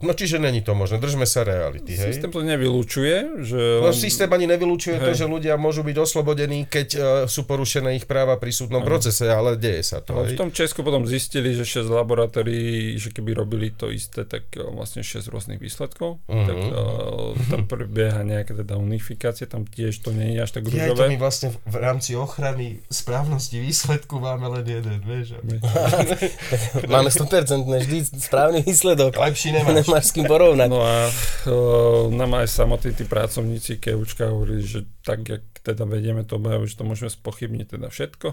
[0.00, 2.08] No čiže není to možné, držme sa reality, hej?
[2.08, 3.60] Systém to nevylučuje, že...
[3.84, 5.20] No systém ani nevylučuje to, Hej.
[5.20, 8.88] že ľudia môžu byť oslobodení, keď uh, sú porušené ich práva pri súdnom Áno.
[8.88, 10.16] procese, ale deje sa to.
[10.16, 10.36] Ale hej?
[10.36, 14.64] v tom Česku potom zistili, že 6 laboratórií, že keby robili to isté, tak eh,
[14.64, 16.16] vlastne 6 rôznych výsledkov.
[16.24, 16.46] Mhm.
[16.48, 20.90] Tak uh, tam prebieha nejaká teda unifikácia, tam tiež to nie je až tak Ja,
[20.90, 21.20] to my rúžové.
[21.20, 25.36] vlastne v- v rámci ochrany správnosti výsledku máme len jeden, vieš?
[26.88, 27.28] Máme 100%
[27.66, 29.16] vždy správny výsledok.
[29.16, 29.89] Lepší nemáš.
[29.90, 30.68] Nemáš s kým porovnať.
[30.70, 36.22] No a uh, nám aj samotní tí pracovníci Keučka hovorili, že tak, jak teda vedieme
[36.24, 38.28] to že to môžeme spochybniť teda všetko,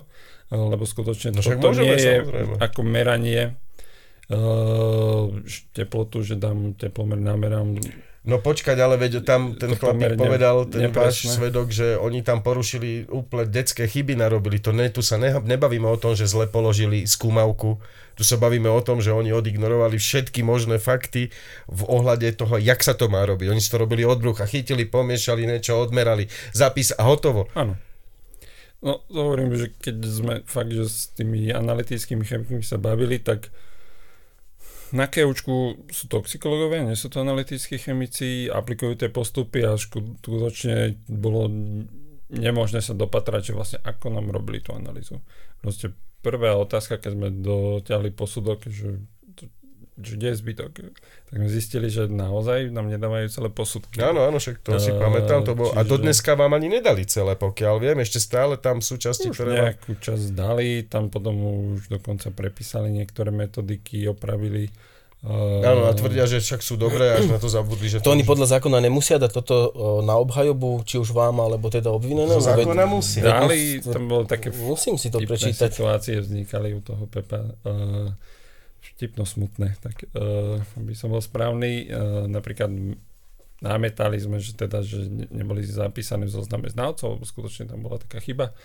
[0.53, 2.55] lebo skutočne No toto môžeme, nie je samozrejme.
[2.61, 3.41] ako meranie
[4.31, 5.33] uh,
[5.73, 7.81] teplotu, že dám teplomer namerám
[8.27, 12.43] No počkať, ale veď tam ten To chlapík povedal, ten váš svedok, že oni tam
[12.43, 14.59] porušili úplne detské chyby narobili.
[14.67, 17.79] To ne, tu sa ne, nebavíme o tom, že zle položili skúmavku.
[18.19, 21.31] Tu sa bavíme o tom, že oni odignorovali všetky možné fakty
[21.71, 23.47] v ohľade toho, jak sa to má robiť.
[23.47, 27.47] Oni si to robili od brucha, chytili, pomiešali niečo, odmerali, zapis a hotovo.
[27.55, 27.79] Áno.
[28.83, 33.49] No, hovorím, že keď sme fakt, že s tými analytickými chemikmi sa bavili, tak
[34.91, 41.51] na keučku sú toxikológovia, nie sú to analytickí chemici, aplikujú tie postupy a skutočne bolo
[42.27, 45.23] nemožné sa dopatrať, že vlastne ako nám robili tú analýzu.
[45.63, 48.99] Proste prvá otázka, keď sme dotiahli posudok, že,
[49.97, 50.71] že kde je zbytok,
[51.23, 53.97] tak sme zistili, že naozaj nám nedávajú celé posudky.
[53.99, 55.41] Áno, áno, však to si Eh, pamätám.
[55.43, 57.97] To bolo, A čiže- do dneska vám ani nedali celé, pokiaľ viem.
[57.97, 59.49] Ešte stále tam sú časti, Už ktoré...
[59.51, 61.33] vám- nejakú časť dali, tam potom
[61.73, 64.69] už dokonca prepísali niektoré metodiky, opravili.
[65.19, 68.21] Uh, Áno, a tvrdia, že však sú dobré, až na to zabudli, že To oni
[68.21, 69.65] už- podľa zákona nemusia dať toto o,
[69.99, 72.37] na obhajobu, či už vám, alebo teda obvinenému.
[72.37, 73.21] Zo zákona Veď- musia.
[73.25, 75.73] Dali, tam bolo také Musím si to prečítať.
[75.73, 77.49] situácie vznikali u toho Pepa.
[77.63, 78.13] Uh,
[78.97, 82.73] vtipno smutné, tak uh, aby som bol správny, uh, napríklad
[83.61, 88.17] námetali sme, že teda, že ne- neboli zapísané v zozname znalcov, skutočne tam bola taká
[88.17, 88.57] chyba.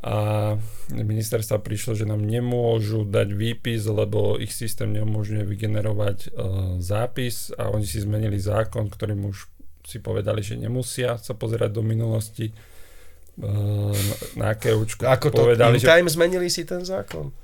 [0.00, 0.56] A
[0.96, 7.68] ministerstva prišlo, že nám nemôžu dať výpis, lebo ich systém neumožňuje vygenerovať uh, zápis a
[7.68, 9.44] oni si zmenili zákon, ktorým už
[9.84, 15.04] si povedali, že nemusia sa pozerať do minulosti uh, na, na keučku.
[15.04, 17.43] Ako to povedali, že zmenili si ten zákon?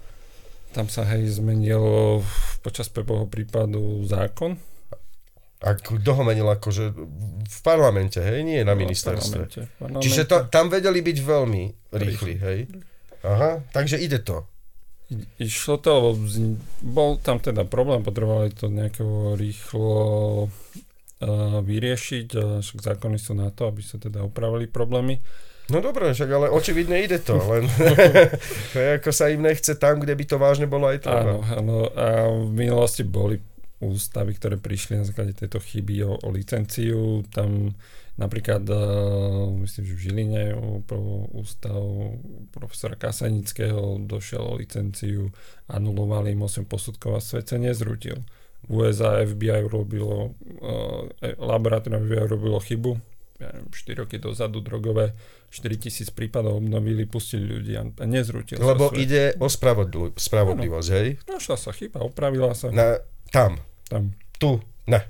[0.71, 2.23] Tam sa hej zmenil
[2.63, 4.55] počas prvého prípadu zákon.
[5.61, 6.97] A kto ho menil akože
[7.45, 8.41] v parlamente, hej?
[8.49, 9.45] Nie na v ministerstve.
[9.45, 10.05] parlamente, v parlamente.
[10.09, 12.59] Čiže to, tam vedeli byť veľmi rýchli, hej?
[13.21, 14.49] Aha, takže ide to.
[15.37, 16.17] Išlo to,
[16.81, 20.01] bol tam teda problém, potrebovali to nejako rýchlo
[21.61, 22.29] vyriešiť,
[22.65, 25.21] však zákony sú na to, aby sa teda upravili problémy.
[25.71, 27.65] No dobre, však ale očividne ide to, len
[29.01, 31.39] ako sa im nechce tam, kde by to vážne bolo aj treba.
[31.39, 33.39] Áno, áno, a v minulosti boli
[33.81, 37.25] ústavy, ktoré prišli na základe tejto chyby o, o licenciu.
[37.33, 37.73] Tam
[38.21, 40.43] napríklad, uh, myslím, že v Žiline
[40.85, 41.81] pro ústav
[42.53, 45.33] profesora Kasanického došiel o licenciu,
[45.73, 48.21] anulovali im 8 posudkov a svet sa nezrútil.
[48.69, 51.09] V USA FBI urobilo, uh,
[51.41, 52.93] laboratórium FBI urobilo chybu,
[53.41, 55.17] ja neviem, 4 roky dozadu drogové,
[55.49, 61.09] 4000 prípadov obnovili, pustili ľudí a, nezrútil Lebo sa ide o spravodliv- spravodlivosť, hej?
[61.25, 62.69] Našla sa chyba, opravila sa.
[62.69, 63.01] Na,
[63.33, 63.57] tam,
[63.89, 64.13] Tam.
[64.37, 65.01] tu, ne.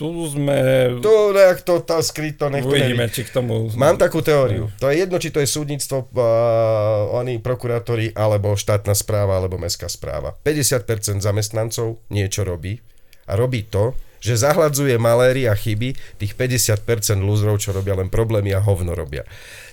[0.00, 0.56] Tu sme...
[1.04, 3.68] Tu nejak to tam skryto, Uvidíme, či k tomu...
[3.76, 4.72] Mám takú teóriu.
[4.80, 9.92] To je jedno, či to je súdnictvo, uh, oni prokurátori, alebo štátna správa, alebo mestská
[9.92, 10.40] správa.
[10.40, 12.80] 50% zamestnancov niečo robí
[13.28, 16.84] a robí to, že zahladzuje maléry a chyby tých 50%
[17.24, 19.24] lúzrov, čo robia len problémy a hovno robia.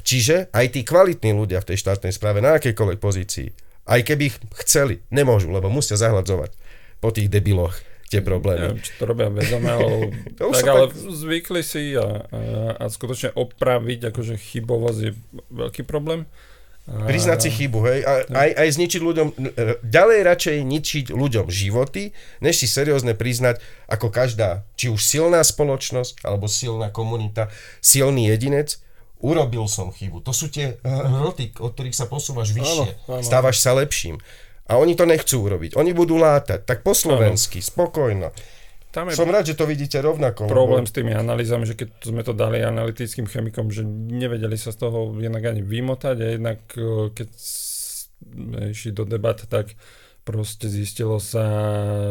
[0.07, 3.47] Čiže aj tí kvalitní ľudia v tej štátnej správe na akejkoľvek pozícii,
[3.87, 6.55] aj keby ich chceli, nemôžu, lebo musia zahladzovať
[7.03, 7.75] po tých debiloch
[8.07, 8.71] tie problémy.
[8.71, 12.39] Neviem, či to robia vedome, ale, tak, ale tak- zvykli si a, a,
[12.79, 15.11] a skutočne opraviť akože chybovosť je
[15.51, 16.23] veľký problém.
[16.87, 19.27] Priznať si chybu, hej, a aj, aj zničiť ľuďom,
[19.83, 23.59] ďalej radšej ničiť ľuďom životy, než si seriózne priznať,
[23.91, 27.51] ako každá, či už silná spoločnosť, alebo silná komunita,
[27.83, 28.79] silný jedinec,
[29.19, 30.23] urobil som chybu.
[30.23, 33.23] To sú tie hroty, od ktorých sa posúvaš vyššie, Áno, áno.
[33.25, 34.23] stávaš sa lepším.
[34.67, 35.79] A oni to nechcú urobiť.
[35.79, 36.63] Oni budú látať.
[36.67, 38.31] Tak po slovensky, spokojno.
[38.97, 40.49] Tam je Som rád, že to vidíte rovnako.
[40.49, 44.73] lebo- problém s tými analýzami, že keď sme to dali analytickým chemikom, že nevedeli sa
[44.73, 49.77] z toho jednak ani vymotať a jednak e, keď sme išli do debat, tak
[50.25, 51.45] proste zistilo sa,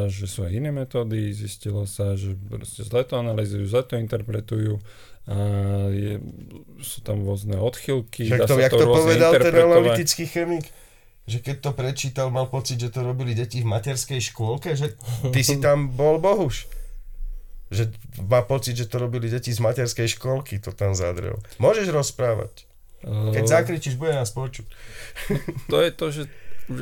[0.07, 4.79] že sú aj iné metódy, zistilo sa, že proste zle to analýzujú, zle to interpretujú
[5.27, 5.37] a
[5.91, 6.23] je,
[6.87, 8.31] sú tam rôzne odchylky.
[8.31, 10.71] Jak dá to, jak to rôzne povedal ten analytický chemik?
[11.27, 14.95] Že keď to prečítal, mal pocit, že to robili deti v materskej škôlke, že
[15.35, 16.76] ty si tam bol bohuž.
[17.67, 17.91] Že
[18.31, 21.43] má pocit, že to robili deti z materskej školky, to tam zadrel.
[21.59, 22.67] Môžeš rozprávať.
[23.07, 24.67] Keď E, zakričíš, bude nás počuť.
[25.71, 26.23] To je to, že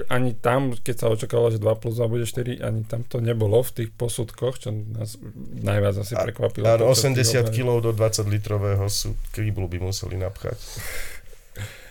[0.08, 3.60] ani tam, keď sa očakávalo, že 2 plus 2 bude 4, ani tam to nebolo
[3.60, 5.20] v tých posudkoch, čo nás
[5.60, 6.64] najviac asi prekvapilo.
[6.64, 10.56] Áno, počas 80 tých kg do 20 litrového sú kríblu by museli napchať.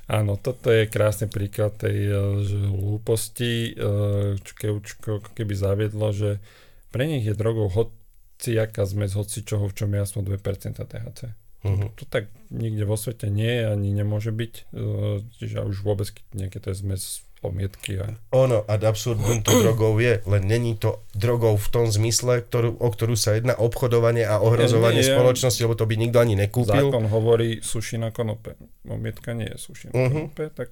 [0.03, 6.41] Áno, toto je krásny príklad tej eh, že hlúposti, eh, čo Keučko keby zaviedlo, že
[6.90, 7.70] pre nich je drogou
[8.44, 11.32] hociaká zmes hoci čoho, v čom je aspoň 2% THC.
[11.64, 11.95] Mhm.
[11.95, 16.60] To tak nikde vo svete nie je, ani nemôže byť, eh, čiže už vôbec nejaké
[16.60, 21.56] to je zmes pomietky a Ono ad absurdum to drogou je, len není to drogou
[21.56, 25.15] v tom zmysle, ktorú, o ktorú sa jedná obchodovanie a ohrozovanie Nie, nie.
[25.15, 26.88] spoločnosti, lebo to by nikto ani nekúpil.
[26.88, 28.60] Zákon hovorí suši na konope.
[28.84, 30.11] Momietka nie je suši na Mhm.
[30.30, 30.68] konope, tak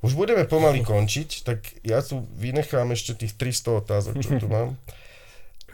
[0.00, 4.72] Už budeme pomaly končiť, tak ja tu vynechám ešte tých 300 otázok, čo tu mám.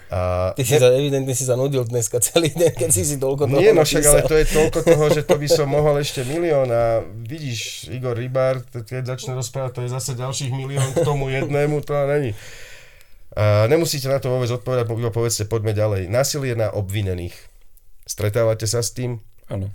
[0.07, 3.51] A Ty si sa, evidentne si sa nudil dneska celý deň, keď si si toľko
[3.51, 6.23] toho Nie, no však ale to je toľko toho, že to by som mohol ešte
[6.23, 11.27] milión a vidíš, Igor Rybár, keď začne rozprávať, to je zase ďalších milión k tomu
[11.35, 12.39] jednému, to není.
[13.37, 16.09] A nemusíte na to vôbec odpovedať, iba povedzte, poďme ďalej.
[16.09, 17.37] Násilie na obvinených.
[18.07, 19.19] Stretávate sa s tým?
[19.51, 19.71] áno.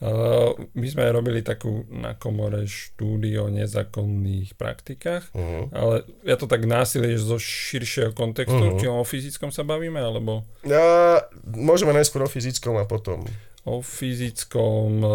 [0.00, 5.68] Uh, my sme robili takú na komore štúdio o nezákonných praktikách, Uh-huh.
[5.70, 5.94] ale
[6.24, 8.78] ja to tak násilie zo širšieho kontextu, Mhm.
[8.80, 13.28] či o fyzickom sa bavíme, alebo A môžeme najskôr o fyzickom a potom.
[13.68, 15.12] O fyzickom uh,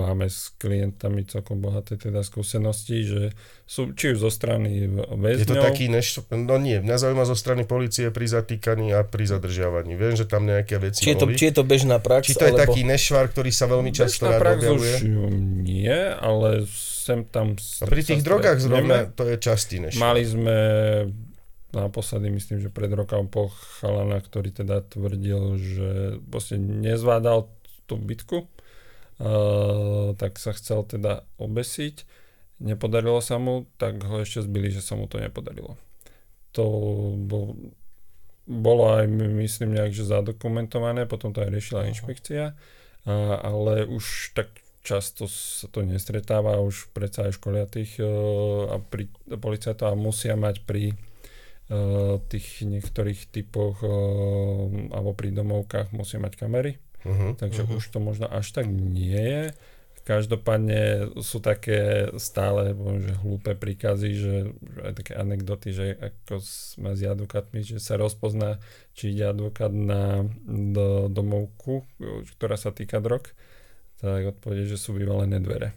[0.00, 3.22] máme s klientami celkom bohaté teda skúsenosti, že
[3.68, 7.36] sú či už zo strany Je to väzňov, taký, než, no nie, mňa zaujíma zo
[7.36, 10.00] strany policie pri zatýkaní a pri zadržiavaní.
[10.00, 11.36] Viem, že tam nejaké veci Či je, to, boli.
[11.36, 12.64] či je to bežná prax, Či to je alebo...
[12.64, 14.94] taký nešvar, ktorý sa veľmi často Bežná rád prax objavuje?
[14.96, 15.04] už
[15.68, 17.52] nie, ale sem tam...
[17.56, 20.16] A pri tých drogách zrovna to je častý nešvar.
[20.16, 20.56] Mali sme
[21.68, 25.90] naposledy, myslím, že pred rokom po chalana, ktorý teda tvrdil, že
[26.32, 27.57] proste nezvládal
[27.88, 32.04] tú bitku, uh, tak sa chcel teda obesiť.
[32.60, 35.80] Nepodarilo sa mu, tak ho ešte zbili, že sa mu to nepodarilo.
[36.52, 36.64] To
[37.16, 37.56] bol,
[38.44, 42.54] bolo aj, myslím, nejak, že zadokumentované, potom to aj riešila inšpekcia, a,
[43.40, 44.52] ale už tak
[44.84, 50.36] často sa to nestretáva, už predsa aj školia tých uh, a pri, policajtov a musia
[50.36, 50.92] mať pri
[52.32, 53.84] tých niektorých typoch
[54.88, 57.38] alebo pri domovkách musia mať kamery, Uh-huh.
[57.38, 57.78] takže uh-huh.
[57.78, 59.44] už to možno až tak nie je.
[60.08, 66.96] Každopádne sú také stále že hlúpe príkazy, že, že aj také anekdoty, že ako sme
[66.96, 68.56] s advokátmi, že sa rozpozná,
[68.96, 71.84] či ide advokát na do, domovku,
[72.40, 73.28] ktorá sa týka drog,
[74.00, 75.76] tak odpovede, že sú vyvalené dvere.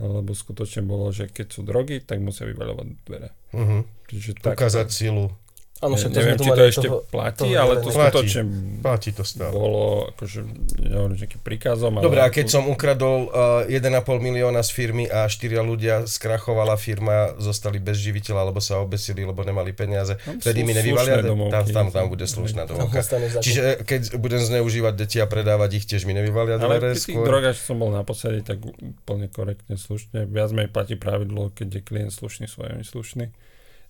[0.00, 3.28] Lebo skutočne bolo, že keď sú drogy, tak musia vyvaľovať dvere.
[3.52, 3.84] Uh-huh.
[4.08, 5.36] Čiže tak, Ukázať silu.
[5.76, 8.42] Áno, však to Neviem, sme tu či to ešte toho- platí, toho ale to skutočne
[8.80, 9.52] Platí to stále.
[9.52, 10.40] bolo akože,
[10.80, 12.04] nehovorím, nejakým príkazom, ale...
[12.08, 13.84] Dobre, a keď som ukradol uh, 1,5
[14.16, 19.44] milióna z firmy a štyria ľudia skrachovala firma, zostali bez živiteľa, alebo sa obesili, lebo
[19.44, 21.20] nemali peniaze, Tam vtedy mi nevyvalia,
[21.52, 23.04] tam, tam, tam bude slušná domovka.
[23.44, 27.56] Čiže keď budem zneužívať deti a predávať ich, tiež mi nevyvalia Ale pri tých drogách,
[27.60, 30.24] som bol naposledy, tak úplne korektne, slušne.
[30.24, 33.28] Viac menej platí pravidlo, keď je klient slušný, svojimi slušný.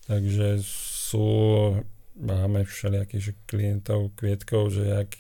[0.06, 0.62] Takže
[1.06, 1.24] sú,
[2.16, 5.10] máme všelijakých klientov, kvietkov, že jak...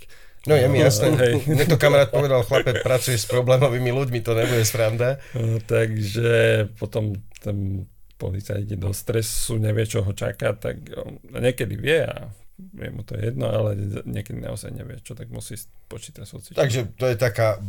[0.46, 1.10] No je mi No, jasné.
[1.14, 1.32] hej.
[1.50, 5.18] Mne to kamarát povedal, chlape, pracuje s problémovými ľuďmi, to nebude sranda.
[5.34, 7.86] No, takže potom ten
[8.16, 10.86] policajt ide do stresu, nevie, čo ho čaká, tak
[11.28, 13.76] niekedy vie a je mu to jedno, ale
[14.08, 15.60] niekedy naozaj nevie, čo tak musí
[15.92, 16.56] počítať sociálne.
[16.56, 17.60] Takže to je taká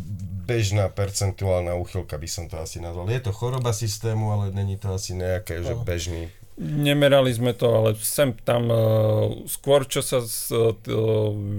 [0.48, 3.04] bežná percentuálna úchylka, by som to asi nazval.
[3.12, 5.84] Je to choroba systému, ale není to asi nejaké, že Áno.
[5.84, 6.32] bežný.
[6.58, 10.74] Nemerali sme to, ale sem tam uh, skôr, čo sa z, uh,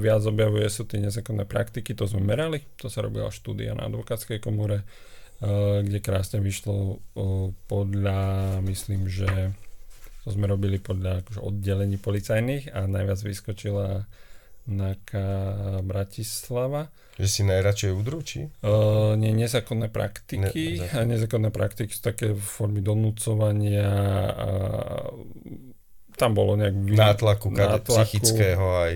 [0.02, 4.42] viac objavuje, sú tie nezákonné praktiky, to sme merali, to sa robila štúdia na advokátskej
[4.42, 9.54] komore, uh, kde krásne vyšlo uh, podľa, myslím, že
[10.26, 14.02] to sme robili podľa akože, oddelení policajných a najviac vyskočila
[14.66, 15.30] NAKA
[15.86, 16.90] Bratislava.
[17.18, 18.46] Že si najradšej udru, či?
[18.60, 20.78] Uh, nie, nezákonné praktiky.
[20.78, 23.90] Ne- Ne, nezákonné praktiky sú také formy donúcovania
[24.30, 24.48] a
[26.14, 26.74] tam bolo nejak...
[26.74, 28.92] vy- Nátlaku, nátlaku, psychického aj.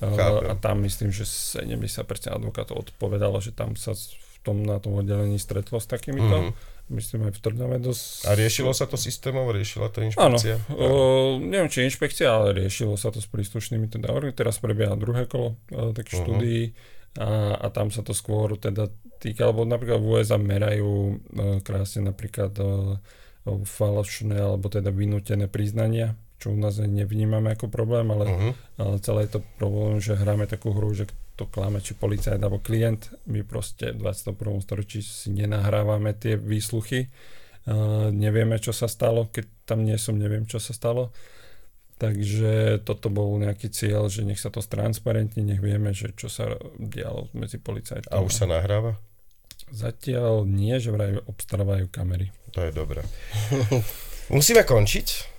[0.00, 0.46] chápem.
[0.46, 1.90] a tam myslím, že 70%
[2.28, 4.06] advokátov odpovedalo, že tam sa v
[4.42, 6.50] tom, na tom oddelení stretlo s takýmito.
[6.50, 6.72] Mhm.
[6.86, 8.28] Myslím aj v Trnave dosť...
[8.28, 10.60] A riešilo sa to systémovo, riešila to Áno, inšpekcia?
[10.68, 10.86] o,
[11.38, 14.30] neviem či inšpekcia, ale riešilo sa to s príslušnými teda orgánmi.
[14.32, 16.22] Teraz prebieha druhé kolo takých Mhm.
[16.22, 16.62] štúdií
[17.18, 18.90] a, a tam sa to skôr teda
[19.22, 20.98] týka, alebo napríklad v USA merajú o,
[21.62, 22.98] krásne napríklad o,
[23.46, 28.52] falošné alebo teda vynútené priznania, čo u nás nevnímame ako problém, ale Uh-huh.
[28.80, 32.62] ale celé je to problém, že hráme takú hru, že to klame, či policajt alebo
[32.62, 33.10] klient.
[33.26, 34.62] My proste v 21.
[34.62, 37.10] storočí si nenahrávame tie výsluchy.
[37.64, 39.26] Uh, nevieme, čo sa stalo.
[39.34, 41.10] Keď tam nie som, neviem, čo sa stalo.
[41.94, 46.58] Takže toto bol nejaký cieľ, že nech sa to stransparentní, nech vieme, že čo sa
[46.76, 48.10] dialo medzi policajtmi.
[48.10, 48.98] A už sa nahráva?
[49.70, 52.34] Zatiaľ nie, že vraj obstarávajú kamery.
[52.52, 53.06] To je dobré.
[54.34, 55.34] Musíme končiť.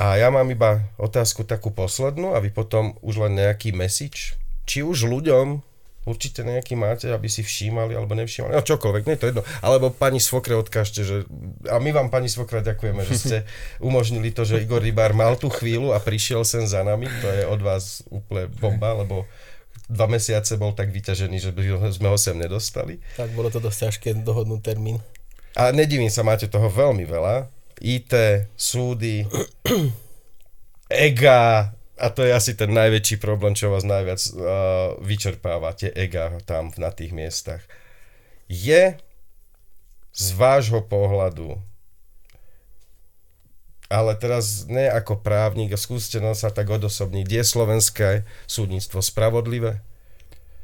[0.00, 4.34] A ja mám iba otázku takú poslednú a vy potom už len nejaký message.
[4.64, 5.60] Či už ľuďom
[6.08, 8.56] určite nejaký máte, aby si všímali alebo nevšímali.
[8.56, 9.42] No čokoľvek, nie je to jedno.
[9.60, 11.28] Alebo pani Svokre odkážte, že...
[11.68, 13.36] A my vám pani Svokra ďakujeme, že ste
[13.88, 17.04] umožnili to, že Igor Rybár mal tú chvíľu a prišiel sem za nami.
[17.20, 19.28] To je od vás úplne bomba, lebo
[19.90, 23.02] dva mesiace bol tak vyťažený, že by sme ho sem nedostali.
[23.18, 25.02] Tak bolo to dosť ťažké dohodnúť termín.
[25.58, 27.50] A nedivím sa, máte toho veľmi veľa.
[27.82, 28.12] IT,
[28.54, 29.26] súdy,
[31.10, 36.40] ega, a to je asi ten najväčší problém, čo vás najviac uh, vyčerpáva, tie ega
[36.48, 37.60] tam na tých miestach.
[38.48, 38.96] Je
[40.10, 41.60] z vášho pohľadu,
[43.92, 48.10] ale teraz ne ako právnik, skúste nám sa tak odosobniť, je slovenské
[48.48, 49.84] súdnictvo spravodlivé?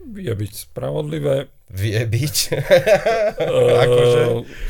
[0.07, 1.51] Vie byť spravodlivé.
[1.66, 2.37] Vie byť?
[3.43, 3.74] Akože...
[3.83, 4.20] Akože?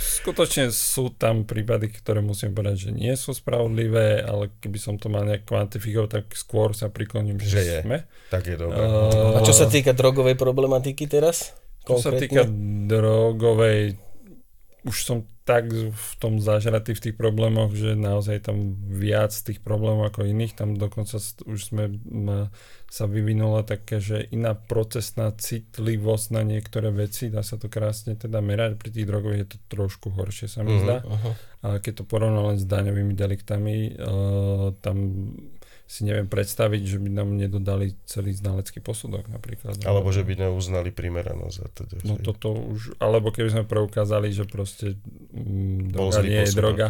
[0.00, 5.12] Skutočne sú tam prípady, ktoré musím povedať, že nie sú spravodlivé, ale keby som to
[5.12, 7.78] mal nejak kvantifikovať, tak skôr sa prikloním, že, Že je.
[7.84, 7.98] sme.
[8.32, 8.80] tak je dobré.
[8.80, 11.52] Uh, A čo sa týka drogovej problematiky teraz?
[11.86, 12.42] čo sa týka
[12.90, 13.94] drogovej,
[14.82, 20.10] už som tak v tom zažratý v tých problémoch, že naozaj tam viac tých problémov
[20.10, 20.58] ako iných.
[20.58, 22.02] Tam dokonca už sme
[22.90, 28.42] sa vyvinula také, že iná procesná citlivosť na niektoré veci, dá sa to krásne teda
[28.42, 28.74] merať.
[28.74, 30.82] Pri tých drogových je to trošku horšie sa mi Mhm.
[30.82, 30.96] zdá.
[31.06, 31.30] Aha.
[31.62, 34.96] Ale keď to porovná len s daňovými deliktami, uh, tam
[35.86, 39.78] si neviem predstaviť, že by nám nedodali celý znalecký posudok napríklad.
[39.86, 41.80] Alebo že by neuznali primeranosť za to.
[42.02, 44.98] No toto už, alebo keby sme preukázali, že proste
[45.30, 46.88] mm, droga nie je droga.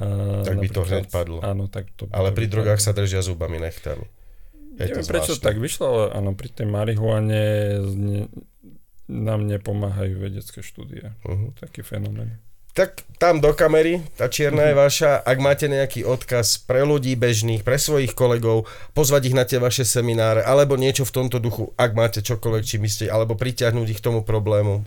[0.00, 1.44] A Tak by to hneď padlo.
[1.44, 4.08] Áno, tak to Ale pri drogách sa držia zubami nechtami.
[4.80, 7.42] Je to Neviem, prečo tak vyšlo, ale áno, pri tej marihuane
[7.84, 8.20] ne,
[9.10, 11.12] nám nepomáhajú vedecké štúdie.
[11.26, 11.52] Uh-huh.
[11.60, 12.40] Taký fenomén.
[12.70, 15.18] Tak tam do kamery, tá čierna je vaša.
[15.20, 19.82] Ak máte nejaký odkaz pre ľudí bežných, pre svojich kolegov, pozvať ich na tie vaše
[19.82, 24.06] semináre, alebo niečo v tomto duchu, ak máte čokoľvek, či myslíte, alebo pritiahnuť ich k
[24.06, 24.86] tomu problému,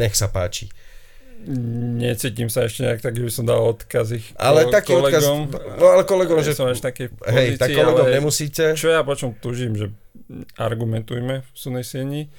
[0.00, 0.72] nech sa páči.
[1.42, 5.26] Necítim sa ešte nejak tak, že by som dal odkaz ich Ale ko- taký odkaz,
[5.26, 5.38] kolegom.
[5.74, 6.54] no ale kolegom, že...
[6.54, 8.64] som až taký v Hej, tak pozícii, kolegom ale nemusíte.
[8.78, 9.90] Čo ja počom tužím, že
[10.54, 12.30] argumentujme v sieni,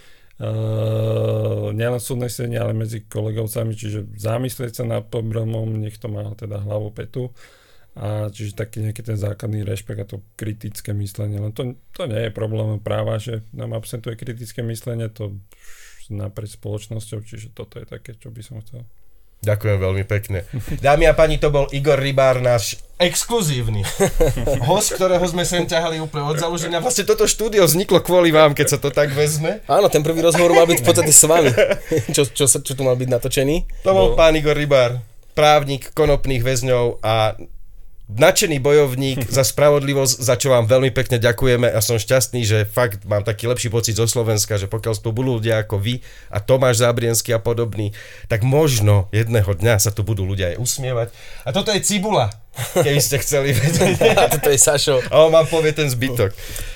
[0.41, 6.25] uh, nielen súdnej sieni, ale medzi kolegovcami, čiže zamyslieť sa nad problémom, nech to má
[6.33, 7.29] teda hlavu petu
[7.93, 11.37] A čiže taký nejaký ten základný rešpekt a to kritické myslenie.
[11.37, 15.37] Len to, to nie je problém práva, že nám absentuje kritické myslenie, to
[16.09, 18.81] naprieč spoločnosťou, čiže toto je také, čo by som chcel.
[19.43, 20.47] Ďakujem veľmi pekne.
[20.79, 23.83] Dámy a pani, to bol Igor Rybár, náš exkluzívny
[24.63, 26.79] host, ktorého sme sem ťahali úplne od založenia.
[26.79, 29.59] Vlastne toto štúdio vzniklo kvôli vám, keď sa to tak vezme.
[29.65, 31.51] Áno, ten prvý rozhovor mal byť v podstate s vami.
[32.09, 33.83] Čo, čo, čo tu mal byť natočený?
[33.83, 34.15] To bol No.
[34.15, 35.03] pán Igor Rybár,
[35.33, 37.35] právnik konopných väzňov a
[38.11, 43.07] nadšený bojovník za spravodlivosť, za čo vám veľmi pekne ďakujeme a som šťastný, že fakt
[43.07, 46.83] mám taký lepší pocit zo Slovenska, že pokiaľ tu budú ľudia ako vy a Tomáš
[46.83, 47.95] Zábriensky a podobný,
[48.27, 51.07] tak možno jedného dňa sa tu budú ľudia aj usmievať.
[51.47, 52.42] A toto je Cibula,
[52.73, 53.97] keby ste chceli vedieť.
[54.21, 55.01] A toto je Sašo.
[55.09, 56.33] A on vám povie ten zbytok.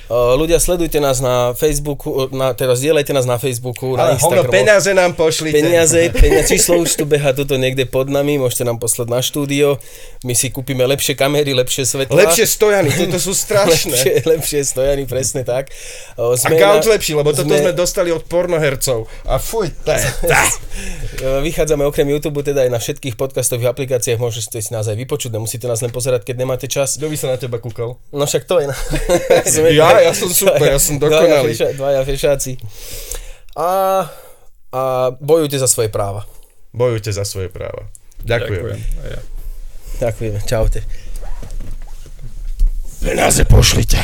[0.07, 4.55] Ľudia, sledujte nás na Facebooku, na, teda zdieľajte nás na Facebooku, na Ale hovno, Instagramu.
[4.55, 5.59] peniaze nám pošlite.
[5.59, 9.83] Peniaze, peniaze, číslo už tu beha tuto niekde pod nami, môžete nám poslať na štúdio,
[10.23, 12.23] my si kúpime lepšie kamery, lepšie svetla.
[12.23, 13.91] Lepšie stojany, tieto sú strašné.
[13.91, 15.75] lepšie, lepšie stojany, presne tak.
[16.15, 19.11] O, A sme gauč na- lepší, lebo toto sme dostali od pornohercov.
[19.27, 20.07] A fuj, je...
[21.19, 25.35] E, Vychádzame okrem YouTube teda aj na všetkých podcastových aplikáciách, môžete si nás aj vypočuť,
[25.35, 26.95] nemusíte nás len pozerať, keď nemáte čas.
[26.95, 27.99] Kto by sa na teba kúkal?
[28.09, 28.75] No však to je na...
[29.77, 31.51] Ja, ja som super, ja som Dvaja, dokonalý.
[31.51, 32.51] feša, dvaja fešáci.
[33.53, 33.69] A,
[34.71, 34.81] a
[35.19, 36.23] bojujte za svoje práva.
[36.71, 37.91] Bojujte za svoje práva.
[38.23, 38.63] Ďakujem.
[38.63, 38.79] Ďakujem.
[39.05, 39.21] Ja.
[39.97, 40.79] Ďakujeme, čaute.
[42.97, 43.97] Peniaze pošlite.